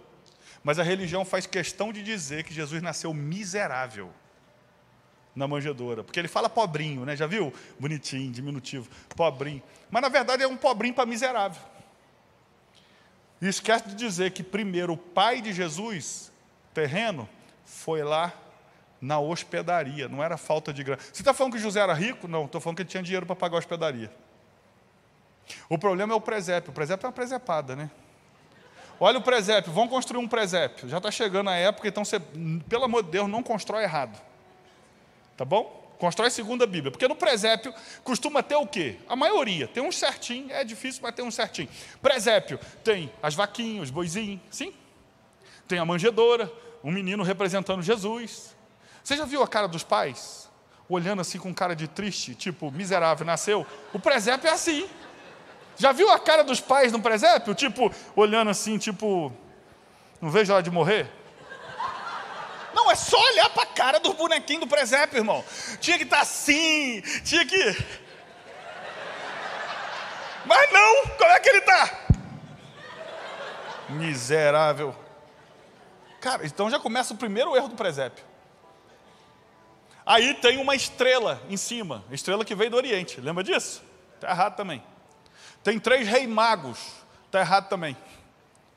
Mas 0.67 0.81
a 0.81 0.83
religião 0.83 1.25
faz 1.25 1.47
questão 1.47 1.93
de 1.93 2.03
dizer 2.03 2.43
que 2.43 2.53
Jesus 2.53 2.83
nasceu 2.83 3.14
miserável 3.14 4.11
na 5.33 5.47
manjedoura. 5.47 6.03
Porque 6.03 6.19
ele 6.19 6.27
fala 6.27 6.49
pobrinho, 6.49 7.05
né? 7.05 7.14
Já 7.14 7.25
viu? 7.25 7.55
Bonitinho, 7.79 8.33
diminutivo, 8.33 8.91
pobrinho. 9.14 9.62
Mas 9.89 10.03
na 10.03 10.09
verdade 10.09 10.43
é 10.43 10.49
um 10.49 10.57
pobrinho 10.57 10.93
para 10.93 11.07
miserável. 11.07 11.62
E 13.41 13.47
esquece 13.47 13.91
de 13.91 13.95
dizer 13.95 14.33
que 14.33 14.43
primeiro 14.43 14.95
o 14.95 14.97
pai 14.97 15.41
de 15.41 15.53
Jesus, 15.53 16.33
terreno, 16.75 17.29
foi 17.64 18.03
lá 18.03 18.35
na 19.01 19.21
hospedaria, 19.21 20.09
não 20.09 20.21
era 20.21 20.37
falta 20.37 20.73
de 20.73 20.83
grana. 20.83 21.01
Você 21.01 21.23
está 21.23 21.33
falando 21.33 21.53
que 21.53 21.61
José 21.61 21.79
era 21.79 21.95
rico? 21.95 22.27
Não, 22.27 22.47
estou 22.47 22.61
falando 22.61 22.79
que 22.79 22.83
ele 22.83 22.89
tinha 22.89 23.05
dinheiro 23.05 23.25
para 23.25 23.37
pagar 23.37 23.55
a 23.55 23.59
hospedaria. 23.61 24.11
O 25.69 25.79
problema 25.79 26.12
é 26.12 26.17
o 26.17 26.21
presépio. 26.21 26.73
O 26.73 26.75
presépio 26.75 27.07
é 27.07 27.07
uma 27.07 27.12
presepada, 27.12 27.77
né? 27.77 27.89
Olha 28.99 29.19
o 29.19 29.23
presépio, 29.23 29.73
vão 29.73 29.87
construir 29.89 30.19
um 30.19 30.29
presépio. 30.29 30.89
Já 30.89 30.99
está 30.99 31.11
chegando 31.11 31.51
a 31.51 31.55
época, 31.55 31.87
então 31.89 32.05
você, 32.05 32.19
pelo 32.69 32.85
amor 32.85 33.03
de 33.03 33.11
Deus, 33.11 33.29
não 33.29 33.43
constrói 33.43 33.83
errado. 33.83 34.21
Tá 35.37 35.45
bom? 35.45 35.85
Constrói 35.99 36.31
segundo 36.31 36.63
a 36.63 36.67
Bíblia. 36.67 36.91
Porque 36.91 37.09
no 37.09 37.17
presépio 37.17 37.73
costuma 38.03 38.43
ter 38.43 38.57
o 38.57 38.67
quê? 38.67 38.97
A 39.09 39.17
maioria. 39.17 39.69
Tem 39.69 39.83
um 39.83 39.93
certinho, 39.93 40.51
é 40.51 40.65
difícil, 40.65 41.01
mas 41.03 41.15
tem 41.15 41.25
um 41.25 41.31
certinho. 41.31 41.69
Presépio 42.01 42.59
tem 42.83 43.13
as 43.23 43.35
vaquinhas, 43.35 43.85
os 43.85 43.91
boizinhos, 43.91 44.41
sim? 44.51 44.73
Tem 45.69 45.79
a 45.79 45.85
manjedoura, 45.85 46.51
um 46.83 46.91
menino 46.91 47.23
representando 47.23 47.83
Jesus. 47.83 48.55
Você 49.03 49.17
já 49.17 49.25
viu 49.25 49.43
a 49.43 49.49
cara 49.49 49.67
dos 49.67 49.85
pais? 49.85 50.49
Olhando 50.89 51.21
assim 51.21 51.39
com 51.39 51.53
cara 51.53 51.75
de 51.75 51.89
triste, 51.89 52.35
tipo, 52.35 52.71
miserável, 52.71 53.27
nasceu. 53.27 53.67
O 53.93 53.99
presépio 53.99 54.49
é 54.49 54.53
assim. 54.53 54.89
Já 55.77 55.93
viu 55.93 56.11
a 56.11 56.18
cara 56.18 56.43
dos 56.43 56.61
pais 56.61 56.91
no 56.93 57.01
presépio? 57.01 57.55
Tipo, 57.55 57.93
olhando 58.14 58.51
assim, 58.51 58.79
tipo, 58.79 59.33
não 60.20 60.31
vejo 60.31 60.53
a 60.53 60.57
hora 60.57 60.62
de 60.62 60.70
morrer? 60.70 61.11
Não, 62.74 62.91
é 62.91 62.95
só 62.95 63.18
olhar 63.31 63.49
para 63.51 63.62
a 63.62 63.66
cara 63.66 63.99
do 63.99 64.12
bonequinho 64.12 64.61
do 64.61 64.66
presépio, 64.66 65.18
irmão. 65.18 65.45
Tinha 65.81 65.97
que 65.97 66.05
estar 66.05 66.16
tá 66.16 66.22
assim, 66.22 67.01
tinha 67.24 67.45
que. 67.45 67.57
Mas 70.45 70.72
não, 70.72 71.07
como 71.16 71.31
é 71.31 71.41
que 71.41 71.49
ele 71.49 71.59
está? 71.59 71.99
Miserável. 73.89 74.95
Cara, 76.20 76.47
então 76.47 76.70
já 76.70 76.79
começa 76.79 77.14
o 77.14 77.16
primeiro 77.16 77.57
erro 77.57 77.68
do 77.68 77.77
presépio. 77.77 78.24
Aí 80.05 80.35
tem 80.35 80.59
uma 80.59 80.74
estrela 80.74 81.43
em 81.49 81.57
cima, 81.57 82.05
estrela 82.11 82.45
que 82.45 82.55
veio 82.55 82.70
do 82.70 82.77
Oriente, 82.77 83.20
lembra 83.20 83.43
disso? 83.43 83.83
Está 84.14 84.31
errado 84.31 84.55
também. 84.55 84.83
Tem 85.67 85.81
três 85.81 86.07
rei 86.07 86.29
magos. 86.29 86.79
Está 87.25 87.41
errado 87.41 87.69
também. 87.69 87.97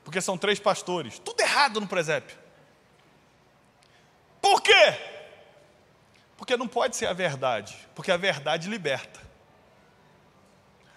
Porque 0.02 0.20
são 0.20 0.36
três 0.36 0.58
pastores. 0.58 1.20
Tudo 1.20 1.40
errado 1.40 1.80
no 1.80 1.86
presépio. 1.86 2.36
Por 4.42 4.60
quê? 4.60 4.98
Porque 6.36 6.56
não 6.56 6.66
pode 6.66 6.96
ser 6.96 7.06
a 7.06 7.12
verdade. 7.12 7.78
Porque 7.94 8.10
a 8.10 8.16
verdade 8.16 8.68
liberta. 8.68 9.20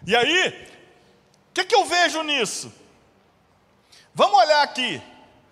E 0.04 0.16
aí, 0.16 0.68
o 1.52 1.54
que, 1.54 1.64
que 1.64 1.76
eu 1.76 1.86
vejo 1.86 2.24
nisso? 2.24 2.74
Vamos 4.16 4.40
olhar 4.40 4.64
aqui. 4.64 5.00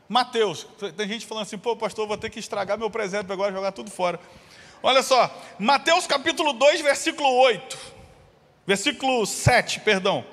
Mateus, 0.09 0.65
tem 0.97 1.07
gente 1.07 1.27
falando 1.27 1.43
assim, 1.43 1.57
pô, 1.59 1.75
pastor, 1.75 2.07
vou 2.07 2.17
ter 2.17 2.31
que 2.31 2.39
estragar 2.39 2.79
meu 2.79 2.89
presépio 2.89 3.31
agora, 3.31 3.53
jogar 3.53 3.73
tudo 3.73 3.91
fora. 3.91 4.19
Olha 4.81 5.03
só, 5.03 5.29
Mateus 5.59 6.07
capítulo 6.07 6.53
2, 6.53 6.81
versículo 6.81 7.31
8. 7.31 8.00
Versículo 8.65 9.25
7, 9.25 9.79
perdão. 9.79 10.23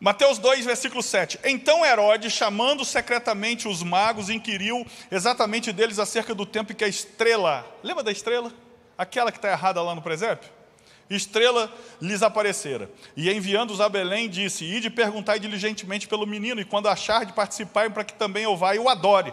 Mateus 0.00 0.38
2, 0.38 0.64
versículo 0.64 1.02
7. 1.02 1.40
Então 1.44 1.84
Herodes, 1.84 2.32
chamando 2.32 2.84
secretamente 2.84 3.66
os 3.66 3.82
magos, 3.82 4.30
inquiriu 4.30 4.86
exatamente 5.10 5.72
deles 5.72 5.98
acerca 5.98 6.34
do 6.34 6.46
tempo 6.46 6.72
em 6.72 6.74
que 6.74 6.84
a 6.84 6.88
estrela, 6.88 7.66
lembra 7.82 8.04
da 8.04 8.12
estrela? 8.12 8.52
Aquela 8.96 9.32
que 9.32 9.38
está 9.38 9.50
errada 9.50 9.82
lá 9.82 9.94
no 9.94 10.02
presépio? 10.02 10.50
Estrela 11.10 11.72
lhes 12.00 12.22
aparecera. 12.22 12.90
E 13.16 13.30
enviando-os 13.30 13.80
a 13.80 13.88
Belém, 13.88 14.28
disse: 14.28 14.64
Ide 14.64 14.90
perguntai 14.90 15.40
diligentemente 15.40 16.06
pelo 16.06 16.26
menino, 16.26 16.60
e 16.60 16.64
quando 16.64 16.88
achar 16.88 17.24
de 17.24 17.32
participar, 17.32 17.90
para 17.90 18.04
que 18.04 18.12
também 18.12 18.44
eu 18.44 18.56
vá 18.56 18.74
e 18.74 18.78
o 18.78 18.88
adore. 18.88 19.32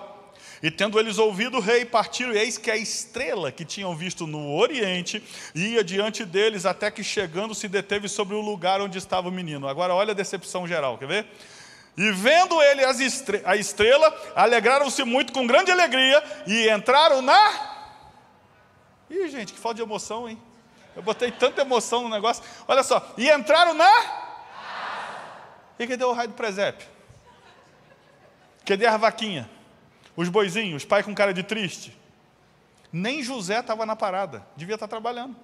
E 0.64 0.72
tendo 0.72 1.00
eles 1.00 1.18
ouvido 1.18 1.58
o 1.58 1.62
rei, 1.62 1.86
partiram, 1.86 2.34
e 2.34 2.38
eis 2.38 2.58
que 2.58 2.72
a 2.72 2.78
estrela 2.78 3.52
que 3.52 3.66
tinham 3.66 3.96
visto 3.96 4.26
no 4.26 4.56
oriente 4.56 5.22
ia 5.54 5.84
diante 5.84 6.24
deles, 6.26 6.66
até 6.66 6.90
que 6.90 7.04
chegando 7.04 7.54
se 7.54 7.68
deteve 7.68 8.08
sobre 8.08 8.36
o 8.36 8.42
lugar 8.42 8.82
onde 8.82 8.98
estava 8.98 9.28
o 9.28 9.32
menino. 9.32 9.68
Agora 9.68 9.94
olha 9.94 10.12
a 10.12 10.16
decepção 10.16 10.68
geral, 10.68 10.98
quer 10.98 11.08
ver? 11.08 11.28
E 11.98 12.12
vendo 12.12 12.62
ele 12.62 12.84
estre 12.84 13.42
a 13.46 13.56
estrela, 13.56 14.14
alegraram-se 14.36 15.04
muito 15.04 15.32
com 15.32 15.48
grande 15.48 15.72
alegria 15.72 16.24
e 16.46 16.70
entraram 16.70 17.22
na. 17.22 17.76
Ih, 19.10 19.30
gente, 19.30 19.54
que 19.54 19.60
falta 19.60 19.76
de 19.76 19.82
emoção, 19.82 20.28
hein? 20.28 20.38
Eu 20.96 21.02
botei 21.02 21.32
tanta 21.32 21.62
emoção 21.62 22.04
no 22.04 22.10
negócio. 22.10 22.44
Olha 22.68 22.84
só, 22.84 23.14
e 23.18 23.30
entraram 23.30 23.74
na. 23.74 24.24
E 25.78 25.88
cadê 25.88 26.04
o 26.04 26.14
raio 26.14 26.30
do 26.30 26.36
presépio? 26.36 26.88
Cadê 28.66 28.86
a 28.86 28.98
vaquinha? 28.98 29.50
Os 30.16 30.30
boizinhos, 30.30 30.86
pai 30.86 31.04
com 31.04 31.14
cara 31.14 31.34
de 31.34 31.44
triste. 31.44 31.96
Nem 32.92 33.22
José 33.22 33.60
estava 33.60 33.86
na 33.86 33.96
parada, 33.96 34.46
devia 34.56 34.76
estar 34.76 34.88
trabalhando. 34.88 35.36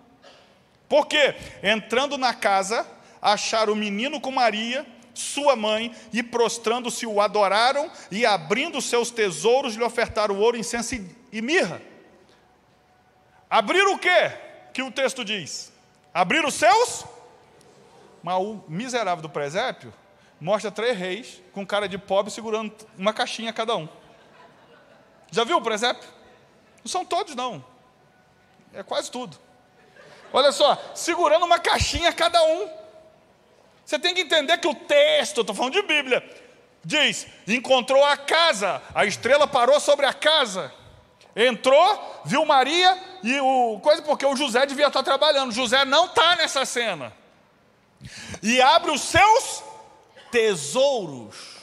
Por 0.88 1.07
quê? 1.07 1.36
Entrando 1.61 2.17
na 2.17 2.34
casa, 2.34 2.88
acharam 3.22 3.74
o 3.74 3.76
menino 3.76 4.19
com 4.22 4.32
Maria, 4.32 4.86
sua 5.13 5.55
mãe, 5.55 5.93
e 6.13 6.24
prostrando-se 6.24 7.05
o 7.05 7.19
adoraram, 7.19 7.91
e 8.09 8.26
abrindo 8.26 8.82
seus 8.82 9.11
tesouros 9.11 9.76
lhe 9.76 9.84
ofertaram 9.84 10.38
ouro, 10.39 10.57
incenso 10.57 10.95
e 11.32 11.41
mirra. 11.41 11.82
Abrir 13.49 13.84
o 13.84 13.97
quê? 13.97 14.32
Que 14.74 14.82
o 14.82 14.91
texto 14.91 15.26
diz? 15.26 15.72
Abrir 16.13 16.45
os 16.45 16.53
seus? 16.53 17.05
Mas 18.24 18.36
o 18.36 18.63
miserável 18.67 19.22
do 19.22 19.30
presépio 19.30 19.93
mostra 20.39 20.72
três 20.72 20.97
reis 20.97 21.41
com 21.53 21.65
cara 21.65 21.88
de 21.88 21.97
pobre 21.97 22.32
segurando 22.32 22.74
uma 22.97 23.13
caixinha 23.13 23.51
cada 23.51 23.76
um. 23.76 23.89
Já 25.32 25.43
viu 25.43 25.57
o 25.57 25.61
presépio? 25.61 26.07
Não 26.84 26.91
são 26.91 27.05
todos, 27.05 27.36
não. 27.36 27.63
É 28.73 28.84
quase 28.84 29.09
tudo. 29.09 29.38
Olha 30.34 30.51
só, 30.51 30.77
segurando 30.93 31.45
uma 31.45 31.59
caixinha 31.59 32.13
cada 32.13 32.41
um. 32.43 32.69
Você 33.86 33.99
tem 33.99 34.13
que 34.13 34.21
entender 34.21 34.57
que 34.57 34.67
o 34.67 34.75
texto, 34.75 35.41
estou 35.41 35.55
falando 35.55 35.73
de 35.73 35.82
Bíblia, 35.82 36.23
diz: 36.84 37.27
encontrou 37.47 38.03
a 38.03 38.15
casa, 38.15 38.82
a 38.93 39.05
estrela 39.05 39.47
parou 39.47 39.79
sobre 39.79 40.05
a 40.05 40.13
casa, 40.13 40.73
entrou, 41.36 42.21
viu 42.25 42.45
Maria 42.45 42.97
e 43.23 43.39
o 43.39 43.79
coisa, 43.82 44.01
porque 44.01 44.25
o 44.25 44.36
José 44.36 44.65
devia 44.65 44.88
estar 44.88 45.03
trabalhando. 45.03 45.51
José 45.51 45.84
não 45.86 46.05
está 46.05 46.36
nessa 46.36 46.65
cena. 46.65 47.13
E 48.41 48.61
abre 48.61 48.91
os 48.91 49.01
seus 49.01 49.63
tesouros. 50.32 51.57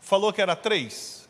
Falou 0.00 0.32
que 0.32 0.42
era 0.42 0.56
três 0.56 1.28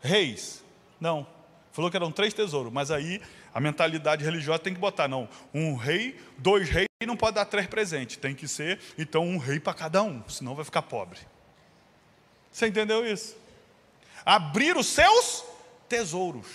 reis. 0.00 0.59
Não. 1.00 1.26
Falou 1.72 1.90
que 1.90 1.96
eram 1.96 2.10
três 2.10 2.34
tesouros, 2.34 2.72
mas 2.72 2.90
aí 2.90 3.22
a 3.54 3.60
mentalidade 3.60 4.24
religiosa 4.24 4.58
tem 4.58 4.74
que 4.74 4.80
botar, 4.80 5.08
não, 5.08 5.28
um 5.54 5.76
rei, 5.76 6.18
dois 6.36 6.68
reis 6.68 6.88
não 7.06 7.16
pode 7.16 7.36
dar 7.36 7.44
três 7.44 7.66
presentes, 7.66 8.16
tem 8.16 8.34
que 8.34 8.46
ser, 8.46 8.80
então, 8.98 9.24
um 9.24 9.38
rei 9.38 9.58
para 9.58 9.72
cada 9.72 10.02
um, 10.02 10.22
senão 10.28 10.54
vai 10.54 10.64
ficar 10.64 10.82
pobre. 10.82 11.18
Você 12.52 12.66
entendeu 12.66 13.06
isso? 13.06 13.36
Abrir 14.24 14.76
os 14.76 14.86
seus 14.86 15.44
tesouros. 15.88 16.46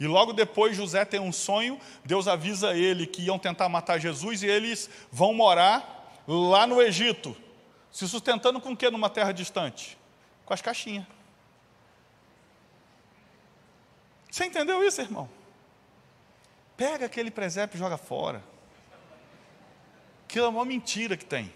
E 0.00 0.06
logo 0.06 0.32
depois 0.32 0.76
José 0.76 1.04
tem 1.04 1.20
um 1.20 1.30
sonho, 1.30 1.78
Deus 2.04 2.26
avisa 2.26 2.74
ele 2.74 3.06
que 3.06 3.22
iam 3.22 3.38
tentar 3.38 3.68
matar 3.68 4.00
Jesus 4.00 4.42
e 4.42 4.46
eles 4.46 4.90
vão 5.12 5.32
morar 5.32 6.22
lá 6.26 6.66
no 6.66 6.82
Egito, 6.82 7.36
se 7.90 8.08
sustentando 8.08 8.60
com 8.60 8.72
o 8.72 8.76
que 8.76 8.90
numa 8.90 9.08
terra 9.08 9.32
distante? 9.32 9.96
Com 10.44 10.52
as 10.52 10.60
caixinhas. 10.60 11.06
Você 14.32 14.46
entendeu 14.46 14.82
isso, 14.82 14.98
irmão? 14.98 15.28
Pega 16.74 17.04
aquele 17.04 17.30
presépio 17.30 17.76
e 17.76 17.78
joga 17.78 17.98
fora. 17.98 18.42
Aquilo 20.24 20.46
é 20.46 20.48
uma 20.48 20.64
mentira 20.64 21.18
que 21.18 21.24
tem. 21.24 21.52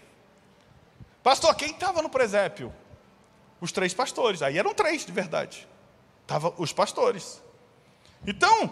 Pastor, 1.23 1.55
quem 1.55 1.71
estava 1.71 2.03
no 2.03 2.09
presépio? 2.09 2.71
Os 3.59 3.71
três 3.71 3.95
pastores. 3.95 4.43
Aí 4.43 4.59
eram 4.59 4.75
três, 4.75 5.03
de 5.03 5.11
verdade. 5.11 5.67
Estavam 6.21 6.53
os 6.59 6.71
pastores. 6.71 7.41
Então, 8.27 8.71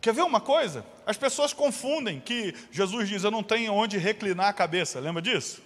quer 0.00 0.14
ver 0.14 0.22
uma 0.22 0.40
coisa? 0.40 0.82
As 1.04 1.18
pessoas 1.18 1.52
confundem 1.52 2.18
que 2.18 2.54
Jesus 2.70 3.10
diz: 3.10 3.24
Eu 3.24 3.30
não 3.30 3.42
tenho 3.42 3.74
onde 3.74 3.98
reclinar 3.98 4.48
a 4.48 4.52
cabeça. 4.54 4.98
Lembra 4.98 5.20
disso? 5.20 5.60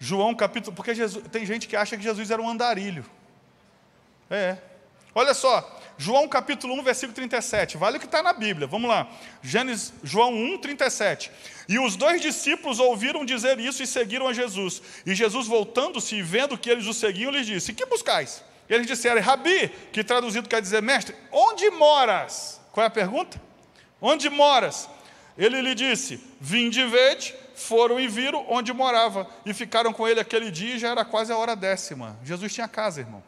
João 0.00 0.34
capítulo. 0.34 0.74
Porque 0.74 0.96
Jesus, 0.96 1.24
tem 1.28 1.46
gente 1.46 1.68
que 1.68 1.76
acha 1.76 1.96
que 1.96 2.02
Jesus 2.02 2.28
era 2.32 2.42
um 2.42 2.50
andarilho. 2.50 3.04
É. 4.28 4.58
Olha 5.14 5.32
só, 5.32 5.80
João 5.96 6.26
capítulo 6.28 6.74
1, 6.74 6.82
versículo 6.82 7.14
37. 7.14 7.76
Vale 7.76 7.96
o 7.96 8.00
que 8.00 8.06
está 8.06 8.22
na 8.22 8.32
Bíblia. 8.32 8.66
Vamos 8.66 8.88
lá. 8.88 9.08
Gênesis, 9.42 9.92
João 10.02 10.32
1, 10.32 10.58
37. 10.58 11.30
E 11.68 11.78
os 11.78 11.96
dois 11.96 12.20
discípulos 12.20 12.78
ouviram 12.78 13.24
dizer 13.24 13.58
isso 13.60 13.82
e 13.82 13.86
seguiram 13.86 14.26
a 14.26 14.32
Jesus. 14.32 14.82
E 15.06 15.14
Jesus, 15.14 15.46
voltando-se 15.46 16.16
e 16.16 16.22
vendo 16.22 16.58
que 16.58 16.68
eles 16.68 16.86
o 16.86 16.92
seguiam, 16.92 17.30
lhes 17.30 17.46
disse: 17.46 17.72
Que 17.72 17.86
buscais? 17.86 18.42
Eles 18.68 18.86
disseram: 18.86 19.20
Rabi, 19.20 19.68
que 19.92 20.02
traduzido 20.02 20.48
quer 20.48 20.60
dizer 20.60 20.82
mestre, 20.82 21.14
onde 21.30 21.70
moras? 21.70 22.60
Qual 22.72 22.82
é 22.82 22.88
a 22.88 22.90
pergunta? 22.90 23.40
Onde 24.00 24.28
moras? 24.28 24.88
Ele 25.38 25.60
lhe 25.60 25.74
disse: 25.74 26.20
Vinde 26.40 26.84
vede, 26.86 27.34
foram 27.54 28.00
e 28.00 28.08
viram 28.08 28.44
onde 28.48 28.72
morava, 28.72 29.28
e 29.46 29.54
ficaram 29.54 29.92
com 29.92 30.08
ele 30.08 30.18
aquele 30.18 30.50
dia, 30.50 30.74
e 30.74 30.78
já 30.78 30.88
era 30.88 31.04
quase 31.04 31.32
a 31.32 31.36
hora 31.36 31.54
décima. 31.54 32.18
Jesus 32.24 32.52
tinha 32.52 32.66
casa, 32.66 33.00
irmão. 33.00 33.22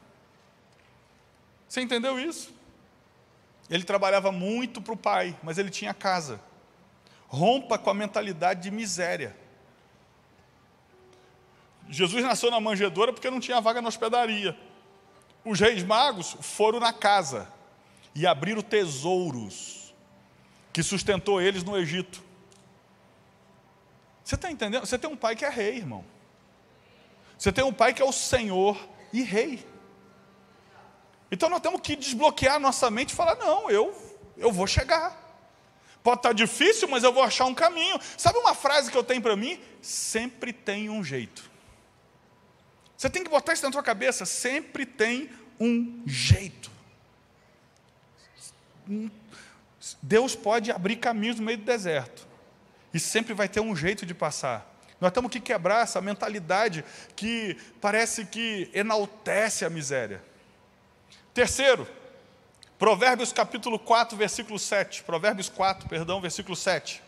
Você 1.69 1.81
entendeu 1.81 2.19
isso? 2.19 2.56
Ele 3.69 3.85
trabalhava 3.85 4.31
muito 4.31 4.81
para 4.81 4.93
o 4.93 4.97
pai, 4.97 5.37
mas 5.43 5.59
ele 5.59 5.71
tinha 5.71 5.93
casa. 5.93 6.41
Rompa 7.29 7.77
com 7.77 7.91
a 7.91 7.95
mentalidade 7.95 8.63
de 8.63 8.71
miséria. 8.71 9.37
Jesus 11.89 12.25
nasceu 12.25 12.51
na 12.51 12.61
manjedoura 12.61 13.13
porque 13.13 13.31
não 13.31 13.41
tinha 13.41 13.61
vaga 13.61 13.83
na 13.83 13.89
hospedaria. 13.89 14.57
Os 15.45 15.61
reis 15.61 15.83
magos 15.83 16.37
foram 16.41 16.81
na 16.81 16.93
casa 16.93 17.53
e 18.15 18.27
abriram 18.27 18.63
tesouros 18.63 19.95
que 20.73 20.83
sustentou 20.83 21.41
eles 21.41 21.63
no 21.63 21.77
Egito. 21.77 22.23
Você 24.25 24.35
está 24.35 24.51
entendendo? 24.51 24.85
Você 24.85 24.99
tem 24.99 25.09
um 25.09 25.17
pai 25.17 25.37
que 25.37 25.45
é 25.45 25.49
rei, 25.49 25.77
irmão. 25.77 26.05
Você 27.39 27.53
tem 27.53 27.65
um 27.65 27.73
pai 27.73 27.95
que 27.95 28.03
é 28.03 28.05
o 28.05 28.13
Senhor 28.13 28.77
e 29.13 29.23
rei. 29.23 29.65
Então 31.31 31.49
nós 31.49 31.61
temos 31.61 31.81
que 31.81 31.97
desbloquear 31.97 32.59
nossa 32.61 32.91
mente 32.91 33.11
e 33.11 33.15
falar: 33.15 33.37
não, 33.37 33.71
eu, 33.71 33.95
eu 34.37 34.53
vou 34.53 34.67
chegar. 34.67 35.25
Pode 36.03 36.21
estar 36.21 36.33
difícil, 36.33 36.87
mas 36.89 37.03
eu 37.03 37.13
vou 37.13 37.23
achar 37.23 37.47
um 37.47 37.55
caminho. 37.55 37.99
Sabe 38.17 38.39
uma 38.39 38.55
frase 38.55 38.91
que 38.91 38.97
eu 38.97 39.03
tenho 39.03 39.21
para 39.21 39.35
mim? 39.35 39.61
Sempre 39.83 40.53
tem 40.53 40.89
um 40.89 41.03
jeito. 41.03 41.51
Você 42.97 43.11
tem 43.11 43.25
que 43.25 43.29
botar 43.29 43.53
isso 43.55 43.65
na 43.65 43.73
tua 43.73 43.83
cabeça: 43.83 44.25
sempre 44.25 44.87
tem 44.87 45.31
um 45.59 46.03
jeito. 46.07 46.71
Deus 50.01 50.37
pode 50.37 50.71
abrir 50.71 50.97
caminhos 50.97 51.39
no 51.39 51.45
meio 51.45 51.59
do 51.59 51.65
deserto. 51.65 52.27
E 52.95 53.01
sempre 53.01 53.35
vai 53.35 53.49
ter 53.49 53.61
um 53.61 53.75
jeito 53.75 54.07
de 54.07 54.15
passar. 54.15 54.75
Nós 55.01 55.13
temos 55.13 55.31
que 55.31 55.41
quebrar 55.41 55.83
essa 55.83 56.01
mentalidade 56.01 56.85
que 57.15 57.57
parece 57.81 58.25
que 58.25 58.71
enaltece 58.73 59.65
a 59.65 59.71
miséria. 59.71 60.23
Terceiro, 61.37 61.87
Provérbios 62.79 63.31
capítulo 63.31 63.79
4, 63.79 64.17
versículo 64.17 64.59
7. 64.59 65.03
Provérbios 65.03 65.51
4, 65.51 65.87
perdão, 65.87 66.19
versículo 66.19 66.57
7. 66.57 67.03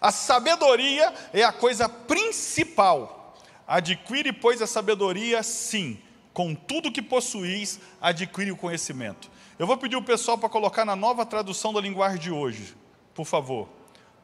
A 0.00 0.10
sabedoria 0.10 1.12
é 1.34 1.42
a 1.42 1.52
coisa 1.52 1.86
principal. 1.86 3.36
Adquire, 3.66 4.32
pois, 4.32 4.62
a 4.62 4.66
sabedoria, 4.66 5.42
sim. 5.42 6.00
Com 6.32 6.54
tudo 6.54 6.90
que 6.90 7.02
possuís, 7.02 7.78
adquire 8.00 8.50
o 8.50 8.56
conhecimento. 8.56 9.30
Eu 9.58 9.66
vou 9.66 9.76
pedir 9.76 9.96
o 9.96 10.02
pessoal 10.02 10.38
para 10.38 10.48
colocar 10.48 10.86
na 10.86 10.96
nova 10.96 11.26
tradução 11.26 11.70
da 11.70 11.80
linguagem 11.82 12.18
de 12.18 12.30
hoje, 12.30 12.74
por 13.14 13.26
favor 13.26 13.68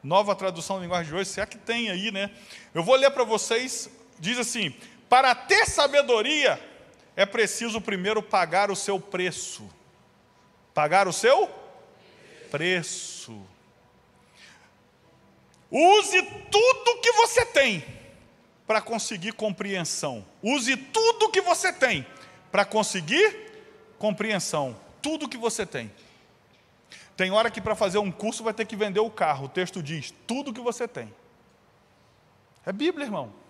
nova 0.01 0.35
tradução 0.35 0.75
da 0.75 0.83
linguagem 0.83 1.11
de 1.11 1.15
hoje, 1.19 1.29
se 1.31 1.41
é 1.41 1.45
que 1.47 1.57
tem 1.57 1.89
aí, 1.89 2.11
né? 2.11 2.29
Eu 2.75 2.83
vou 2.83 2.95
ler 2.95 3.09
para 3.09 3.23
vocês, 3.23 3.89
diz 4.19 4.37
assim: 4.37 4.71
para 5.09 5.33
ter 5.33 5.65
sabedoria, 5.65 6.59
é 7.15 7.25
preciso 7.25 7.79
primeiro 7.79 8.21
pagar 8.21 8.69
o 8.69 8.75
seu 8.75 8.99
preço. 8.99 9.69
Pagar 10.73 11.07
o 11.07 11.13
seu 11.13 11.49
preço. 12.51 13.41
Use 15.71 16.21
tudo 16.51 17.01
que 17.01 17.11
você 17.13 17.45
tem 17.45 17.83
para 18.67 18.81
conseguir 18.81 19.33
compreensão. 19.33 20.25
Use 20.43 20.75
tudo 20.75 21.29
que 21.29 21.41
você 21.41 21.71
tem 21.71 22.05
para 22.51 22.65
conseguir 22.65 23.51
compreensão. 23.97 24.75
Tudo 25.01 25.29
que 25.29 25.37
você 25.37 25.65
tem. 25.65 25.91
Tem 27.15 27.31
hora 27.31 27.49
que 27.49 27.61
para 27.61 27.75
fazer 27.75 27.97
um 27.97 28.11
curso 28.11 28.43
vai 28.43 28.53
ter 28.53 28.65
que 28.65 28.75
vender 28.75 28.99
o 28.99 29.09
carro. 29.09 29.45
O 29.45 29.49
texto 29.49 29.81
diz: 29.81 30.13
tudo 30.27 30.53
que 30.53 30.61
você 30.61 30.87
tem. 30.87 31.13
É 32.65 32.73
Bíblia, 32.73 33.05
irmão. 33.05 33.44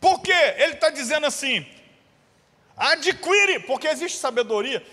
Por 0.00 0.20
quê? 0.20 0.54
Ele 0.56 0.74
está 0.74 0.90
dizendo 0.90 1.26
assim: 1.26 1.66
adquire, 2.76 3.60
porque 3.60 3.88
existe 3.88 4.18
sabedoria. 4.18 4.84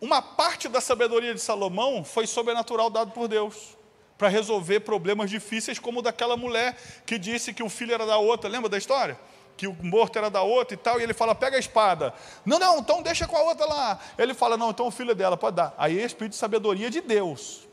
Uma 0.00 0.22
parte 0.22 0.68
da 0.68 0.80
sabedoria 0.80 1.34
de 1.34 1.40
Salomão 1.40 2.04
foi 2.04 2.26
sobrenatural 2.26 2.88
dado 2.88 3.10
por 3.10 3.26
Deus 3.26 3.76
para 4.16 4.28
resolver 4.28 4.80
problemas 4.80 5.30
difíceis, 5.30 5.78
como 5.78 6.00
o 6.00 6.02
daquela 6.02 6.36
mulher 6.36 6.76
que 7.06 7.18
disse 7.18 7.52
que 7.52 7.62
o 7.62 7.68
filho 7.68 7.94
era 7.94 8.06
da 8.06 8.18
outra. 8.18 8.48
Lembra 8.48 8.68
da 8.68 8.78
história? 8.78 9.18
que 9.58 9.66
o 9.66 9.76
morto 9.82 10.16
era 10.16 10.30
da 10.30 10.40
outra 10.40 10.74
e 10.74 10.76
tal, 10.76 11.00
e 11.00 11.02
ele 11.02 11.12
fala, 11.12 11.34
pega 11.34 11.56
a 11.56 11.58
espada. 11.58 12.14
Não, 12.46 12.60
não, 12.60 12.78
então 12.78 13.02
deixa 13.02 13.26
com 13.26 13.36
a 13.36 13.42
outra 13.42 13.66
lá. 13.66 13.98
Ele 14.16 14.32
fala, 14.32 14.56
não, 14.56 14.70
então 14.70 14.86
o 14.86 14.90
filho 14.90 15.10
é 15.10 15.14
dela, 15.16 15.36
pode 15.36 15.56
dar. 15.56 15.74
Aí 15.76 16.00
é 16.00 16.04
espírito 16.04 16.34
de 16.34 16.38
sabedoria 16.38 16.88
de 16.88 17.00
Deus. 17.00 17.66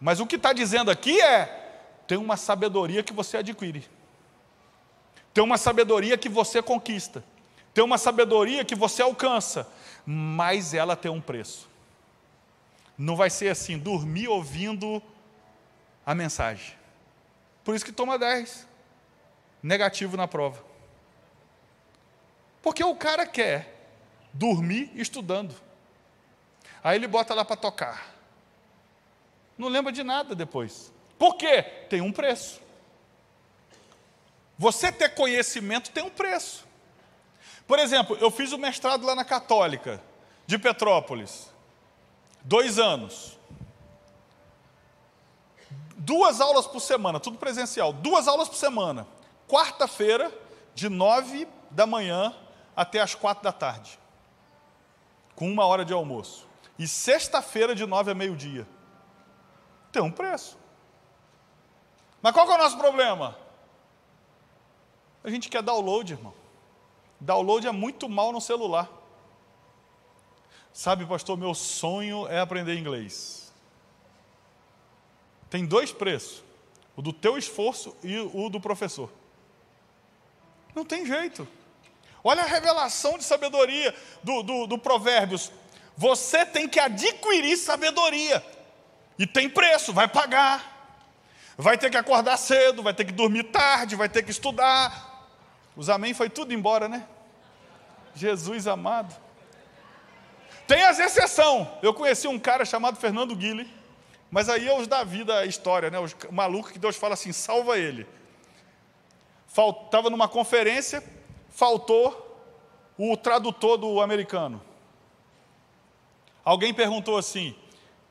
Mas 0.00 0.18
o 0.18 0.26
que 0.26 0.36
está 0.36 0.54
dizendo 0.54 0.90
aqui 0.90 1.20
é, 1.20 1.44
tem 2.06 2.16
uma 2.16 2.38
sabedoria 2.38 3.02
que 3.02 3.12
você 3.12 3.36
adquire. 3.36 3.86
Tem 5.36 5.44
uma 5.44 5.58
sabedoria 5.58 6.16
que 6.16 6.30
você 6.30 6.62
conquista. 6.62 7.22
Tem 7.74 7.84
uma 7.84 7.98
sabedoria 7.98 8.64
que 8.64 8.74
você 8.74 9.02
alcança. 9.02 9.70
Mas 10.06 10.72
ela 10.72 10.96
tem 10.96 11.10
um 11.10 11.20
preço. 11.20 11.68
Não 12.96 13.14
vai 13.14 13.28
ser 13.28 13.50
assim, 13.50 13.76
dormir 13.76 14.28
ouvindo 14.28 15.02
a 16.06 16.14
mensagem. 16.14 16.74
Por 17.62 17.74
isso 17.74 17.84
que 17.84 17.92
toma 17.92 18.18
10. 18.18 18.66
Negativo 19.62 20.16
na 20.16 20.26
prova. 20.26 20.64
Porque 22.62 22.82
o 22.82 22.96
cara 22.96 23.26
quer 23.26 23.90
dormir 24.32 24.90
estudando. 24.94 25.54
Aí 26.82 26.96
ele 26.96 27.06
bota 27.06 27.34
lá 27.34 27.44
para 27.44 27.56
tocar. 27.56 28.10
Não 29.58 29.68
lembra 29.68 29.92
de 29.92 30.02
nada 30.02 30.34
depois. 30.34 30.90
Por 31.18 31.36
quê? 31.36 31.62
Tem 31.90 32.00
um 32.00 32.10
preço. 32.10 32.64
Você 34.58 34.90
ter 34.90 35.10
conhecimento 35.10 35.90
tem 35.90 36.02
um 36.02 36.10
preço. 36.10 36.66
Por 37.66 37.78
exemplo, 37.78 38.16
eu 38.20 38.30
fiz 38.30 38.52
o 38.52 38.58
mestrado 38.58 39.04
lá 39.04 39.14
na 39.14 39.24
Católica, 39.24 40.02
de 40.46 40.58
Petrópolis. 40.58 41.50
Dois 42.42 42.78
anos. 42.78 43.36
Duas 45.96 46.40
aulas 46.40 46.66
por 46.66 46.80
semana, 46.80 47.18
tudo 47.18 47.38
presencial. 47.38 47.92
Duas 47.92 48.28
aulas 48.28 48.48
por 48.48 48.56
semana. 48.56 49.06
Quarta-feira, 49.48 50.32
de 50.74 50.88
nove 50.88 51.48
da 51.70 51.86
manhã 51.86 52.34
até 52.76 53.00
as 53.00 53.14
quatro 53.14 53.42
da 53.42 53.52
tarde, 53.52 53.98
com 55.34 55.50
uma 55.50 55.64
hora 55.64 55.84
de 55.84 55.92
almoço. 55.92 56.46
E 56.78 56.86
sexta-feira, 56.86 57.74
de 57.74 57.86
nove 57.86 58.10
a 58.10 58.14
meio-dia. 58.14 58.66
Tem 59.90 60.02
um 60.02 60.12
preço. 60.12 60.58
Mas 62.20 62.32
qual 62.32 62.50
é 62.50 62.54
o 62.54 62.58
nosso 62.58 62.76
problema? 62.76 63.36
A 65.26 65.30
gente 65.30 65.48
quer 65.48 65.60
download, 65.60 66.12
irmão. 66.12 66.32
Download 67.18 67.66
é 67.66 67.72
muito 67.72 68.08
mal 68.08 68.30
no 68.30 68.40
celular. 68.40 68.88
Sabe, 70.72 71.04
pastor, 71.04 71.36
meu 71.36 71.52
sonho 71.52 72.28
é 72.28 72.38
aprender 72.38 72.78
inglês. 72.78 73.52
Tem 75.50 75.66
dois 75.66 75.90
preços: 75.90 76.44
o 76.94 77.02
do 77.02 77.12
teu 77.12 77.36
esforço 77.36 77.96
e 78.04 78.16
o 78.18 78.48
do 78.48 78.60
professor. 78.60 79.10
Não 80.76 80.84
tem 80.84 81.04
jeito. 81.04 81.48
Olha 82.22 82.42
a 82.42 82.46
revelação 82.46 83.18
de 83.18 83.24
sabedoria 83.24 83.92
do, 84.22 84.44
do, 84.44 84.66
do 84.68 84.78
Provérbios. 84.78 85.50
Você 85.96 86.46
tem 86.46 86.68
que 86.68 86.78
adquirir 86.78 87.56
sabedoria. 87.56 88.44
E 89.18 89.26
tem 89.26 89.48
preço, 89.48 89.92
vai 89.92 90.06
pagar. 90.06 90.76
Vai 91.56 91.76
ter 91.76 91.90
que 91.90 91.96
acordar 91.96 92.36
cedo, 92.36 92.82
vai 92.82 92.94
ter 92.94 93.06
que 93.06 93.12
dormir 93.12 93.44
tarde, 93.44 93.96
vai 93.96 94.08
ter 94.08 94.22
que 94.22 94.30
estudar. 94.30 95.05
Os 95.76 95.90
amém 95.90 96.14
foi 96.14 96.30
tudo 96.30 96.54
embora, 96.54 96.88
né? 96.88 97.06
Jesus 98.14 98.66
amado. 98.66 99.14
Tem 100.66 100.82
as 100.82 100.98
exceções. 100.98 101.68
Eu 101.82 101.92
conheci 101.92 102.26
um 102.26 102.38
cara 102.38 102.64
chamado 102.64 102.96
Fernando 102.96 103.36
Guille, 103.36 103.70
mas 104.30 104.48
aí 104.48 104.66
é 104.66 104.76
os 104.76 104.86
da 104.86 105.04
vida 105.04 105.38
a 105.38 105.46
história, 105.46 105.90
né? 105.90 106.00
Os 106.00 106.16
malucos 106.32 106.72
que 106.72 106.78
Deus 106.78 106.96
fala 106.96 107.14
assim, 107.14 107.30
salva 107.30 107.78
ele. 107.78 108.06
Estava 109.46 110.10
numa 110.10 110.28
conferência, 110.28 111.04
faltou 111.50 112.22
o 112.98 113.16
tradutor 113.16 113.76
do 113.76 114.00
americano. 114.00 114.60
Alguém 116.44 116.72
perguntou 116.72 117.18
assim, 117.18 117.54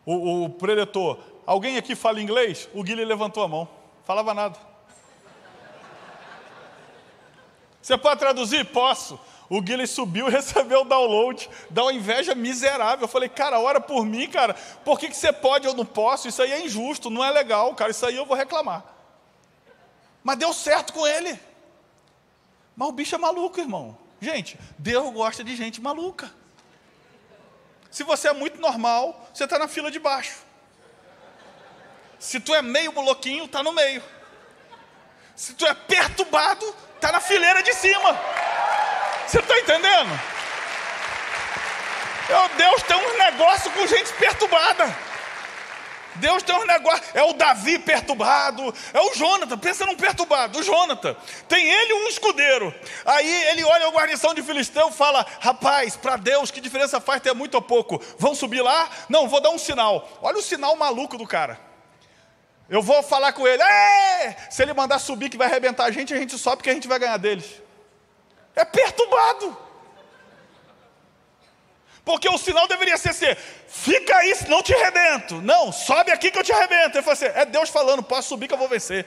o, 0.05 0.45
o 0.45 0.49
preletor, 0.49 1.19
alguém 1.45 1.77
aqui 1.77 1.95
fala 1.95 2.21
inglês? 2.21 2.69
O 2.73 2.83
Guilherme 2.83 3.05
levantou 3.05 3.43
a 3.43 3.47
mão, 3.47 3.67
falava 4.03 4.33
nada. 4.33 4.74
Você 7.85 7.99
pode 7.99 8.19
traduzir? 8.19 8.65
Posso. 8.65 9.19
O 9.47 9.61
Guilherme 9.61 9.85
subiu 9.85 10.27
e 10.27 10.31
recebeu 10.33 10.81
o 10.81 10.85
download, 10.85 11.47
dá 11.69 11.83
uma 11.83 11.93
inveja 11.93 12.33
miserável. 12.33 13.03
Eu 13.03 13.07
falei, 13.07 13.29
cara, 13.29 13.59
ora 13.59 13.79
por 13.79 14.03
mim, 14.03 14.27
cara. 14.27 14.55
Por 14.83 14.99
que, 14.99 15.07
que 15.07 15.15
você 15.15 15.31
pode 15.31 15.67
eu 15.67 15.75
não 15.75 15.85
posso? 15.85 16.27
Isso 16.27 16.41
aí 16.41 16.51
é 16.51 16.65
injusto, 16.65 17.11
não 17.11 17.23
é 17.23 17.29
legal, 17.29 17.75
cara. 17.75 17.91
Isso 17.91 18.03
aí 18.03 18.15
eu 18.15 18.25
vou 18.25 18.35
reclamar. 18.35 18.83
Mas 20.23 20.39
deu 20.39 20.51
certo 20.51 20.93
com 20.93 21.05
ele. 21.05 21.39
Mas 22.75 22.89
o 22.89 22.91
bicho 22.91 23.13
é 23.13 23.19
maluco, 23.19 23.59
irmão. 23.59 23.95
Gente, 24.19 24.57
Deus 24.79 25.13
gosta 25.13 25.43
de 25.43 25.55
gente 25.55 25.79
maluca. 25.79 26.33
Se 27.91 28.01
você 28.01 28.29
é 28.29 28.33
muito 28.33 28.59
normal, 28.59 29.29
você 29.31 29.43
está 29.43 29.59
na 29.59 29.67
fila 29.67 29.91
de 29.91 29.99
baixo. 29.99 30.39
Se 32.17 32.39
tu 32.39 32.51
é 32.55 32.63
meio 32.63 32.99
louquinho, 32.99 33.45
está 33.45 33.61
no 33.61 33.73
meio. 33.73 34.01
Se 35.35 35.53
tu 35.53 35.65
é 35.65 35.73
perturbado, 35.73 36.73
está 36.95 37.11
na 37.11 37.19
fileira 37.19 37.61
de 37.61 37.73
cima. 37.73 38.19
Você 39.27 39.39
está 39.39 39.59
entendendo? 39.59 40.19
Meu 42.29 42.49
Deus, 42.57 42.83
tem 42.83 42.97
um 42.97 43.17
negócio 43.17 43.69
com 43.71 43.85
gente 43.85 44.11
perturbada. 44.13 44.95
Deus 46.15 46.41
tem 46.43 46.55
um 46.55 46.65
negócio. 46.65 47.03
É 47.13 47.21
o 47.23 47.33
Davi 47.33 47.77
perturbado. 47.77 48.73
É 48.93 49.01
o 49.01 49.13
Jonathan. 49.13 49.57
Pensa 49.57 49.85
num 49.85 49.95
perturbado. 49.95 50.59
O 50.59 50.63
Jonathan. 50.63 51.15
Tem 51.47 51.69
ele 51.69 51.93
um 51.93 52.07
escudeiro. 52.07 52.73
Aí 53.05 53.43
ele 53.49 53.63
olha 53.63 53.87
a 53.87 53.91
guarnição 53.91 54.33
de 54.33 54.41
Filisteu 54.41 54.89
e 54.89 54.93
fala: 54.93 55.25
Rapaz, 55.41 55.97
para 55.97 56.15
Deus, 56.15 56.51
que 56.51 56.61
diferença 56.61 57.01
faz 57.01 57.21
ter 57.21 57.33
muito 57.33 57.55
ou 57.55 57.61
pouco? 57.61 58.01
Vão 58.17 58.33
subir 58.33 58.61
lá? 58.61 58.89
Não, 59.09 59.27
vou 59.27 59.41
dar 59.41 59.49
um 59.49 59.59
sinal. 59.59 60.07
Olha 60.21 60.37
o 60.37 60.41
sinal 60.41 60.75
maluco 60.75 61.17
do 61.17 61.27
cara. 61.27 61.59
Eu 62.69 62.81
vou 62.81 63.03
falar 63.03 63.33
com 63.33 63.47
ele. 63.47 63.61
Se 64.49 64.63
ele 64.63 64.73
mandar 64.73 64.99
subir 64.99 65.29
que 65.29 65.37
vai 65.37 65.47
arrebentar 65.47 65.85
a 65.85 65.91
gente, 65.91 66.13
a 66.13 66.17
gente 66.17 66.37
sobe 66.37 66.57
porque 66.57 66.69
a 66.69 66.73
gente 66.73 66.87
vai 66.87 66.97
ganhar 66.97 67.17
deles. 67.17 67.61
É 68.55 68.65
perturbado. 68.65 69.57
Porque 72.03 72.29
o 72.29 72.37
sinal 72.37 72.67
deveria 72.67 72.97
ser 72.97 73.09
assim: 73.09 73.35
fica 73.67 74.15
aí, 74.15 74.33
não 74.47 74.61
te 74.61 74.73
arrebento. 74.73 75.41
Não, 75.41 75.71
sobe 75.71 76.11
aqui 76.11 76.29
que 76.29 76.37
eu 76.37 76.43
te 76.43 76.51
arrebento. 76.51 76.97
Ele 76.97 77.03
falou 77.03 77.13
assim: 77.13 77.25
é 77.25 77.45
Deus 77.45 77.69
falando, 77.69 78.03
posso 78.03 78.29
subir 78.29 78.47
que 78.47 78.53
eu 78.53 78.57
vou 78.57 78.69
vencer. 78.69 79.05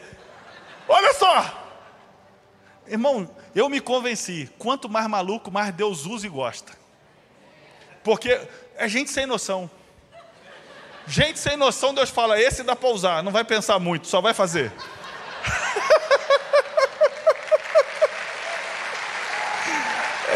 Olha 0.89 1.15
só. 1.15 1.65
Irmão, 2.87 3.31
eu 3.55 3.69
me 3.69 3.81
convenci: 3.81 4.51
quanto 4.59 4.89
mais 4.89 5.07
maluco, 5.07 5.51
mais 5.51 5.73
Deus 5.73 6.07
usa 6.07 6.27
e 6.27 6.31
gosta. 6.31 6.73
Porque 8.03 8.41
é 8.77 8.89
gente 8.89 9.11
sem 9.11 9.27
noção. 9.27 9.71
Gente 11.09 11.39
sem 11.39 11.57
noção, 11.57 11.95
Deus 11.95 12.11
fala: 12.11 12.39
esse 12.39 12.63
dá 12.63 12.77
para 12.77 12.91
usar, 12.91 13.23
não 13.23 13.33
vai 13.33 13.43
pensar 13.43 13.79
muito, 13.79 14.07
só 14.07 14.21
vai 14.21 14.35
fazer. 14.35 14.71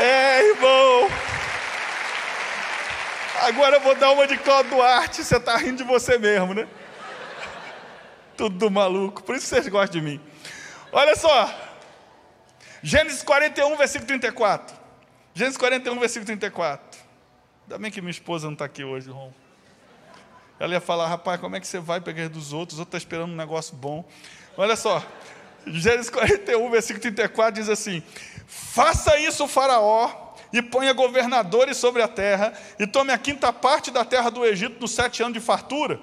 é, 0.00 0.48
irmão. 0.48 1.10
Agora 3.42 3.76
eu 3.76 3.80
vou 3.80 3.94
dar 3.94 4.12
uma 4.12 4.26
de 4.26 4.38
Cláudio 4.38 4.70
Duarte, 4.70 5.22
você 5.22 5.36
está 5.36 5.58
rindo 5.58 5.76
de 5.78 5.84
você 5.84 6.16
mesmo, 6.16 6.54
né? 6.54 6.66
Tudo 8.34 8.70
maluco, 8.70 9.22
por 9.22 9.36
isso 9.36 9.46
vocês 9.46 9.68
gostam 9.68 10.00
de 10.00 10.06
mim. 10.06 10.18
Olha 10.90 11.14
só, 11.16 11.54
Gênesis 12.82 13.22
41, 13.22 13.76
versículo 13.76 14.08
34. 14.08 14.74
Gênesis 15.34 15.58
41, 15.58 15.98
versículo 15.98 16.24
34. 16.26 16.98
Ainda 17.64 17.78
bem 17.78 17.90
que 17.90 18.00
minha 18.00 18.10
esposa 18.10 18.46
não 18.46 18.54
está 18.54 18.64
aqui 18.64 18.82
hoje, 18.82 19.10
Ron. 19.10 19.30
Ela 20.62 20.74
ia 20.74 20.80
falar, 20.80 21.08
rapaz, 21.08 21.40
como 21.40 21.56
é 21.56 21.60
que 21.60 21.66
você 21.66 21.80
vai 21.80 22.00
pegar 22.00 22.28
dos 22.28 22.52
outros? 22.52 22.74
Os 22.74 22.78
outros 22.78 22.86
estão 22.86 22.96
esperando 22.96 23.32
um 23.32 23.36
negócio 23.36 23.74
bom. 23.74 24.04
Olha 24.56 24.76
só, 24.76 25.04
Gênesis 25.66 26.08
41, 26.08 26.70
versículo 26.70 27.02
34 27.02 27.60
diz 27.60 27.68
assim: 27.68 28.00
Faça 28.46 29.18
isso, 29.18 29.48
Faraó, 29.48 30.36
e 30.52 30.62
ponha 30.62 30.92
governadores 30.92 31.76
sobre 31.78 32.00
a 32.00 32.06
terra, 32.06 32.52
e 32.78 32.86
tome 32.86 33.12
a 33.12 33.18
quinta 33.18 33.52
parte 33.52 33.90
da 33.90 34.04
terra 34.04 34.30
do 34.30 34.44
Egito 34.44 34.80
nos 34.80 34.92
sete 34.92 35.20
anos 35.20 35.34
de 35.34 35.40
fartura, 35.40 35.98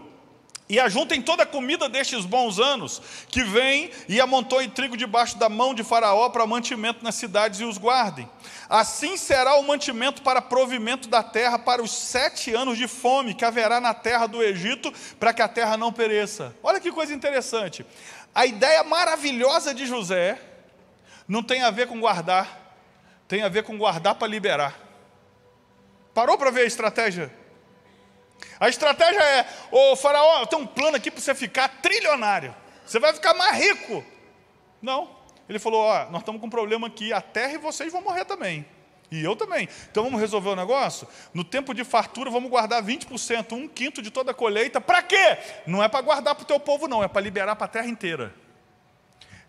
e 0.70 0.80
ajuntem 0.80 1.20
toda 1.20 1.42
a 1.42 1.48
comida 1.48 1.90
destes 1.90 2.26
bons 2.26 2.60
anos, 2.60 3.02
que 3.28 3.44
vem 3.44 3.90
e 4.08 4.22
amontoe 4.22 4.68
trigo 4.68 4.96
debaixo 4.96 5.36
da 5.40 5.50
mão 5.50 5.74
de 5.74 5.84
Faraó 5.84 6.30
para 6.30 6.46
mantimento 6.46 7.04
nas 7.04 7.16
cidades 7.16 7.60
e 7.60 7.64
os 7.64 7.80
guardem. 7.80 8.30
Assim 8.70 9.18
será 9.18 9.56
o 9.56 9.64
mantimento 9.64 10.22
para 10.22 10.44
provimento 10.44 11.10
da 11.10 11.24
terra 11.24 11.58
para 11.58 11.82
os 11.82 11.92
sete 11.92 12.54
anos 12.54 12.78
de 12.78 12.88
fome 12.88 13.34
que 13.34 13.44
haverá 13.44 13.82
na 13.82 13.96
terra 13.96 14.28
do 14.28 14.44
Egito, 14.44 14.94
para 15.20 15.34
que 15.34 15.42
a 15.42 15.48
terra 15.48 15.76
não 15.76 15.92
pereça. 15.92 16.56
Olha 16.62 16.80
que 16.80 16.92
coisa 16.92 17.16
interessante. 17.16 17.84
A 18.34 18.46
ideia 18.46 18.84
maravilhosa 18.84 19.74
de 19.74 19.88
José 19.88 20.40
não 21.28 21.42
tem 21.42 21.64
a 21.64 21.72
ver 21.72 21.88
com 21.88 22.00
guardar, 22.00 22.78
tem 23.28 23.42
a 23.42 23.50
ver 23.50 23.64
com 23.64 23.76
guardar 23.76 24.14
para 24.14 24.28
liberar. 24.28 24.80
Parou 26.14 26.38
para 26.38 26.52
ver 26.52 26.62
a 26.62 26.66
estratégia? 26.66 27.34
A 28.60 28.70
estratégia 28.70 29.22
é: 29.22 29.46
ô 29.72 29.96
Faraó, 29.96 30.46
tem 30.46 30.60
um 30.60 30.68
plano 30.68 30.98
aqui 30.98 31.10
para 31.10 31.22
você 31.22 31.34
ficar 31.36 31.68
trilionário. 31.82 32.56
Você 32.86 33.00
vai 33.00 33.14
ficar 33.14 33.34
mais 33.34 33.58
rico. 33.58 34.04
Não. 34.82 35.18
Ele 35.48 35.60
falou: 35.60 35.82
ó, 35.82 36.10
nós 36.10 36.22
estamos 36.22 36.40
com 36.40 36.48
um 36.48 36.50
problema 36.50 36.88
aqui, 36.88 37.12
a 37.12 37.22
terra 37.22 37.54
e 37.54 37.58
vocês 37.58 37.92
vão 37.92 38.02
morrer 38.02 38.26
também. 38.26 38.66
E 39.12 39.24
eu 39.24 39.36
também. 39.36 39.68
Então 39.90 40.04
vamos 40.04 40.20
resolver 40.20 40.50
o 40.50 40.56
negócio? 40.56 41.08
No 41.34 41.44
tempo 41.44 41.74
de 41.74 41.84
fartura, 41.84 42.30
vamos 42.30 42.50
guardar 42.50 42.84
20%, 42.84 43.54
um 43.54 43.68
quinto 43.68 44.02
de 44.02 44.12
toda 44.12 44.32
a 44.32 44.34
colheita. 44.34 44.80
Para 44.80 45.02
quê? 45.02 45.38
Não 45.66 45.84
é 45.84 45.88
para 45.88 46.02
guardar 46.02 46.36
para 46.36 46.44
o 46.44 46.46
teu 46.46 46.60
povo, 46.60 46.88
não, 46.88 47.04
é 47.04 47.08
para 47.08 47.22
liberar 47.22 47.56
para 47.56 47.66
a 47.66 47.70
terra 47.70 47.88
inteira. 47.88 48.34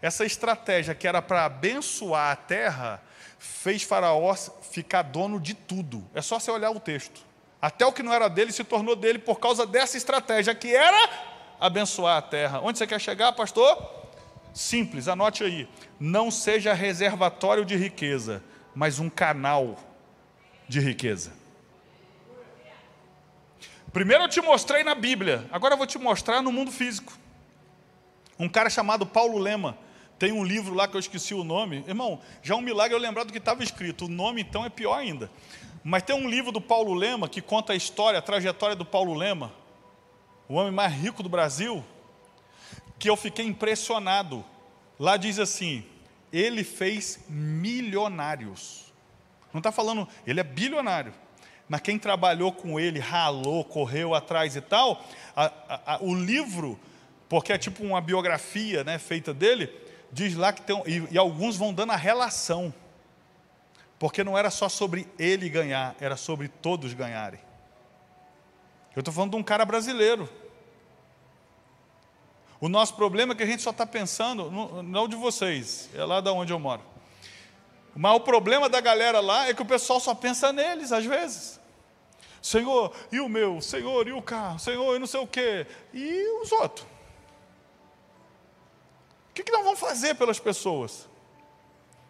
Essa 0.00 0.24
estratégia 0.24 0.94
que 0.94 1.06
era 1.06 1.20
para 1.20 1.44
abençoar 1.44 2.32
a 2.32 2.36
terra, 2.36 3.02
fez 3.38 3.82
Faraó 3.82 4.34
ficar 4.62 5.02
dono 5.02 5.38
de 5.38 5.52
tudo. 5.52 6.08
É 6.14 6.22
só 6.22 6.38
você 6.38 6.50
olhar 6.50 6.70
o 6.70 6.80
texto. 6.80 7.20
Até 7.60 7.84
o 7.84 7.92
que 7.92 8.02
não 8.02 8.12
era 8.12 8.28
dele 8.28 8.52
se 8.52 8.64
tornou 8.64 8.96
dele 8.96 9.18
por 9.18 9.38
causa 9.38 9.66
dessa 9.66 9.96
estratégia, 9.96 10.54
que 10.54 10.74
era 10.74 11.10
abençoar 11.60 12.16
a 12.16 12.22
terra. 12.22 12.60
Onde 12.62 12.78
você 12.78 12.86
quer 12.86 13.00
chegar, 13.00 13.32
pastor? 13.32 13.76
Simples, 14.54 15.08
anote 15.08 15.44
aí. 15.44 15.68
Não 15.98 16.30
seja 16.30 16.72
reservatório 16.72 17.64
de 17.64 17.76
riqueza, 17.76 18.42
mas 18.74 18.98
um 18.98 19.10
canal 19.10 19.76
de 20.66 20.80
riqueza. 20.80 21.32
Primeiro 23.92 24.24
eu 24.24 24.28
te 24.28 24.40
mostrei 24.40 24.84
na 24.84 24.94
Bíblia, 24.94 25.46
agora 25.50 25.74
eu 25.74 25.78
vou 25.78 25.86
te 25.86 25.98
mostrar 25.98 26.40
no 26.40 26.52
mundo 26.52 26.70
físico. 26.70 27.12
Um 28.38 28.48
cara 28.48 28.70
chamado 28.70 29.04
Paulo 29.04 29.36
Lema 29.36 29.76
tem 30.20 30.32
um 30.32 30.44
livro 30.44 30.74
lá 30.74 30.86
que 30.86 30.94
eu 30.94 31.00
esqueci 31.00 31.32
o 31.32 31.42
nome. 31.42 31.82
Irmão, 31.88 32.20
já 32.42 32.52
é 32.52 32.56
um 32.58 32.60
milagre 32.60 32.94
eu 32.94 33.00
lembrar 33.00 33.24
do 33.24 33.32
que 33.32 33.38
estava 33.38 33.64
escrito. 33.64 34.04
O 34.04 34.08
nome, 34.08 34.42
então, 34.42 34.66
é 34.66 34.68
pior 34.68 34.92
ainda. 34.92 35.30
Mas 35.82 36.02
tem 36.02 36.14
um 36.14 36.28
livro 36.28 36.52
do 36.52 36.60
Paulo 36.60 36.92
Lema 36.92 37.26
que 37.26 37.40
conta 37.40 37.72
a 37.72 37.76
história, 37.76 38.18
a 38.18 38.22
trajetória 38.22 38.76
do 38.76 38.84
Paulo 38.84 39.14
Lema, 39.14 39.50
o 40.46 40.56
homem 40.56 40.70
mais 40.70 40.92
rico 40.92 41.22
do 41.22 41.28
Brasil, 41.30 41.82
que 42.98 43.08
eu 43.08 43.16
fiquei 43.16 43.46
impressionado. 43.46 44.44
Lá 44.98 45.16
diz 45.16 45.38
assim: 45.38 45.86
ele 46.30 46.64
fez 46.64 47.20
milionários. 47.26 48.92
Não 49.54 49.58
está 49.60 49.72
falando, 49.72 50.06
ele 50.26 50.38
é 50.38 50.44
bilionário. 50.44 51.14
Mas 51.66 51.80
quem 51.80 51.98
trabalhou 51.98 52.52
com 52.52 52.78
ele, 52.78 52.98
ralou, 52.98 53.64
correu 53.64 54.14
atrás 54.14 54.54
e 54.54 54.60
tal, 54.60 55.02
a, 55.34 55.46
a, 55.46 55.94
a, 55.94 56.02
o 56.02 56.14
livro, 56.14 56.78
porque 57.26 57.54
é 57.54 57.56
tipo 57.56 57.82
uma 57.82 58.02
biografia 58.02 58.84
né, 58.84 58.98
feita 58.98 59.32
dele, 59.32 59.88
diz 60.12 60.34
lá 60.34 60.52
que 60.52 60.62
tem, 60.62 60.82
e, 60.86 61.14
e 61.14 61.18
alguns 61.18 61.56
vão 61.56 61.72
dando 61.72 61.92
a 61.92 61.96
relação, 61.96 62.72
porque 63.98 64.24
não 64.24 64.36
era 64.36 64.50
só 64.50 64.68
sobre 64.68 65.08
ele 65.18 65.48
ganhar, 65.48 65.94
era 66.00 66.16
sobre 66.16 66.48
todos 66.48 66.94
ganharem. 66.94 67.40
Eu 68.94 69.00
estou 69.00 69.14
falando 69.14 69.32
de 69.32 69.36
um 69.36 69.42
cara 69.42 69.64
brasileiro. 69.64 70.28
O 72.60 72.68
nosso 72.68 72.94
problema 72.94 73.32
é 73.32 73.36
que 73.36 73.42
a 73.42 73.46
gente 73.46 73.62
só 73.62 73.70
está 73.70 73.86
pensando, 73.86 74.50
não 74.82 75.08
de 75.08 75.16
vocês, 75.16 75.88
é 75.94 76.04
lá 76.04 76.20
da 76.20 76.32
onde 76.32 76.52
eu 76.52 76.58
moro. 76.58 76.82
Mas 77.94 78.14
o 78.16 78.20
problema 78.20 78.68
da 78.68 78.80
galera 78.80 79.20
lá 79.20 79.48
é 79.48 79.54
que 79.54 79.62
o 79.62 79.66
pessoal 79.66 80.00
só 80.00 80.14
pensa 80.14 80.52
neles, 80.52 80.92
às 80.92 81.04
vezes. 81.04 81.60
Senhor, 82.42 82.94
e 83.12 83.20
o 83.20 83.28
meu? 83.28 83.60
Senhor, 83.60 84.06
e 84.08 84.12
o 84.12 84.22
carro? 84.22 84.58
Senhor, 84.58 84.96
e 84.96 84.98
não 84.98 85.06
sei 85.06 85.20
o 85.20 85.26
quê? 85.26 85.66
E 85.92 86.40
os 86.42 86.50
outros? 86.52 86.86
O 89.30 89.32
que, 89.32 89.42
que 89.42 89.52
nós 89.52 89.64
vamos 89.64 89.80
fazer 89.80 90.14
pelas 90.14 90.38
pessoas? 90.38 91.08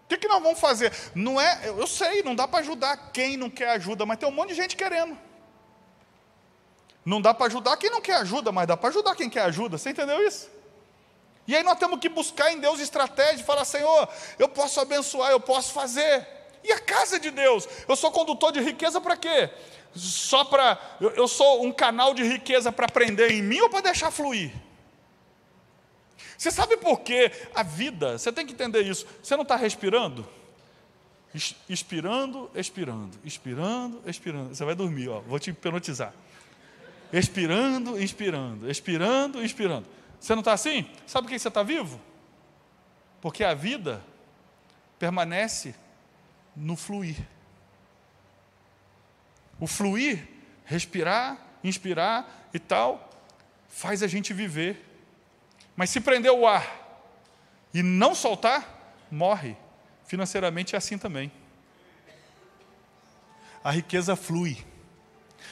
O 0.05 0.09
que, 0.09 0.17
que 0.17 0.29
nós 0.29 0.43
vamos 0.43 0.59
fazer? 0.59 0.93
Não 1.15 1.41
é, 1.41 1.69
eu 1.69 1.87
sei, 1.87 2.23
não 2.23 2.35
dá 2.35 2.49
para 2.49 2.61
ajudar 2.61 3.13
quem 3.13 3.37
não 3.37 3.49
quer 3.49 3.71
ajuda, 3.71 4.05
mas 4.05 4.19
tem 4.19 4.29
um 4.29 4.33
monte 4.33 4.49
de 4.49 4.55
gente 4.57 4.77
querendo. 4.77 5.17
Não 7.05 7.21
dá 7.21 7.33
para 7.33 7.47
ajudar 7.47 7.77
quem 7.77 7.91
não 7.91 8.01
quer 8.01 8.17
ajuda, 8.17 8.51
mas 8.51 8.67
dá 8.67 8.77
para 8.77 8.89
ajudar 8.89 9.15
quem 9.15 9.31
quer 9.31 9.43
ajuda. 9.43 9.79
Você 9.79 9.91
entendeu 9.91 10.27
isso? 10.27 10.51
E 11.47 11.57
aí 11.57 11.63
nós 11.63 11.79
temos 11.79 11.99
que 11.99 12.09
buscar 12.09 12.53
em 12.53 12.59
Deus 12.59 12.81
estratégia 12.81 13.43
e 13.43 13.45
falar: 13.45 13.65
Senhor, 13.65 14.09
eu 14.39 14.49
posso 14.49 14.81
abençoar, 14.81 15.31
eu 15.31 15.41
posso 15.41 15.73
fazer. 15.73 16.27
E 16.63 16.73
a 16.73 16.79
casa 16.79 17.19
de 17.19 17.31
Deus? 17.31 17.67
Eu 17.89 17.97
sou 17.97 18.11
condutor 18.11 18.53
de 18.53 18.61
riqueza 18.61 19.01
para 19.01 19.17
quê? 19.17 19.51
Só 19.95 20.45
para. 20.45 20.79
Eu, 21.01 21.11
eu 21.11 21.29
sou 21.29 21.65
um 21.65 21.73
canal 21.73 22.15
de 22.15 22.23
riqueza 22.23 22.71
para 22.71 22.89
prender 22.89 23.31
em 23.31 23.43
mim 23.43 23.61
ou 23.61 23.71
para 23.71 23.81
deixar 23.81 24.11
fluir? 24.11 24.53
Você 26.41 26.51
sabe 26.51 26.79
por 26.79 27.01
que 27.01 27.31
a 27.55 27.63
vida, 27.63 28.17
você 28.17 28.33
tem 28.33 28.47
que 28.47 28.55
entender 28.55 28.81
isso, 28.81 29.07
você 29.23 29.37
não 29.37 29.43
está 29.43 29.57
respirando? 29.57 30.27
Expirando, 31.69 32.51
expirando, 32.55 33.19
expirando, 33.23 34.03
expirando. 34.07 34.55
Você 34.55 34.65
vai 34.65 34.75
dormir, 34.75 35.11
ó. 35.11 35.21
Vou 35.21 35.39
te 35.39 35.51
hipnotizar. 35.51 36.15
Expirando, 37.13 38.03
inspirando, 38.03 38.71
expirando, 38.71 39.45
inspirando. 39.45 39.87
Você 40.19 40.33
não 40.33 40.41
está 40.41 40.55
assim? 40.55 40.89
Sabe 41.07 41.27
por 41.27 41.33
que 41.35 41.39
você 41.39 41.49
está 41.49 41.63
vivo? 41.63 42.01
Porque 43.21 43.45
a 43.45 43.53
vida 43.53 44.03
permanece 44.99 45.75
no 46.57 46.75
fluir. 46.75 47.19
O 49.61 49.67
fluir, 49.67 50.27
respirar, 50.65 51.37
inspirar 51.63 52.49
e 52.55 52.59
tal, 52.59 53.11
faz 53.69 54.03
a 54.03 54.07
gente 54.07 54.33
viver. 54.33 54.87
Mas 55.81 55.89
se 55.89 55.99
prender 55.99 56.31
o 56.31 56.47
ar 56.47 57.09
e 57.73 57.83
não 57.83 58.15
soltar, 58.15 58.99
morre. 59.11 59.57
Financeiramente 60.07 60.75
é 60.75 60.79
assim 60.79 60.99
também. 60.99 61.33
A 63.65 63.71
riqueza 63.71 64.15
flui. 64.15 64.59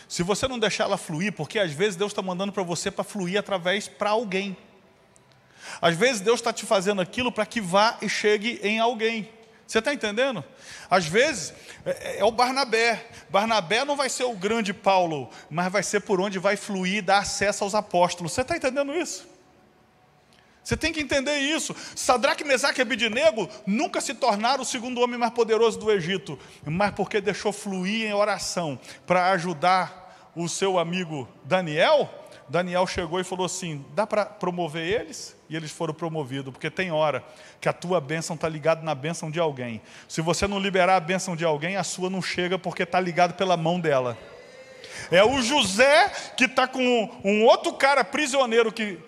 Se 0.06 0.22
você 0.22 0.46
não 0.46 0.58
deixar 0.58 0.84
ela 0.84 0.98
fluir, 0.98 1.32
porque 1.32 1.58
às 1.58 1.72
vezes 1.72 1.96
Deus 1.96 2.12
está 2.12 2.20
mandando 2.20 2.52
para 2.52 2.62
você 2.62 2.90
para 2.90 3.04
fluir 3.04 3.38
através 3.38 3.88
para 3.88 4.10
alguém. 4.10 4.54
Às 5.80 5.96
vezes 5.96 6.20
Deus 6.20 6.40
está 6.40 6.52
te 6.52 6.66
fazendo 6.66 7.00
aquilo 7.00 7.32
para 7.32 7.46
que 7.46 7.58
vá 7.58 7.96
e 8.02 8.06
chegue 8.06 8.60
em 8.62 8.78
alguém. 8.78 9.32
Você 9.66 9.78
está 9.78 9.94
entendendo? 9.94 10.44
Às 10.90 11.06
vezes 11.06 11.54
é, 11.86 12.18
é, 12.18 12.24
o 12.26 12.30
Barnabé. 12.30 13.06
Barnabé 13.30 13.82
não 13.82 13.96
vai 13.96 14.10
ser 14.10 14.24
o 14.24 14.34
grande 14.34 14.74
Paulo, 14.74 15.30
mas 15.48 15.72
vai 15.72 15.82
ser 15.82 16.00
por 16.00 16.20
onde 16.20 16.38
vai 16.38 16.54
fluir 16.54 17.02
dar 17.02 17.20
acesso 17.20 17.64
aos 17.64 17.74
apóstolos. 17.74 18.32
Você 18.32 18.42
está 18.42 18.54
entendendo 18.54 18.94
isso? 18.94 19.37
Você 20.68 20.76
tem 20.76 20.92
que 20.92 21.00
entender 21.00 21.38
isso. 21.38 21.74
Sadraque, 21.96 22.44
Mesaque 22.44 22.78
e 22.78 22.82
Abidinego 22.82 23.48
nunca 23.66 24.02
se 24.02 24.12
tornaram 24.12 24.60
o 24.60 24.66
segundo 24.66 25.00
homem 25.00 25.18
mais 25.18 25.32
poderoso 25.32 25.78
do 25.78 25.90
Egito, 25.90 26.38
mas 26.62 26.90
porque 26.90 27.22
deixou 27.22 27.54
fluir 27.54 28.06
em 28.06 28.12
oração 28.12 28.78
para 29.06 29.30
ajudar 29.30 30.30
o 30.36 30.46
seu 30.46 30.78
amigo 30.78 31.26
Daniel, 31.42 32.10
Daniel 32.50 32.86
chegou 32.86 33.18
e 33.18 33.24
falou 33.24 33.46
assim: 33.46 33.82
dá 33.94 34.06
para 34.06 34.26
promover 34.26 34.86
eles? 34.86 35.34
E 35.48 35.56
eles 35.56 35.70
foram 35.70 35.94
promovidos, 35.94 36.52
porque 36.52 36.70
tem 36.70 36.92
hora 36.92 37.24
que 37.62 37.68
a 37.70 37.72
tua 37.72 37.98
bênção 37.98 38.36
está 38.36 38.46
ligada 38.46 38.82
na 38.82 38.94
bênção 38.94 39.30
de 39.30 39.40
alguém. 39.40 39.80
Se 40.06 40.20
você 40.20 40.46
não 40.46 40.58
liberar 40.58 40.96
a 40.96 41.00
bênção 41.00 41.34
de 41.34 41.46
alguém, 41.46 41.76
a 41.76 41.82
sua 41.82 42.10
não 42.10 42.20
chega 42.20 42.58
porque 42.58 42.82
está 42.82 43.00
ligado 43.00 43.32
pela 43.32 43.56
mão 43.56 43.80
dela. 43.80 44.18
É 45.10 45.24
o 45.24 45.40
José 45.40 46.12
que 46.36 46.44
está 46.44 46.68
com 46.68 47.10
um 47.24 47.44
outro 47.44 47.72
cara 47.72 48.04
prisioneiro 48.04 48.70
que 48.70 49.07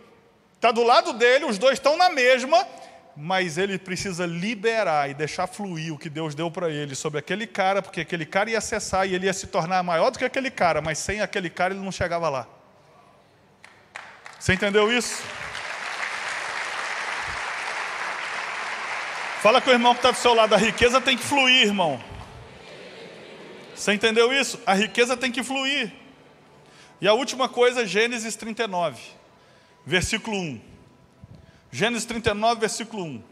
Está 0.60 0.70
do 0.72 0.82
lado 0.82 1.14
dele, 1.14 1.46
os 1.46 1.56
dois 1.56 1.78
estão 1.78 1.96
na 1.96 2.10
mesma, 2.10 2.68
mas 3.16 3.56
ele 3.56 3.78
precisa 3.78 4.26
liberar 4.26 5.08
e 5.08 5.14
deixar 5.14 5.46
fluir 5.46 5.90
o 5.94 5.96
que 5.96 6.10
Deus 6.10 6.34
deu 6.34 6.50
para 6.50 6.68
ele 6.68 6.94
sobre 6.94 7.18
aquele 7.18 7.46
cara, 7.46 7.80
porque 7.80 8.02
aquele 8.02 8.26
cara 8.26 8.50
ia 8.50 8.58
acessar 8.58 9.08
e 9.08 9.14
ele 9.14 9.24
ia 9.24 9.32
se 9.32 9.46
tornar 9.46 9.82
maior 9.82 10.10
do 10.10 10.18
que 10.18 10.24
aquele 10.26 10.50
cara, 10.50 10.82
mas 10.82 10.98
sem 10.98 11.22
aquele 11.22 11.48
cara 11.48 11.72
ele 11.72 11.82
não 11.82 11.90
chegava 11.90 12.28
lá. 12.28 12.46
Você 14.38 14.52
entendeu 14.52 14.92
isso? 14.92 15.22
Fala 19.40 19.62
com 19.62 19.70
o 19.70 19.72
irmão 19.72 19.94
que 19.94 20.00
está 20.00 20.10
do 20.10 20.18
seu 20.18 20.34
lado, 20.34 20.54
a 20.54 20.58
riqueza 20.58 21.00
tem 21.00 21.16
que 21.16 21.24
fluir, 21.24 21.68
irmão. 21.68 21.98
Você 23.74 23.94
entendeu 23.94 24.30
isso? 24.30 24.60
A 24.66 24.74
riqueza 24.74 25.16
tem 25.16 25.32
que 25.32 25.42
fluir. 25.42 25.90
E 27.00 27.08
a 27.08 27.14
última 27.14 27.48
coisa, 27.48 27.86
Gênesis 27.86 28.36
39 28.36 29.19
versículo 29.84 30.36
1. 30.36 30.60
Gênesis 31.70 32.04
39, 32.04 32.60
versículo 32.60 33.04
1. 33.04 33.22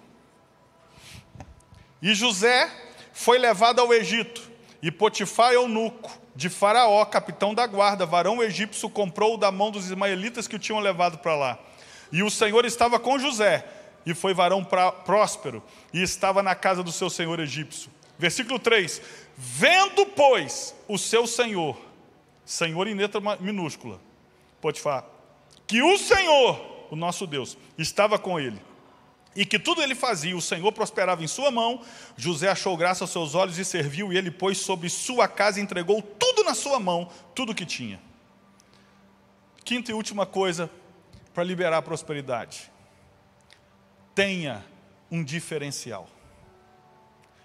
E 2.01 2.15
José 2.15 2.71
foi 3.13 3.39
levado 3.39 3.81
ao 3.81 3.93
Egito, 3.93 4.49
e 4.81 4.91
Potifar, 4.91 5.53
eunuco, 5.53 6.11
de 6.37 6.49
Faraó, 6.49 7.05
capitão 7.05 7.53
da 7.53 7.67
guarda, 7.67 8.07
varão 8.07 8.41
egípcio, 8.41 8.89
comprou-o 8.89 9.37
da 9.37 9.51
mão 9.51 9.73
dos 9.73 9.87
ismaelitas 9.87 10.47
que 10.47 10.55
o 10.55 10.59
tinham 10.59 10.79
levado 10.79 11.19
para 11.19 11.35
lá. 11.35 11.59
E 12.13 12.23
o 12.23 12.31
Senhor 12.31 12.65
estava 12.65 13.01
com 13.01 13.19
José, 13.19 13.67
e 14.07 14.15
foi 14.15 14.33
varão 14.33 14.65
próspero, 15.05 15.63
e 15.93 16.01
estava 16.01 16.43
na 16.43 16.55
casa 16.55 16.83
do 16.83 16.93
seu 16.93 17.11
senhor 17.11 17.41
egípcio. 17.41 17.91
Versículo 18.17 18.59
3: 18.59 19.03
Vendo, 19.37 20.07
pois, 20.07 20.75
o 20.87 20.97
seu 20.97 21.27
senhor, 21.27 21.77
senhor 22.45 22.87
em 22.87 22.95
letra 22.95 23.21
minúscula, 23.41 24.01
Potifar, 24.61 25.05
que 25.69 25.83
o 25.83 25.99
Senhor, 25.99 26.89
o 26.91 26.97
nosso 26.97 27.27
Deus, 27.27 27.57
estava 27.77 28.19
com 28.19 28.41
ele. 28.41 28.61
E 29.37 29.45
que 29.45 29.59
tudo 29.59 29.83
ele 29.83 29.95
fazia, 29.95 30.35
o 30.35 30.41
Senhor 30.41 30.73
prosperava 30.73 31.23
em 31.23 31.29
sua 31.29 31.51
mão. 31.51 31.85
José 32.17 32.49
achou 32.49 32.77
graça 32.77 33.05
aos 33.05 33.11
seus 33.11 33.35
olhos 33.35 33.59
e 33.59 33.65
serviu, 33.65 34.13
e 34.13 34.17
ele 34.17 34.31
pôs 34.31 34.59
sobre 34.59 34.89
sua 34.89 35.29
casa 35.29 35.61
e 35.61 35.63
entregou 35.63 36.01
tudo 36.03 36.43
na 36.43 36.55
sua 36.55 36.81
mão, 36.81 37.09
tudo 37.35 37.55
que 37.55 37.67
tinha. 37.67 38.01
Quinta 39.63 39.91
e 39.91 39.95
última 39.95 40.25
coisa 40.25 40.71
para 41.35 41.45
liberar 41.45 41.77
a 41.77 41.83
prosperidade: 41.83 42.73
tenha 44.15 44.65
um 45.11 45.23
diferencial. 45.23 46.09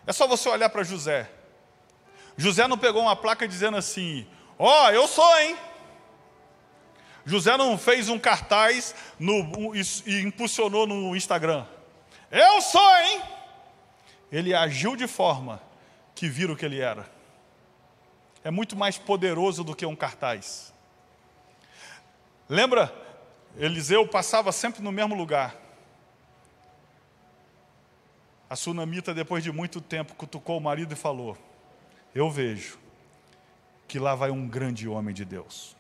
É 0.08 0.14
só 0.14 0.28
você 0.28 0.48
olhar 0.48 0.70
para 0.70 0.84
José. 0.84 1.30
José 2.38 2.68
não 2.68 2.78
pegou 2.78 3.02
uma 3.02 3.16
placa 3.16 3.46
dizendo 3.46 3.76
assim: 3.76 4.26
Ó, 4.58 4.86
oh, 4.86 4.90
eu 4.90 5.08
sou, 5.08 5.40
hein? 5.42 5.58
José 7.26 7.56
não 7.56 7.78
fez 7.78 8.10
um 8.10 8.20
cartaz 8.20 8.94
no, 9.18 9.74
e 9.76 10.22
impulsionou 10.22 10.86
no 10.86 11.16
Instagram. 11.16 11.66
Eu 12.30 12.62
sou, 12.62 12.98
hein? 12.98 13.22
Ele 14.32 14.54
agiu 14.54 14.96
de 14.96 15.08
forma 15.08 15.62
que 16.16 16.28
viram 16.28 16.56
que 16.56 16.66
ele 16.66 16.80
era. 16.80 17.10
É 18.44 18.52
muito 18.52 18.76
mais 18.76 18.98
poderoso 18.98 19.64
do 19.64 19.76
que 19.76 19.86
um 19.86 19.96
cartaz. 19.96 20.74
Lembra? 22.50 22.94
Eliseu 23.58 24.08
passava 24.08 24.52
sempre 24.52 24.82
no 24.82 24.92
mesmo 24.92 25.16
lugar. 25.16 25.56
A 28.50 28.56
sunamita, 28.56 29.14
depois 29.14 29.44
de 29.44 29.52
muito 29.52 29.80
tempo, 29.80 30.14
cutucou 30.16 30.58
o 30.58 30.62
marido 30.62 30.94
e 30.94 30.98
falou: 30.98 31.38
Eu 32.14 32.30
vejo 32.30 32.78
que 33.88 33.98
lá 33.98 34.14
vai 34.14 34.30
um 34.30 34.48
grande 34.48 34.88
homem 34.88 35.14
de 35.14 35.24
Deus. 35.24 35.76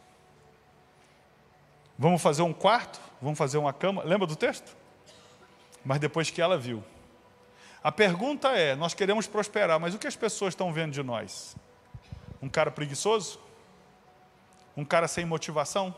Vamos 1.98 2.22
fazer 2.22 2.41
um 2.41 2.54
quarto? 2.54 3.00
Vamos 3.22 3.38
fazer 3.38 3.58
uma 3.58 3.72
cama? 3.72 4.04
Lembra 4.04 4.28
do 4.28 4.36
texto? 4.36 4.76
Mas 5.86 6.00
depois 6.00 6.30
que 6.30 6.41
ela 6.41 6.58
viu. 6.58 6.84
A 7.84 7.91
pergunta 7.91 8.50
é: 8.50 8.76
nós 8.76 8.94
queremos 8.94 9.28
prosperar, 9.28 9.80
mas 9.80 9.94
o 9.94 10.00
que 10.00 10.08
as 10.08 10.16
pessoas 10.16 10.54
estão 10.54 10.72
vendo 10.72 10.91
de 10.91 11.04
nós? 11.04 11.56
Um 12.41 12.50
cara 12.50 12.72
preguiçoso? 12.72 13.39
Um 14.76 14.84
cara 14.84 15.08
sem 15.08 15.26
motivação? 15.26 15.94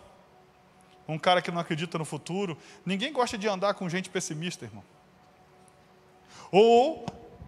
Um 1.08 1.18
cara 1.20 1.42
que 1.42 1.52
não 1.52 1.62
acredita 1.62 1.98
no 1.98 2.06
futuro? 2.06 2.58
Ninguém 2.86 3.14
gosta 3.14 3.38
de 3.38 3.48
andar 3.48 3.76
com 3.76 3.88
gente 3.88 4.10
pessimista, 4.10 4.66
irmão. 4.66 4.84
Ou 6.52 7.06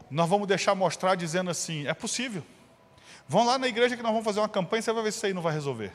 nós 0.09 0.29
vamos 0.29 0.47
deixar 0.47 0.75
mostrar 0.75 1.15
dizendo 1.15 1.49
assim: 1.49 1.87
é 1.87 1.93
possível. 1.93 2.43
Vão 3.27 3.45
lá 3.45 3.57
na 3.57 3.67
igreja 3.67 3.97
que 3.97 4.03
nós 4.03 4.11
vamos 4.11 4.23
fazer 4.23 4.39
uma 4.39 4.47
campanha, 4.47 4.81
você 4.81 4.93
vai 4.93 5.03
ver 5.03 5.11
se 5.11 5.17
isso 5.17 5.25
aí 5.25 5.33
não 5.33 5.41
vai 5.41 5.53
resolver. 5.53 5.91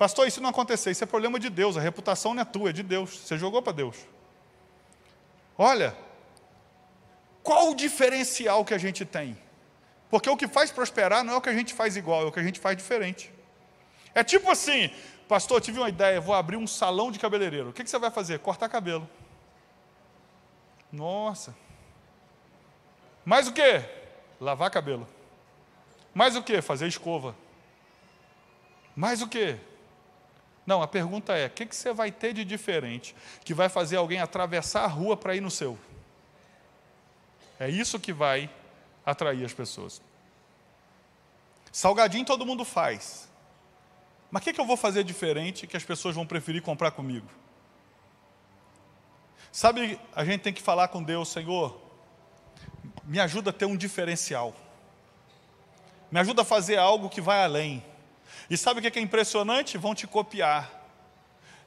Pastor, 0.00 0.26
isso 0.26 0.40
não 0.40 0.48
aconteceu, 0.48 0.90
isso 0.90 1.04
é 1.04 1.06
problema 1.06 1.38
de 1.38 1.50
Deus, 1.50 1.76
a 1.76 1.80
reputação 1.82 2.32
não 2.32 2.40
é 2.40 2.44
tua, 2.46 2.70
é 2.70 2.72
de 2.72 2.82
Deus. 2.82 3.18
Você 3.18 3.36
jogou 3.36 3.60
para 3.60 3.74
Deus. 3.74 3.98
Olha, 5.58 5.94
qual 7.42 7.68
o 7.68 7.74
diferencial 7.74 8.64
que 8.64 8.72
a 8.72 8.78
gente 8.78 9.04
tem? 9.04 9.36
Porque 10.08 10.30
o 10.30 10.38
que 10.38 10.48
faz 10.48 10.70
prosperar 10.70 11.22
não 11.22 11.34
é 11.34 11.36
o 11.36 11.40
que 11.42 11.50
a 11.50 11.52
gente 11.52 11.74
faz 11.74 11.98
igual, 11.98 12.22
é 12.22 12.24
o 12.24 12.32
que 12.32 12.40
a 12.40 12.42
gente 12.42 12.58
faz 12.58 12.78
diferente. 12.78 13.30
É 14.14 14.24
tipo 14.24 14.50
assim, 14.50 14.90
pastor, 15.28 15.60
tive 15.60 15.78
uma 15.78 15.90
ideia, 15.90 16.18
vou 16.18 16.34
abrir 16.34 16.56
um 16.56 16.66
salão 16.66 17.12
de 17.12 17.18
cabeleireiro. 17.18 17.68
O 17.68 17.72
que 17.74 17.86
você 17.86 17.98
vai 17.98 18.10
fazer? 18.10 18.38
Cortar 18.38 18.70
cabelo. 18.70 19.06
Nossa. 20.90 21.54
Mais 23.22 23.46
o 23.46 23.52
que? 23.52 23.84
Lavar 24.40 24.70
cabelo. 24.70 25.06
Mais 26.14 26.36
o 26.36 26.42
que? 26.42 26.62
Fazer 26.62 26.86
escova. 26.86 27.36
Mais 28.96 29.20
o 29.20 29.28
que? 29.28 29.68
Não, 30.66 30.82
a 30.82 30.88
pergunta 30.88 31.36
é: 31.36 31.46
o 31.46 31.50
que, 31.50 31.66
que 31.66 31.74
você 31.74 31.92
vai 31.92 32.10
ter 32.10 32.32
de 32.32 32.44
diferente 32.44 33.14
que 33.44 33.54
vai 33.54 33.68
fazer 33.68 33.96
alguém 33.96 34.20
atravessar 34.20 34.84
a 34.84 34.88
rua 34.88 35.16
para 35.16 35.34
ir 35.34 35.40
no 35.40 35.50
seu? 35.50 35.78
É 37.58 37.68
isso 37.68 38.00
que 38.00 38.12
vai 38.12 38.50
atrair 39.04 39.44
as 39.44 39.52
pessoas. 39.52 40.00
Salgadinho 41.72 42.24
todo 42.24 42.46
mundo 42.46 42.64
faz. 42.64 43.28
Mas 44.30 44.42
o 44.42 44.44
que, 44.44 44.52
que 44.52 44.60
eu 44.60 44.66
vou 44.66 44.76
fazer 44.76 45.04
diferente 45.04 45.66
que 45.66 45.76
as 45.76 45.84
pessoas 45.84 46.14
vão 46.14 46.26
preferir 46.26 46.62
comprar 46.62 46.92
comigo? 46.92 47.26
Sabe, 49.52 49.98
a 50.14 50.24
gente 50.24 50.42
tem 50.42 50.52
que 50.52 50.62
falar 50.62 50.88
com 50.88 51.02
Deus, 51.02 51.28
Senhor, 51.28 51.80
me 53.04 53.18
ajuda 53.18 53.50
a 53.50 53.52
ter 53.52 53.64
um 53.64 53.76
diferencial. 53.76 54.54
Me 56.10 56.20
ajuda 56.20 56.42
a 56.42 56.44
fazer 56.44 56.78
algo 56.78 57.08
que 57.08 57.20
vai 57.20 57.44
além. 57.44 57.84
E 58.50 58.56
sabe 58.56 58.80
o 58.80 58.90
que 58.90 58.98
é 58.98 59.02
impressionante? 59.02 59.78
Vão 59.78 59.94
te 59.94 60.08
copiar. 60.08 60.68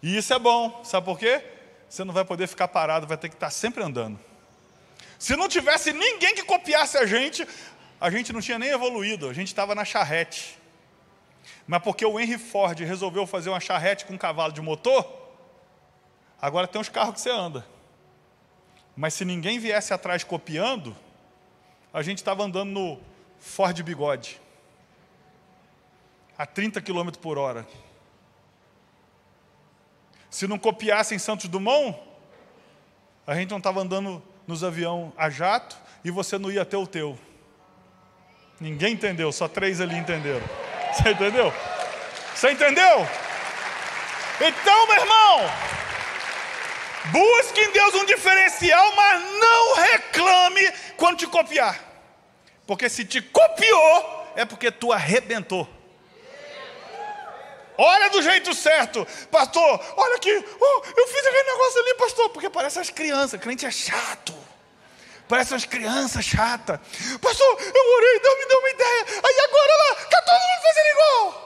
E 0.01 0.17
isso 0.17 0.33
é 0.33 0.37
bom, 0.37 0.83
sabe 0.83 1.05
por 1.05 1.17
quê? 1.17 1.41
Você 1.87 2.03
não 2.03 2.13
vai 2.13 2.25
poder 2.25 2.45
ficar 2.45 2.67
parado, 2.67 3.07
vai 3.07 3.15
ter 3.15 3.29
que 3.29 3.35
estar 3.35 3.49
sempre 3.49 3.81
andando. 3.81 4.19
Se 5.17 5.37
não 5.37 5.47
tivesse 5.47 5.93
ninguém 5.93 6.35
que 6.35 6.43
copiasse 6.43 6.97
a 6.97 7.05
gente, 7.05 7.47
a 8.01 8.09
gente 8.09 8.33
não 8.33 8.41
tinha 8.41 8.59
nem 8.59 8.69
evoluído, 8.69 9.29
a 9.29 9.33
gente 9.33 9.47
estava 9.47 9.73
na 9.73 9.85
charrete. 9.85 10.59
Mas 11.65 11.81
porque 11.81 12.05
o 12.05 12.19
Henry 12.19 12.37
Ford 12.37 12.77
resolveu 12.81 13.25
fazer 13.25 13.49
uma 13.49 13.61
charrete 13.61 14.03
com 14.03 14.15
um 14.15 14.17
cavalo 14.17 14.51
de 14.51 14.59
motor, 14.59 15.09
agora 16.41 16.67
tem 16.67 16.81
os 16.81 16.89
carros 16.89 17.13
que 17.13 17.21
você 17.21 17.31
anda. 17.31 17.65
Mas 18.93 19.13
se 19.13 19.23
ninguém 19.23 19.57
viesse 19.57 19.93
atrás 19.93 20.25
copiando, 20.25 20.93
a 21.93 22.01
gente 22.01 22.17
estava 22.17 22.43
andando 22.43 22.71
no 22.71 22.99
Ford 23.39 23.81
Bigode, 23.81 24.41
a 26.37 26.45
30 26.45 26.81
km 26.81 27.09
por 27.21 27.37
hora. 27.37 27.65
Se 30.29 30.47
não 30.47 30.57
copiassem 30.57 31.19
Santos 31.19 31.47
Dumont, 31.47 31.97
a 33.25 33.35
gente 33.35 33.51
não 33.51 33.59
estava 33.59 33.81
andando 33.81 34.21
nos 34.47 34.63
aviões 34.63 35.13
a 35.15 35.29
jato 35.29 35.77
e 36.03 36.11
você 36.11 36.37
não 36.37 36.51
ia 36.51 36.65
ter 36.65 36.75
o 36.75 36.87
teu. 36.87 37.17
Ninguém 38.59 38.93
entendeu, 38.93 39.31
só 39.31 39.47
três 39.47 39.79
ali 39.79 39.95
entenderam. 39.95 40.45
Você 40.93 41.09
entendeu? 41.09 41.53
Você 42.35 42.51
entendeu? 42.51 43.07
Então, 44.39 44.87
meu 44.87 44.95
irmão, 44.95 45.39
busque 47.11 47.59
em 47.61 47.71
Deus 47.71 47.95
um 47.95 48.05
diferencial, 48.05 48.95
mas 48.95 49.21
não 49.39 49.75
reclame 49.75 50.71
quando 50.97 51.17
te 51.17 51.27
copiar. 51.27 51.79
Porque 52.65 52.89
se 52.89 53.05
te 53.05 53.21
copiou, 53.21 54.31
é 54.35 54.45
porque 54.45 54.71
tu 54.71 54.91
arrebentou. 54.91 55.67
Olha 57.77 58.09
do 58.09 58.21
jeito 58.21 58.53
certo, 58.53 59.05
pastor. 59.31 59.79
Olha 59.97 60.15
aqui, 60.15 60.31
oh, 60.31 60.83
eu 60.95 61.07
fiz 61.07 61.25
aquele 61.25 61.51
negócio 61.51 61.81
ali, 61.81 61.93
pastor, 61.95 62.29
porque 62.29 62.49
parece 62.49 62.79
as 62.79 62.89
crianças. 62.89 63.39
Crente 63.39 63.65
é 63.65 63.71
chato. 63.71 64.33
Parece 65.27 65.53
umas 65.53 65.65
crianças 65.65 66.23
chatas. 66.23 66.79
Pastor, 67.21 67.61
eu 67.61 67.95
orei, 67.95 68.19
Deus 68.19 68.37
me 68.39 68.45
deu 68.45 68.59
uma 68.59 68.69
ideia. 68.69 69.05
Aí 69.23 69.39
agora 69.39 69.73
lá, 69.77 70.03
está 70.03 70.21
todo 70.21 70.39
mundo 70.39 70.61
fazendo 70.61 70.87
igual. 70.91 71.43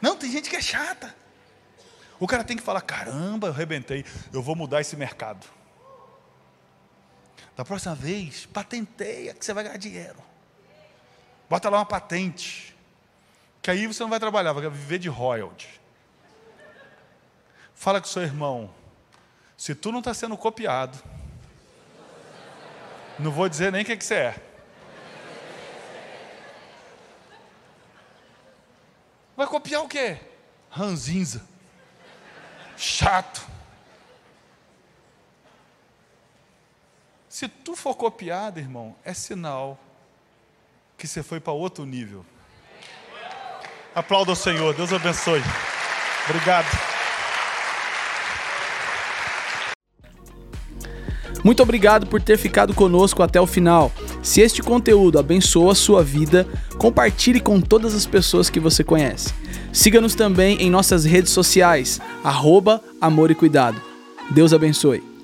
Não, 0.00 0.16
tem 0.16 0.30
gente 0.30 0.50
que 0.50 0.56
é 0.56 0.62
chata. 0.62 1.14
O 2.20 2.26
cara 2.26 2.44
tem 2.44 2.56
que 2.56 2.62
falar: 2.62 2.80
caramba, 2.80 3.48
eu 3.48 3.52
arrebentei, 3.52 4.04
eu 4.32 4.42
vou 4.42 4.54
mudar 4.54 4.80
esse 4.80 4.96
mercado. 4.96 5.46
Da 7.56 7.64
próxima 7.64 7.94
vez, 7.94 8.46
patenteia 8.46 9.34
que 9.34 9.44
você 9.44 9.52
vai 9.52 9.64
ganhar 9.64 9.78
dinheiro. 9.78 10.27
Bota 11.48 11.70
lá 11.70 11.78
uma 11.78 11.86
patente. 11.86 12.76
Que 13.62 13.70
aí 13.70 13.86
você 13.86 14.02
não 14.02 14.10
vai 14.10 14.20
trabalhar, 14.20 14.52
vai 14.52 14.68
viver 14.68 14.98
de 14.98 15.08
royalty. 15.08 15.80
Fala 17.74 18.00
com 18.00 18.06
seu 18.06 18.22
irmão. 18.22 18.72
Se 19.56 19.74
tu 19.74 19.90
não 19.90 20.00
está 20.00 20.12
sendo 20.14 20.36
copiado, 20.36 20.98
não 23.18 23.30
vou 23.30 23.48
dizer 23.48 23.72
nem 23.72 23.82
o 23.82 23.84
que, 23.84 23.96
você 23.96 24.14
é. 24.14 24.42
Vai 29.36 29.46
copiar 29.46 29.82
o 29.82 29.88
quê? 29.88 30.20
Ranzinza. 30.70 31.46
Chato. 32.76 33.46
Se 37.28 37.48
tu 37.48 37.76
for 37.76 37.94
copiado, 37.94 38.58
irmão, 38.58 38.96
é 39.04 39.14
sinal 39.14 39.78
que 40.98 41.06
você 41.06 41.22
foi 41.22 41.38
para 41.38 41.52
outro 41.52 41.86
nível. 41.86 42.26
Aplauda 43.94 44.32
o 44.32 44.36
Senhor, 44.36 44.74
Deus 44.74 44.92
abençoe. 44.92 45.42
Obrigado. 46.28 46.66
Muito 51.44 51.62
obrigado 51.62 52.06
por 52.06 52.20
ter 52.20 52.36
ficado 52.36 52.74
conosco 52.74 53.22
até 53.22 53.40
o 53.40 53.46
final. 53.46 53.92
Se 54.22 54.40
este 54.40 54.60
conteúdo 54.60 55.18
abençoa 55.18 55.72
a 55.72 55.74
sua 55.74 56.02
vida, 56.02 56.46
compartilhe 56.76 57.40
com 57.40 57.60
todas 57.60 57.94
as 57.94 58.04
pessoas 58.04 58.50
que 58.50 58.58
você 58.58 58.82
conhece. 58.82 59.32
Siga-nos 59.72 60.16
também 60.16 60.60
em 60.60 60.68
nossas 60.68 61.04
redes 61.04 61.32
sociais, 61.32 62.00
arroba 62.24 62.82
Amor 63.00 63.30
e 63.30 63.34
Cuidado. 63.36 63.80
Deus 64.30 64.52
abençoe. 64.52 65.17